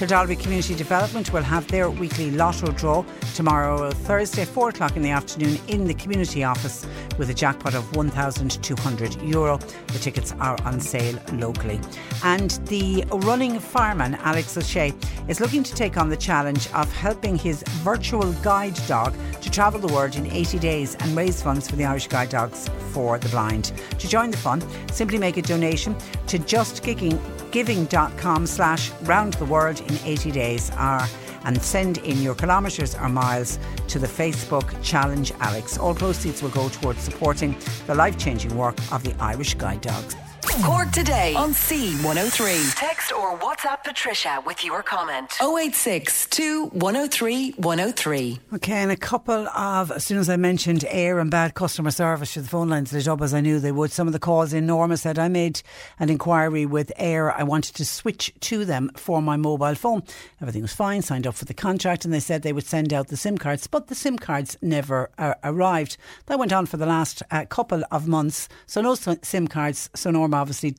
[0.00, 3.04] Kildalby Community Development will have their weekly lotto draw
[3.34, 6.86] tomorrow, Thursday, 4 o'clock in the afternoon, in the community office
[7.18, 9.28] with a jackpot of €1,200.
[9.28, 9.58] Euro.
[9.58, 11.78] The tickets are on sale locally.
[12.24, 14.94] And the running fireman, Alex O'Shea, O'Shea
[15.28, 19.12] is looking to take on the challenge of helping his virtual guide dog
[19.42, 22.70] to travel the world in 80 days and raise funds for the Irish Guide Dogs
[22.92, 23.72] for the Blind.
[23.98, 24.62] To join the fun,
[24.92, 25.96] simply make a donation
[26.28, 31.06] to justgiving.com slash round the world in 80 days are
[31.44, 33.58] and send in your kilometres or miles
[33.88, 35.78] to the Facebook Challenge Alex.
[35.78, 37.56] All proceeds will go towards supporting
[37.86, 40.14] the life changing work of the Irish Guide Dogs.
[40.42, 42.74] Cork today on C103.
[42.74, 45.32] Text or WhatsApp Patricia with your comment.
[45.40, 46.28] 086
[46.72, 48.40] 103 103.
[48.54, 52.34] Okay, and a couple of, as soon as I mentioned Eir and bad customer service,
[52.34, 53.90] to the phone lines lit up as I knew they would.
[53.90, 55.62] Some of the calls in Norma said, I made
[55.98, 57.34] an inquiry with Eir.
[57.36, 60.02] I wanted to switch to them for my mobile phone.
[60.40, 63.08] Everything was fine, signed up for the contract, and they said they would send out
[63.08, 65.96] the SIM cards, but the SIM cards never uh, arrived.
[66.26, 68.48] That went on for the last uh, couple of months.
[68.66, 69.90] So, no SIM cards.
[69.94, 70.76] So, Norma obviously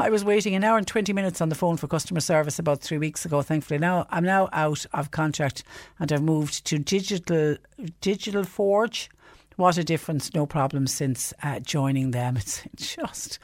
[0.01, 2.81] I was waiting an hour and 20 minutes on the phone for customer service about
[2.81, 3.43] three weeks ago.
[3.43, 5.63] Thankfully, now I'm now out of contract
[6.01, 7.57] and I've moved to Digital
[8.01, 9.11] Digital Forge
[9.59, 12.37] what a difference, no problem since uh, joining them.
[12.37, 13.41] It's just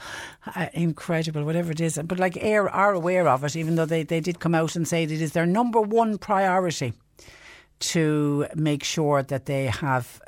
[0.55, 1.99] uh, incredible, whatever it is.
[2.05, 4.87] But like Eir are aware of it, even though they, they did come out and
[4.87, 6.93] say it is their number one priority
[7.81, 10.23] to make sure that they have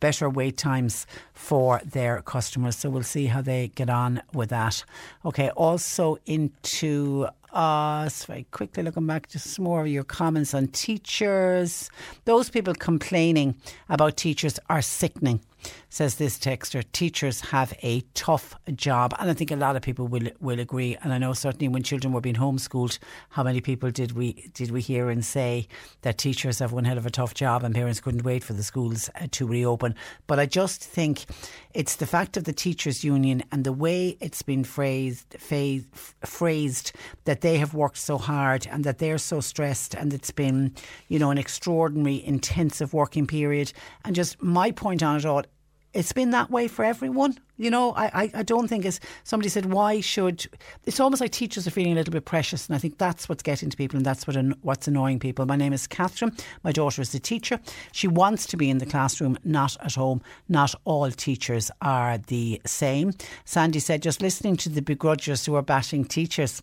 [0.00, 2.76] better wait times for their customers.
[2.76, 4.84] So we'll see how they get on with that.
[5.24, 10.68] Okay, also into us very quickly looking back just some more of your comments on
[10.68, 11.90] teachers.
[12.24, 13.56] Those people complaining
[13.88, 15.40] about teachers are sickening
[15.90, 19.14] says this texter, teachers have a tough job.
[19.18, 20.96] And I think a lot of people will will agree.
[21.02, 22.98] And I know certainly when children were being homeschooled,
[23.30, 25.66] how many people did we did we hear and say
[26.02, 28.62] that teachers have one hell of a tough job and parents couldn't wait for the
[28.62, 29.94] schools uh, to reopen.
[30.26, 31.24] But I just think
[31.74, 35.36] it's the fact of the teachers union and the way it's been phrased
[36.24, 36.92] phrased
[37.24, 40.74] that they have worked so hard and that they're so stressed and it's been,
[41.08, 43.72] you know, an extraordinary intensive working period.
[44.04, 45.42] And just my point on it all
[45.94, 47.38] it's been that way for everyone.
[47.56, 50.46] You know, I, I, I don't think as somebody said, why should
[50.84, 53.42] it's almost like teachers are feeling a little bit precious, and I think that's what's
[53.42, 55.44] getting to people, and that's what what's annoying people.
[55.46, 56.36] My name is Catherine.
[56.62, 57.58] My daughter is a teacher.
[57.92, 60.22] She wants to be in the classroom, not at home.
[60.48, 63.12] Not all teachers are the same.
[63.44, 66.62] Sandy said, just listening to the begrudgers who are bashing teachers.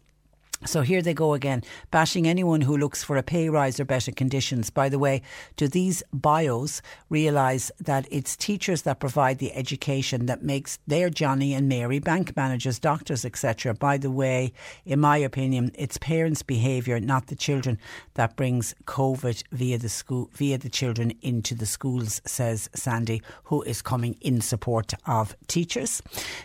[0.65, 4.11] So here they go again, bashing anyone who looks for a pay rise or better
[4.11, 4.71] conditions.
[4.71, 5.21] By the way,
[5.57, 11.53] do these bios realise that it's teachers that provide the education that makes their Johnny
[11.53, 13.75] and Mary bank managers, doctors, etc.
[13.75, 14.53] By the way,
[14.85, 17.77] in my opinion, it's parents' behaviour, not the children,
[18.15, 23.61] that brings COVID via the school via the children into the schools, says Sandy, who
[23.63, 26.01] is coming in support of teachers.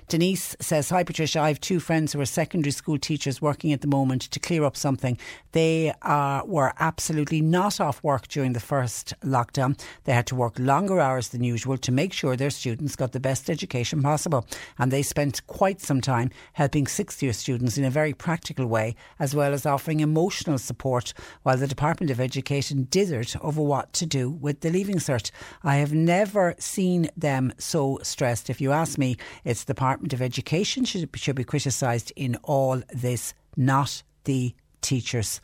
[0.08, 3.80] Denise says, Hi Patricia, I have two friends who are secondary school teachers working at
[3.80, 5.16] the moment moment to clear up something.
[5.52, 9.78] They uh, were absolutely not off work during the first lockdown.
[10.04, 13.20] They had to work longer hours than usual to make sure their students got the
[13.20, 14.46] best education possible.
[14.78, 18.96] And they spent quite some time helping sixth year students in a very practical way,
[19.18, 21.14] as well as offering emotional support
[21.44, 25.30] while the Department of Education dithered over what to do with the Leaving Cert.
[25.62, 28.50] I have never seen them so stressed.
[28.50, 32.82] If you ask me, it's the Department of Education should, should be criticised in all
[32.92, 35.40] this, not the teachers.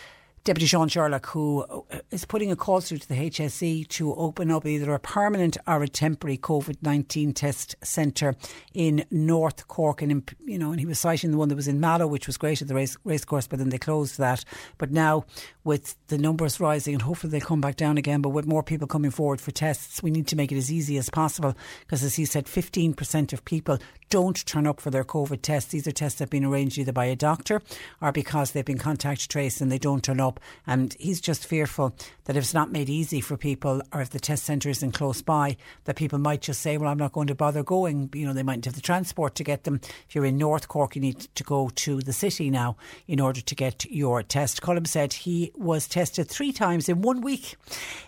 [0.46, 4.52] Deputy Sean Sherlock, who uh, is putting a call through to the HSE to open
[4.52, 8.36] up either a permanent or a temporary COVID 19 test centre
[8.74, 10.02] in North Cork.
[10.02, 12.36] And, you know, and he was citing the one that was in Mallow, which was
[12.36, 14.44] great at the race, race course, but then they closed that.
[14.78, 15.24] But now,
[15.64, 18.86] with the numbers rising, and hopefully they'll come back down again, but with more people
[18.86, 21.56] coming forward for tests, we need to make it as easy as possible.
[21.80, 23.80] Because, as he said, 15% of people
[24.10, 25.72] don't turn up for their COVID tests.
[25.72, 27.62] These are tests that have been arranged either by a doctor
[28.00, 30.33] or because they've been contact traced and they don't turn up.
[30.66, 31.96] And he's just fearful
[32.26, 35.22] that if it's not made easy for people or if the test centre isn't close
[35.22, 38.10] by, that people might just say, well, I'm not going to bother going.
[38.14, 39.80] You know, they mightn't have the transport to get them.
[40.08, 42.78] If you're in North Cork, you need to go to the city now
[43.08, 44.62] in order to get your test.
[44.62, 47.56] Colm said he was tested three times in one week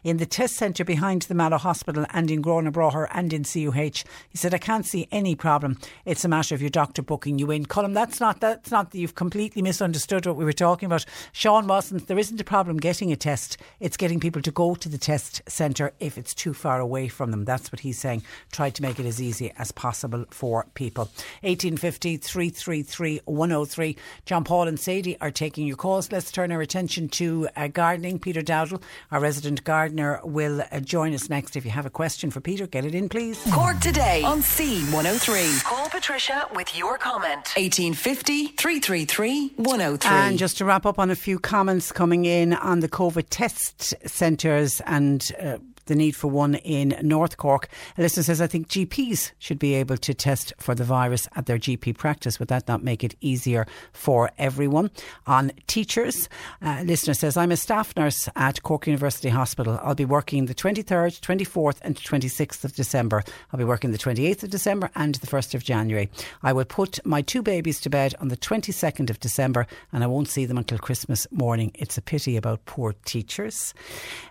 [0.03, 4.03] in the test centre behind the Mallow Hospital and in Gurranabraher and in CUH.
[4.29, 7.51] He said, I can't see any problem it's a matter of your doctor booking you
[7.51, 7.65] in.
[7.65, 11.05] Colm, that's not that's not you've completely misunderstood what we were talking about.
[11.31, 12.07] Sean wasn't.
[12.15, 13.57] There isn't a problem getting a test.
[13.81, 17.29] It's getting people to go to the test centre if it's too far away from
[17.29, 17.43] them.
[17.43, 18.23] That's what he's saying.
[18.53, 21.09] Try to make it as easy as possible for people.
[21.41, 23.97] 1850 333 103.
[24.25, 26.09] John Paul and Sadie are taking your calls.
[26.09, 28.19] Let's turn our attention to uh, gardening.
[28.19, 28.81] Peter Dowdall,
[29.11, 31.57] our resident gardener, will uh, join us next.
[31.57, 33.45] If you have a question for Peter, get it in, please.
[33.51, 35.65] Cork today on C103.
[35.65, 37.51] Call Patricia with your comment.
[37.57, 40.09] 1850 333 103.
[40.09, 43.95] And just to wrap up on a few comments coming in on the COVID test
[44.07, 45.31] centres and.
[45.41, 47.67] Uh, the need for one in North Cork.
[47.97, 51.45] A listener says, I think GPs should be able to test for the virus at
[51.45, 52.39] their GP practice.
[52.39, 54.91] Would that not make it easier for everyone?
[55.27, 56.29] On teachers,
[56.61, 59.79] a listener says, I'm a staff nurse at Cork University Hospital.
[59.83, 63.23] I'll be working the 23rd, 24th, and 26th of December.
[63.51, 66.09] I'll be working the 28th of December and the 1st of January.
[66.43, 70.07] I will put my two babies to bed on the 22nd of December and I
[70.07, 71.71] won't see them until Christmas morning.
[71.75, 73.73] It's a pity about poor teachers,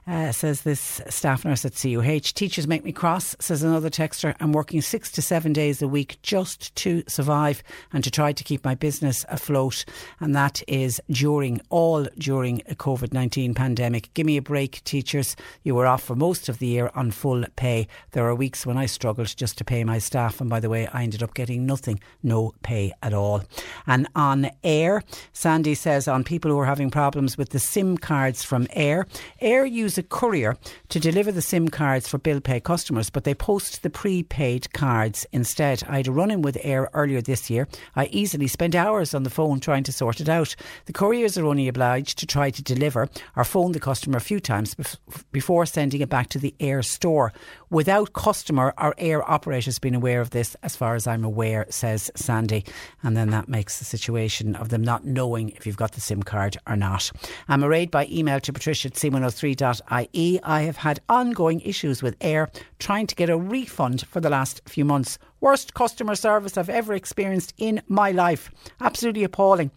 [0.06, 2.32] uh, says this staff nurse at CUH.
[2.34, 4.34] Teachers make me cross, says another texter.
[4.40, 7.62] I'm working six to seven days a week just to survive
[7.92, 9.84] and to try to keep my business afloat.
[10.20, 14.12] And that is during, all during a COVID 19 pandemic.
[14.14, 15.36] Give me a break, teachers.
[15.62, 17.88] You were off for most of the year on full pay.
[18.12, 20.40] There are weeks when I struggled just to pay my staff.
[20.40, 23.42] And by the way, I ended up getting nothing, no pay at all.
[23.86, 25.02] And on Eir,
[25.32, 29.06] Sandy says on people who are having problems with the SIM cards from Eir,
[29.42, 30.56] Eir use a courier
[30.88, 35.26] to deliver the SIM cards for bill pay customers, but they post the prepaid cards
[35.32, 35.82] instead.
[35.88, 37.68] I had a run in with Eir earlier this year.
[37.96, 40.54] I easily spent hours on the phone trying to sort it out.
[40.86, 44.40] The couriers are only obliged to try to deliver or phone the customer a few
[44.40, 44.96] times bef-
[45.32, 47.32] before sending it back to the Eir store.
[47.74, 52.08] Without customer or Eir operators being aware of this, as far as I'm aware, says
[52.14, 52.64] Sandy.
[53.02, 56.22] And then that makes the situation of them not knowing if you've got the SIM
[56.22, 57.10] card or not.
[57.48, 60.40] Mairead by email to patricia at c103.ie.
[60.44, 62.46] I have had ongoing issues with Eir
[62.78, 65.18] trying to get a refund for the last few months.
[65.44, 68.50] Worst customer service I've ever experienced in my life.
[68.80, 69.72] Absolutely appalling.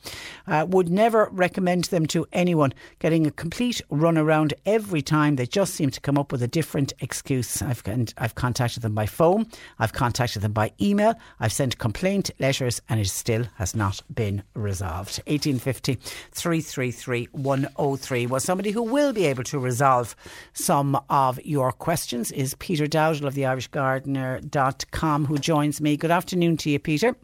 [0.48, 2.73] Uh, would never recommend them to anyone.
[2.99, 5.35] Getting a complete run around every time.
[5.35, 7.61] They just seem to come up with a different excuse.
[7.61, 7.84] I've,
[8.18, 9.48] I've contacted them by phone.
[9.77, 11.15] I've contacted them by email.
[11.41, 15.19] I've sent complaint letters and it still has not been resolved.
[15.27, 15.95] 1850
[16.31, 18.26] 333 103.
[18.27, 20.15] Well, somebody who will be able to resolve
[20.53, 25.97] some of your questions is Peter Dowdall of the IrishGardener.com who joins me.
[25.97, 27.15] Good afternoon to you, Peter.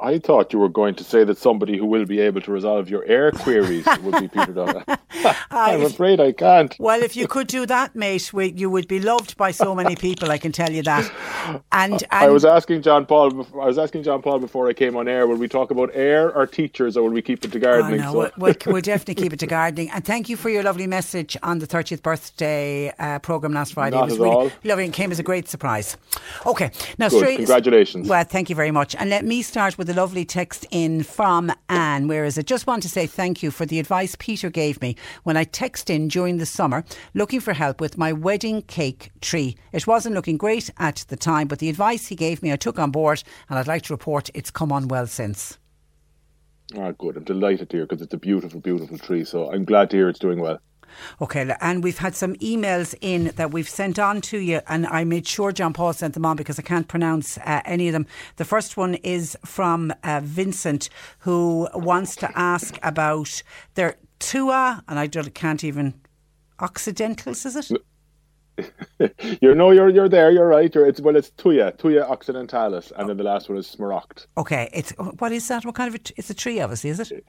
[0.00, 2.88] I thought you were going to say that somebody who will be able to resolve
[2.88, 4.98] your Eir queries would be Peter Dowdall.
[5.50, 6.76] I'm afraid I can't.
[6.78, 9.96] Well, if you could do that, mate, we, you would be loved by so many
[10.06, 10.30] people.
[10.30, 11.10] I can tell you that.
[11.72, 13.46] And, and I was asking John Paul.
[13.54, 15.26] I was asking John Paul before I came on air.
[15.26, 18.00] Will we talk about Eir or teachers, or will we keep it to gardening?
[18.00, 18.32] Oh, no, so.
[18.36, 19.90] we'll, we'll, definitely keep it to gardening.
[19.90, 23.96] And thank you for your lovely message on the 30th birthday uh, program last Friday.
[23.96, 24.52] Not it was at really all.
[24.64, 25.96] lovely and came as a great surprise.
[26.44, 27.18] Okay, now Good.
[27.18, 27.36] straight.
[27.36, 28.08] Congratulations.
[28.08, 28.94] Well, thank you very much.
[28.94, 32.08] And let me start with a lovely text in from Anne.
[32.08, 32.46] Where is it?
[32.46, 35.90] Just want to say thank you for the advice Peter gave me when I texted
[35.90, 36.84] in during the summer
[37.14, 39.56] looking for help with my wedding cake tree.
[39.72, 42.78] It wasn't looking great at the time, but the advice he gave me I took
[42.78, 45.58] on board, and I'd like to report it's come on well since.
[46.76, 47.16] Ah, good.
[47.16, 49.24] I'm delighted to hear because it's a beautiful, beautiful tree.
[49.24, 50.58] So I'm glad to hear it's doing well.
[51.20, 55.04] Okay, and we've had some emails in that we've sent on to you, and I
[55.04, 58.06] made sure John Paul sent them on because I can't pronounce uh, any of them.
[58.36, 60.88] The first one is from uh, Vincent,
[61.20, 63.42] who wants to ask about
[63.74, 65.94] their Tua, and I don't- can't even.
[66.58, 67.70] Occidentals, is it?
[69.42, 70.30] you know, you're you're there.
[70.30, 70.74] You're right.
[70.74, 74.26] You're, it's well, it's Thuja, Thuja occidentalis, and then the last one is Smaragd.
[74.38, 75.66] Okay, it's what is that?
[75.66, 77.26] What kind of a, it's a tree, obviously, is it?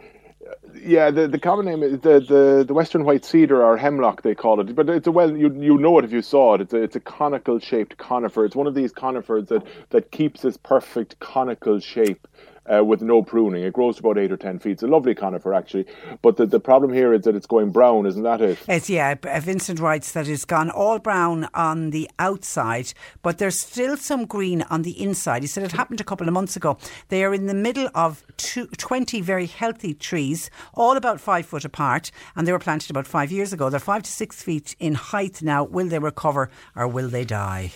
[0.83, 4.35] Yeah, the, the common name is the, the, the western white cedar or hemlock they
[4.35, 6.61] call it, but it's a well you you know it if you saw it.
[6.61, 8.45] It's a, it's a conical shaped conifer.
[8.45, 12.27] It's one of these conifers that that keeps this perfect conical shape.
[12.69, 14.73] Uh, with no pruning, it grows to about eight or ten feet.
[14.73, 15.85] It's a lovely conifer, actually.
[16.21, 18.59] But the, the problem here is that it's going brown, isn't that it?
[18.67, 19.15] It's yeah.
[19.23, 24.25] uh, Vincent writes that it's gone all brown on the outside, but there's still some
[24.25, 25.43] green on the inside.
[25.43, 26.77] He said it happened a couple of months ago.
[27.07, 31.63] They are in the middle of two, 20 very healthy trees, all about five foot
[31.63, 33.69] apart, and they were planted about five years ago.
[33.69, 35.63] They're five to six feet in height now.
[35.63, 37.71] Will they recover or will they die?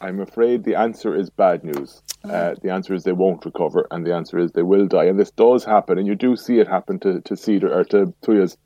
[0.00, 2.02] I'm afraid the answer is bad news.
[2.28, 5.04] Uh, the answer is they won't recover, and the answer is they will die.
[5.04, 8.14] And this does happen, and you do see it happen to, to cedar or to
[8.22, 8.56] thujas,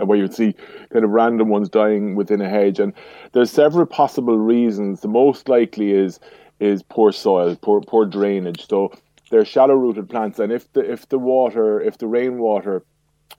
[0.00, 0.54] uh, where you'd see
[0.92, 2.80] kind of random ones dying within a hedge.
[2.80, 2.92] And
[3.32, 5.00] there's several possible reasons.
[5.00, 6.18] The most likely is
[6.60, 8.66] is poor soil, poor poor drainage.
[8.68, 8.92] So
[9.30, 12.82] they're shallow rooted plants, and if the if the water, if the rainwater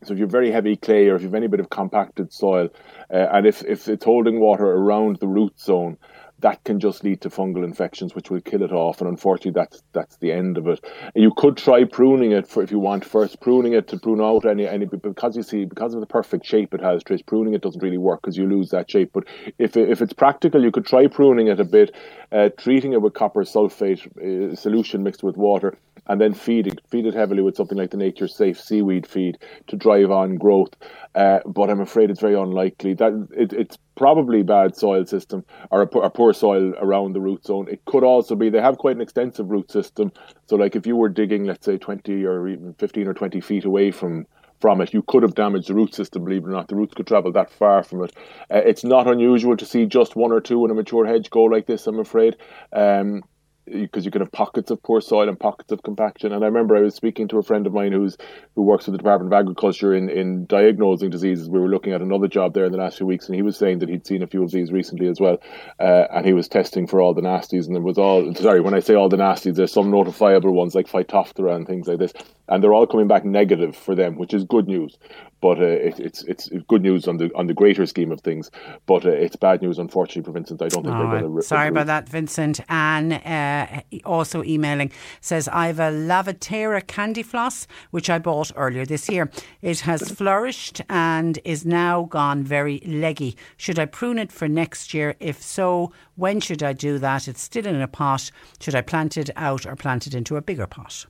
[0.04, 2.70] so if you've very heavy clay or if you've any bit of compacted soil,
[3.12, 5.98] uh, and if, if it's holding water around the root zone,
[6.42, 9.02] that can just lead to fungal infections, which will kill it off.
[9.02, 10.84] And unfortunately, that's that's the end of it.
[11.16, 14.46] You could try pruning it for if you want first pruning it to prune out
[14.46, 17.04] any any because you see because of the perfect shape it has.
[17.04, 19.12] Trish, pruning it doesn't really work because you lose that shape.
[19.14, 19.26] But
[19.58, 21.96] if if it's practical, you could try pruning it a bit,
[22.32, 26.80] uh, treating it with copper sulfate uh, solution mixed with water, and then feed it
[26.90, 29.38] feed it heavily with something like the Nature Safe seaweed feed
[29.68, 30.74] to drive on growth.
[31.16, 35.82] Uh, but I'm afraid it's very unlikely that it, it's probably bad soil system or
[35.82, 37.68] a, poor- a poor soil around the root zone.
[37.70, 40.14] It could also be they have quite an extensive root system.
[40.48, 43.66] So like if you were digging, let's say 20 or even 15 or 20 feet
[43.66, 44.26] away from
[44.62, 46.24] from it, you could have damaged the root system.
[46.24, 48.14] Believe it or not, the roots could travel that far from it.
[48.50, 51.44] Uh, it's not unusual to see just one or two in a mature hedge go
[51.44, 51.86] like this.
[51.86, 52.38] I'm afraid.
[52.72, 53.24] Um,
[53.72, 56.32] because you can have pockets of poor soil and pockets of compaction.
[56.32, 58.18] And I remember I was speaking to a friend of mine who's
[58.56, 61.50] who works with the Department of Agriculture in, in diagnosing diseases.
[61.50, 63.58] We were looking at another job there in the last few weeks, and he was
[63.58, 65.38] saying that he'd seen a few of these recently as well.
[65.80, 68.74] Uh, and he was testing for all the nasties, and there was all sorry when
[68.74, 72.14] I say all the nasties, there's some notifiable ones like Phytophthora and things like this,
[72.48, 74.98] and they're all coming back negative for them, which is good news.
[75.42, 78.52] But uh, it, it's it's good news on the on the greater scheme of things.
[78.86, 80.62] But uh, it's bad news, unfortunately, for Vincent.
[80.62, 81.22] I don't think All they're right.
[81.22, 81.42] going to.
[81.42, 82.60] Sorry about that, Vincent.
[82.70, 83.14] Anne,
[83.60, 84.92] uh, also emailing,
[85.22, 89.30] says, I have a Lavatera candy floss, which I bought earlier this year.
[89.62, 93.36] It has flourished and is now gone very leggy.
[93.58, 95.16] Should I prune it for next year?
[95.20, 97.28] If so, when should I do that?
[97.28, 98.32] It's still in a pot.
[98.60, 101.06] Should I plant it out or plant it into a bigger pot?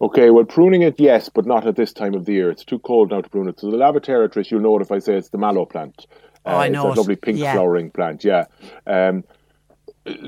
[0.00, 2.50] Okay, well, pruning it, yes, but not at this time of the year.
[2.50, 3.60] It's too cold now to prune it.
[3.60, 6.06] So the Lavatera, Trish, you'll know it if I say it's the mallow plant.
[6.44, 6.98] Oh, I Uh, know It's it.
[6.98, 7.54] lovely pink Yeah.
[7.54, 8.44] flowering plant, yeah.
[8.86, 9.24] Um,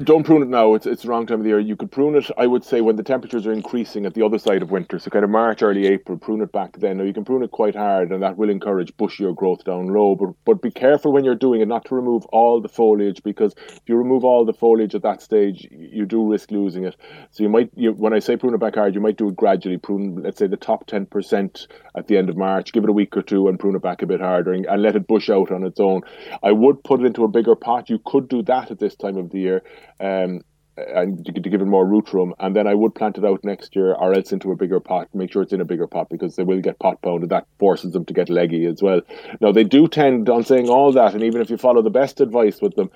[0.05, 0.73] Don't prune it now.
[0.73, 1.59] It's it's the wrong time of the year.
[1.59, 4.39] You could prune it, I would say, when the temperatures are increasing at the other
[4.39, 4.99] side of winter.
[4.99, 6.97] So kind of March, early April, prune it back then.
[6.97, 10.15] Now you can prune it quite hard, and that will encourage bushier growth down low.
[10.15, 13.55] But but be careful when you're doing it, not to remove all the foliage, because
[13.69, 16.97] if you remove all the foliage at that stage, you do risk losing it.
[17.31, 19.37] So you might, you, when I say prune it back hard, you might do it
[19.37, 19.77] gradually.
[19.77, 22.73] Prune, let's say, the top ten percent at the end of March.
[22.73, 24.81] Give it a week or two and prune it back a bit harder, and, and
[24.81, 26.01] let it bush out on its own.
[26.43, 27.91] I would put it into a bigger pot.
[27.91, 29.63] You could do that at this time of the year
[30.01, 30.43] um,
[30.77, 32.35] and to, to give it more root room.
[32.39, 35.09] And then I would plant it out next year, or else into a bigger pot.
[35.15, 37.31] Make sure it's in a bigger pot because they will get pot pounded.
[37.31, 39.01] That forces them to get leggy as well.
[39.41, 42.21] Now they do tend on saying all that, and even if you follow the best
[42.21, 42.91] advice with them.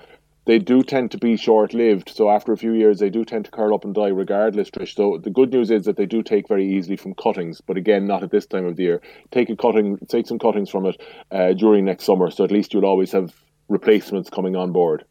[0.45, 2.09] They do tend to be short lived.
[2.09, 4.95] So after a few years, they do tend to curl up and die regardless, Trish.
[4.95, 8.07] So the good news is that they do take very easily from cuttings, but again,
[8.07, 9.01] not at this time of the year.
[9.29, 10.99] Take a cutting, take some cuttings from it
[11.29, 12.31] uh, during next summer.
[12.31, 13.35] So at least you'll always have
[13.69, 15.05] replacements coming on board.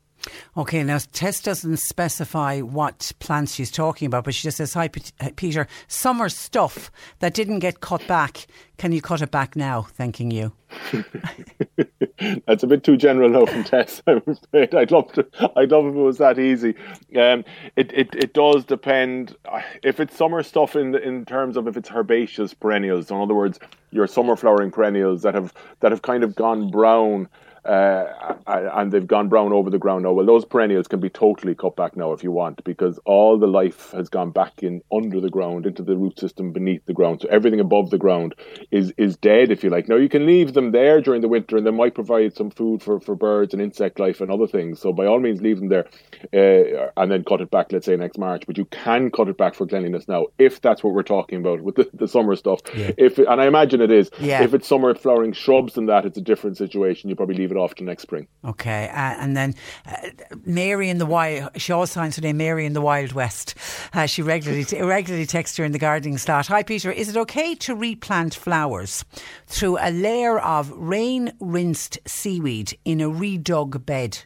[0.56, 4.88] Okay, now Tess doesn't specify what plants she's talking about, but she just says, Hi,
[4.88, 6.90] Peter, summer stuff
[7.20, 8.46] that didn't get cut back.
[8.76, 9.82] Can you cut it back now?
[9.82, 10.52] Thanking you.
[12.46, 14.02] That's a bit too general now from Tess.
[14.06, 14.74] I'm afraid.
[14.74, 15.26] I'd love to.
[15.56, 16.74] I'd love if it was that easy.
[17.16, 17.44] Um,
[17.76, 19.36] it, it it does depend.
[19.82, 23.58] If it's summer stuff in in terms of if it's herbaceous perennials, in other words,
[23.90, 27.28] your summer flowering perennials that have that have kind of gone brown
[27.64, 30.12] uh, and they've gone brown over the ground now.
[30.12, 33.46] Well, those perennials can be totally cut back now if you want, because all the
[33.46, 37.20] life has gone back in under the ground into the root system beneath the ground.
[37.22, 38.34] So everything above the ground
[38.70, 39.88] is is dead, if you like.
[39.88, 42.82] Now you can leave them there during the winter, and they might provide some food
[42.82, 44.80] for, for birds and insect life and other things.
[44.80, 45.86] So by all means, leave them there,
[46.32, 47.72] uh, and then cut it back.
[47.72, 50.82] Let's say next March, but you can cut it back for cleanliness now if that's
[50.82, 52.60] what we're talking about with the, the summer stuff.
[52.74, 52.92] Yeah.
[52.96, 54.10] If and I imagine it is.
[54.20, 54.42] Yeah.
[54.42, 57.10] If it's summer flowering shrubs and that, it's a different situation.
[57.10, 58.26] You probably leave it off to next spring.
[58.44, 59.54] Okay, uh, and then
[59.86, 60.08] uh,
[60.44, 63.54] Mary in the Wild, she also signs her name Mary in the Wild West.
[63.92, 66.46] Uh, she regularly regularly texts her in the gardening slot.
[66.46, 69.04] Hi Peter, is it okay to replant flowers
[69.46, 74.24] through a layer of rain rinsed seaweed in a redug bed?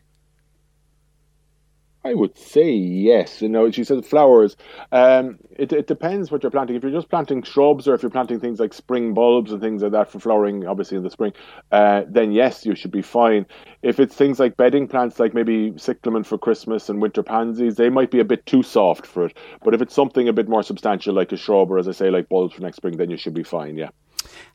[2.07, 3.41] I would say yes.
[3.41, 4.57] You know, she said flowers.
[4.93, 6.77] Um, it, it depends what you're planting.
[6.77, 9.83] If you're just planting shrubs or if you're planting things like spring bulbs and things
[9.83, 11.33] like that for flowering, obviously in the spring,
[11.73, 13.47] uh, then yes, you should be fine.
[13.83, 17.89] If it's things like bedding plants, like maybe cyclamen for Christmas and winter pansies, they
[17.89, 19.37] might be a bit too soft for it.
[19.63, 22.11] But if it's something a bit more substantial, like a shrub or as I say,
[22.11, 23.79] like bulbs for next spring, then you should be fine.
[23.79, 23.89] Yeah.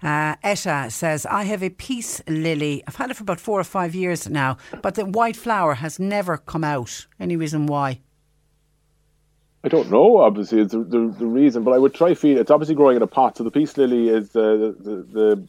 [0.02, 2.84] Uh, Etta says, I have a peace lily.
[2.88, 6.00] I've had it for about four or five years now, but the white flower has
[6.00, 7.08] never come out.
[7.20, 8.00] Any reason why?
[9.64, 10.18] I don't know.
[10.18, 12.38] Obviously, it's the, the, the reason, but I would try feed.
[12.38, 13.38] It's obviously growing in a pot.
[13.38, 15.48] So the peace lily is the the, the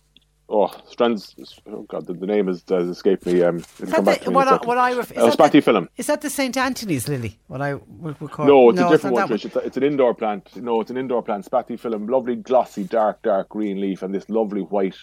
[0.51, 1.35] oh strands.
[1.67, 3.43] Oh God, the, the name has, has escaped me.
[3.43, 5.27] Um, it'll come back to me in a what, I, what I ref- is, Uh,
[5.31, 5.89] that the, spathiphyllum.
[5.97, 6.57] is that the St.
[6.57, 7.39] Anthony's lily?
[7.47, 9.45] What I would, would call No, it's a different not one, that Trish.
[9.47, 10.57] It's, a, it's an indoor plant.
[10.57, 11.45] No, it's an indoor plant.
[11.51, 14.97] Spathiphyllum, lovely, glossy, dark, dark green leaf, and this lovely white,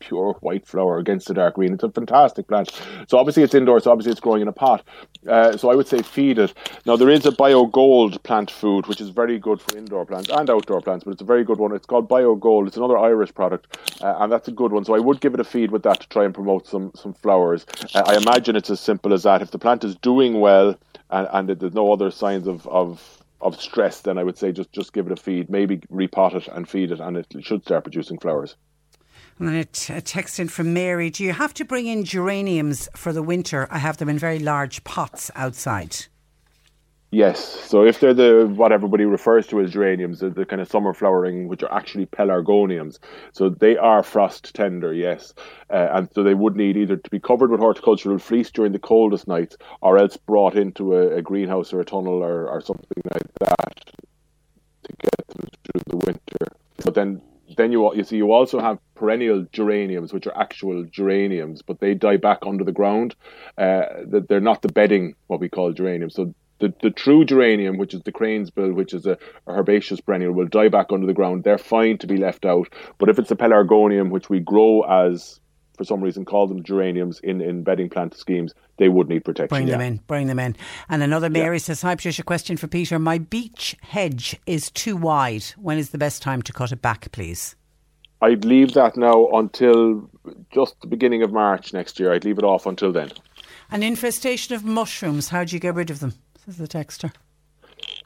[0.00, 1.72] pure white flower against the dark green.
[1.72, 2.70] It's a fantastic plant.
[3.08, 3.80] So obviously it's indoor.
[3.80, 4.84] So obviously it's growing in a pot.
[5.26, 6.54] Uh, so I would say feed it.
[6.86, 10.30] Now there is a Bio Gold plant food, which is very good for indoor plants
[10.30, 11.74] and outdoor plants, but it's a very good one.
[11.74, 12.68] It's called Bio Gold.
[12.68, 14.84] It's another Irish product, uh, and that's a good one.
[14.84, 17.14] So I would give it a feed with that to try and promote some some
[17.14, 17.66] flowers.
[17.94, 19.42] Uh, I imagine it's as simple as that.
[19.42, 20.78] If the plant is doing well
[21.10, 24.72] and, and there's no other signs of, of of stress, then I would say just
[24.72, 25.50] just give it a feed.
[25.50, 28.56] Maybe repot it and feed it, and it should start producing flowers.
[29.38, 31.10] And then text in from Mary.
[31.10, 33.68] Do you have to bring in geraniums for the winter?
[33.70, 36.06] I have them in very large pots outside.
[37.10, 37.42] Yes.
[37.42, 40.92] So if they're the what everybody refers to as geraniums, the, the kind of summer
[40.92, 42.98] flowering, which are actually pelargoniums,
[43.32, 45.32] so they are frost tender, yes,
[45.70, 48.78] uh, and so they would need either to be covered with horticultural fleece during the
[48.78, 53.02] coldest nights, or else brought into a, a greenhouse or a tunnel or, or something
[53.14, 53.92] like that
[54.82, 56.46] to get them through the winter.
[56.84, 57.22] But then
[57.58, 61.92] then you you see you also have perennial geraniums, which are actual geraniums, but they
[61.92, 63.14] die back under the ground.
[63.58, 66.14] Uh, they're not the bedding what we call geraniums.
[66.14, 70.00] So the, the true geranium, which is the crane's bill, which is a, a herbaceous
[70.00, 71.44] perennial, will die back under the ground.
[71.44, 72.68] They're fine to be left out.
[72.98, 75.40] But if it's a pelargonium, which we grow as
[75.78, 79.48] for some reason call them geraniums in, in bedding plant schemes, they would need protection.
[79.56, 80.56] Bring them in, bring them in.
[80.90, 82.98] And another Mary says, Hi Patricia, question for Peter.
[82.98, 85.44] My beech hedge is too wide.
[85.56, 87.54] When is the best time to cut it back, please?
[88.20, 90.10] I'd leave that now until
[90.52, 92.12] just the beginning of March next year.
[92.12, 93.12] I'd leave it off until then.
[93.70, 96.14] An infestation of mushrooms, how do you get rid of them?
[96.44, 97.12] Says the texter.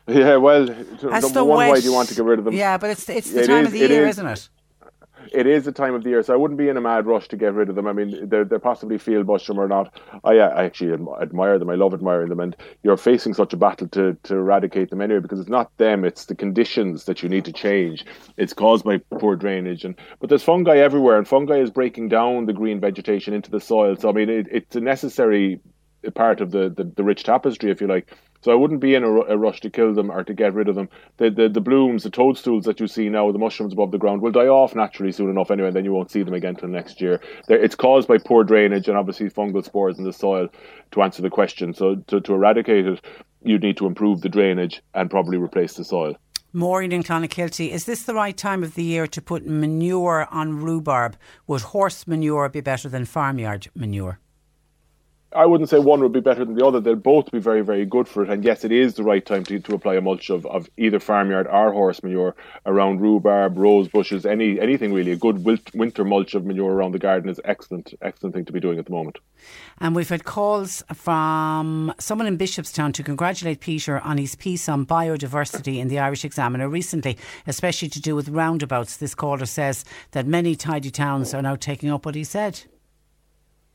[0.07, 2.44] Yeah, well, That's number the one, why wet- do you want to get rid of
[2.44, 2.53] them?
[2.55, 4.19] Yeah, but it's it's the It time is- of the year, is.
[4.19, 4.49] isn't it?
[5.32, 7.28] It is a time of the year, so I wouldn't be in a mad rush
[7.28, 7.86] to get rid of them.
[7.86, 9.99] I mean, they're, they're possibly field mushroom or not.
[10.24, 11.70] I, uh, I actually admire them.
[11.70, 15.20] I love admiring them, and you're facing such a battle to, to eradicate them anyway
[15.20, 18.05] because it's not them; it's the conditions that you need to change.
[18.36, 22.47] It's caused by poor drainage, and but there's fungi everywhere, and fungi is breaking down
[22.47, 23.97] the green vegetation into the soil.
[23.97, 25.61] So I mean, it, it's a necessary
[26.10, 28.12] part of the, the, the rich tapestry, if you like.
[28.42, 30.68] So I wouldn't be in a, a, rush to kill them or to get rid
[30.68, 30.88] of them.
[31.18, 34.20] The, the the blooms, the toadstools that you see now, the mushrooms above the ground,
[34.20, 36.68] will die off naturally soon enough anyway, and then you won't see them again till
[36.68, 37.20] next year.
[37.46, 40.48] They're, it's caused by poor drainage and obviously fungal spores in the soil.
[40.90, 43.00] To answer the question, so to, to eradicate it,
[43.44, 46.16] you'd need to improve the drainage and probably replace the soil.
[46.52, 50.62] Maureen in Clonakilty, is this the right time of the year to put manure on
[50.62, 51.16] rhubarb?
[51.46, 54.18] Would horse manure be better than farmyard manure?
[55.34, 56.80] I wouldn't say one would be better than the other.
[56.80, 58.30] They'll both be very, very good for it.
[58.30, 61.00] And yes, it is the right time to, to apply a mulch of, of either
[61.00, 62.34] farmyard or horse manure
[62.66, 65.12] around rhubarb, rose bushes, any anything really.
[65.12, 65.44] A good
[65.74, 68.86] winter mulch of manure around the garden is excellent, excellent thing to be doing at
[68.86, 69.18] the moment.
[69.78, 74.86] And we've had calls from someone in Bishopstown to congratulate Peter on his piece on
[74.86, 78.96] biodiversity in the Irish Examiner recently, especially to do with roundabouts.
[78.96, 82.62] This caller says that many tidy towns are now taking up what he said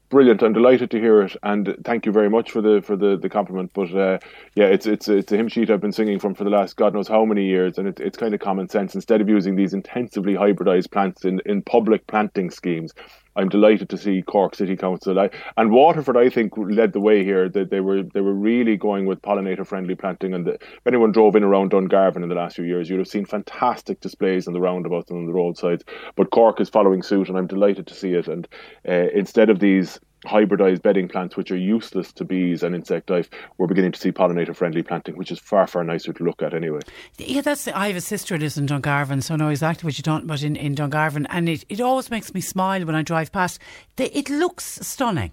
[0.10, 0.42] brilliant.
[0.42, 3.30] I'm delighted to hear it, and thank you very much for the for the, the
[3.30, 3.72] compliment.
[3.74, 4.20] But uh,
[4.56, 6.94] yeah, it's it's it's a hymn sheet I've been singing from for the last God
[6.94, 8.96] knows how many years, and it, it's kind of common sense.
[8.96, 12.94] Instead of using these intensively hybridized plants in in public planting schemes,
[13.38, 16.18] I'm delighted to see Cork City Council I, and Waterford.
[16.18, 17.48] I think led the way here.
[17.48, 20.34] That they were they were really going with pollinator friendly planting.
[20.34, 23.08] And the, if anyone drove in around Dungarvan in the last few years, you'd have
[23.08, 25.84] seen fantastic displays on the roundabouts and on the roadsides.
[26.16, 28.28] But Cork is following suit, and I'm delighted to see it.
[28.28, 28.48] And
[28.88, 33.30] uh, instead of these hybridized bedding plants which are useless to bees and insect life,
[33.58, 36.54] we're beginning to see pollinator friendly planting, which is far, far nicer to look at
[36.54, 36.80] anyway.
[37.18, 39.98] Yeah, that's I have a sister who lives in Dungarvan, so I know exactly what
[39.98, 41.26] you're talking about in, in Dungarvan.
[41.30, 43.60] And it, it always makes me smile when I drive past.
[43.98, 45.32] It looks stunning.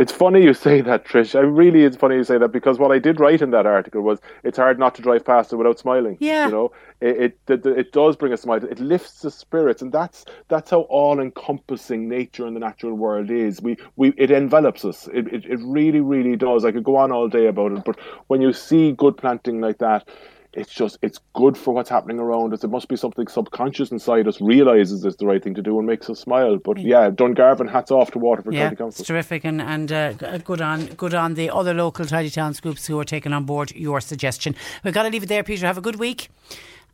[0.00, 1.34] It's funny you say that, Trish.
[1.34, 4.00] I really, it's funny you say that because what I did write in that article
[4.00, 6.16] was it's hard not to drive past it without smiling.
[6.20, 6.72] Yeah, you know,
[7.02, 8.64] it it, it does bring a smile.
[8.64, 13.60] It lifts the spirits, and that's that's how all-encompassing nature and the natural world is.
[13.60, 15.06] We we it envelops us.
[15.12, 16.64] It, it it really really does.
[16.64, 17.98] I could go on all day about it, but
[18.28, 20.08] when you see good planting like that
[20.52, 22.64] it's just it's good for what's happening around us.
[22.64, 25.86] It must be something subconscious inside us realizes it's the right thing to do and
[25.86, 26.56] makes us smile.
[26.58, 29.02] But yeah, Dungarvan, hats off to Waterford yeah, County Council.
[29.02, 32.86] It's terrific, and and uh, good on good on the other local tidy towns groups
[32.86, 34.56] who are taking on board your suggestion.
[34.84, 35.66] We've got to leave it there, Peter.
[35.66, 36.28] Have a good week.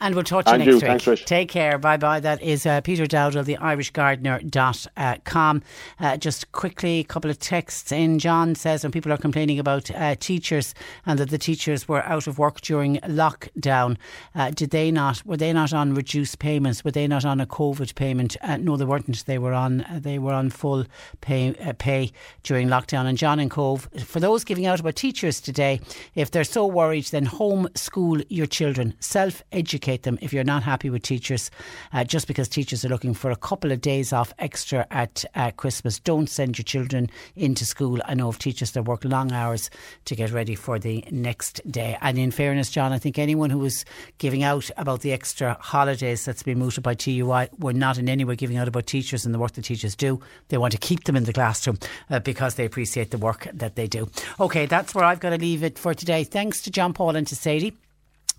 [0.01, 0.75] And we'll talk to you next you.
[0.75, 1.03] week.
[1.03, 1.79] Thanks, Take care.
[1.79, 2.21] Bye bye.
[2.21, 5.63] That is uh, Peter Dowdall, the IrishGardener.com.
[5.99, 8.19] Uh, just quickly, a couple of texts in.
[8.19, 10.75] John says when people are complaining about uh, teachers
[11.07, 13.97] and that the teachers were out of work during lockdown,
[14.35, 15.25] uh, did they not?
[15.25, 16.85] Were they not on reduced payments?
[16.85, 18.37] Were they not on a COVID payment?
[18.43, 19.25] Uh, no, they weren't.
[19.25, 19.81] They were on.
[19.83, 20.85] Uh, they were on full
[21.23, 22.13] pay pay
[22.43, 23.07] during lockdown.
[23.07, 25.81] And John and Cobh, for those giving out about teachers today,
[26.15, 28.93] if they're so worried, then homeschool your children.
[29.01, 31.51] Self educate educate them if you're not happy with teachers,
[31.93, 35.53] uh, just because teachers are looking for a couple of days off extra at uh,
[35.53, 36.01] Christmas.
[36.01, 38.01] Don't send your children into school.
[38.05, 39.71] I know of teachers that work long hours
[40.07, 41.97] to get ready for the next day.
[42.01, 43.85] And in fairness, John, I think anyone who was
[44.19, 48.25] giving out about the extra holidays that's been mooted by TUI were not in any
[48.25, 50.21] way giving out about teachers and the work that teachers do.
[50.49, 51.79] They want to keep them in the classroom
[52.11, 54.09] uh, because they appreciate the work that they do.
[54.41, 56.25] Okay, that's where I've got to leave it for today.
[56.25, 57.77] Thanks to John Paul and to Sadie.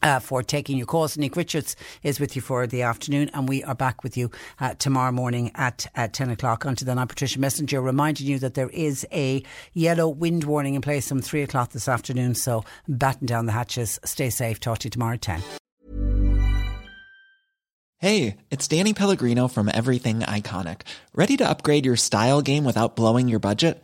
[0.04, 1.18] Uh, for taking your calls.
[1.18, 4.30] Nick Richards is with you for the afternoon, and we are back with you
[4.60, 6.66] uh, tomorrow morning at, at 10 o'clock.
[6.66, 9.42] Until then, I'm Patricia Messenger reminding you that there is a
[9.74, 12.36] yellow wind warning in place from 3 o'clock this afternoon.
[12.36, 14.00] So batten down the hatches.
[14.06, 14.60] Stay safe.
[14.60, 15.42] Talk to you tomorrow at 10.
[18.00, 20.82] Hey, it's Danny Pellegrino from Everything Iconic.
[21.16, 23.84] Ready to upgrade your style game without blowing your budget?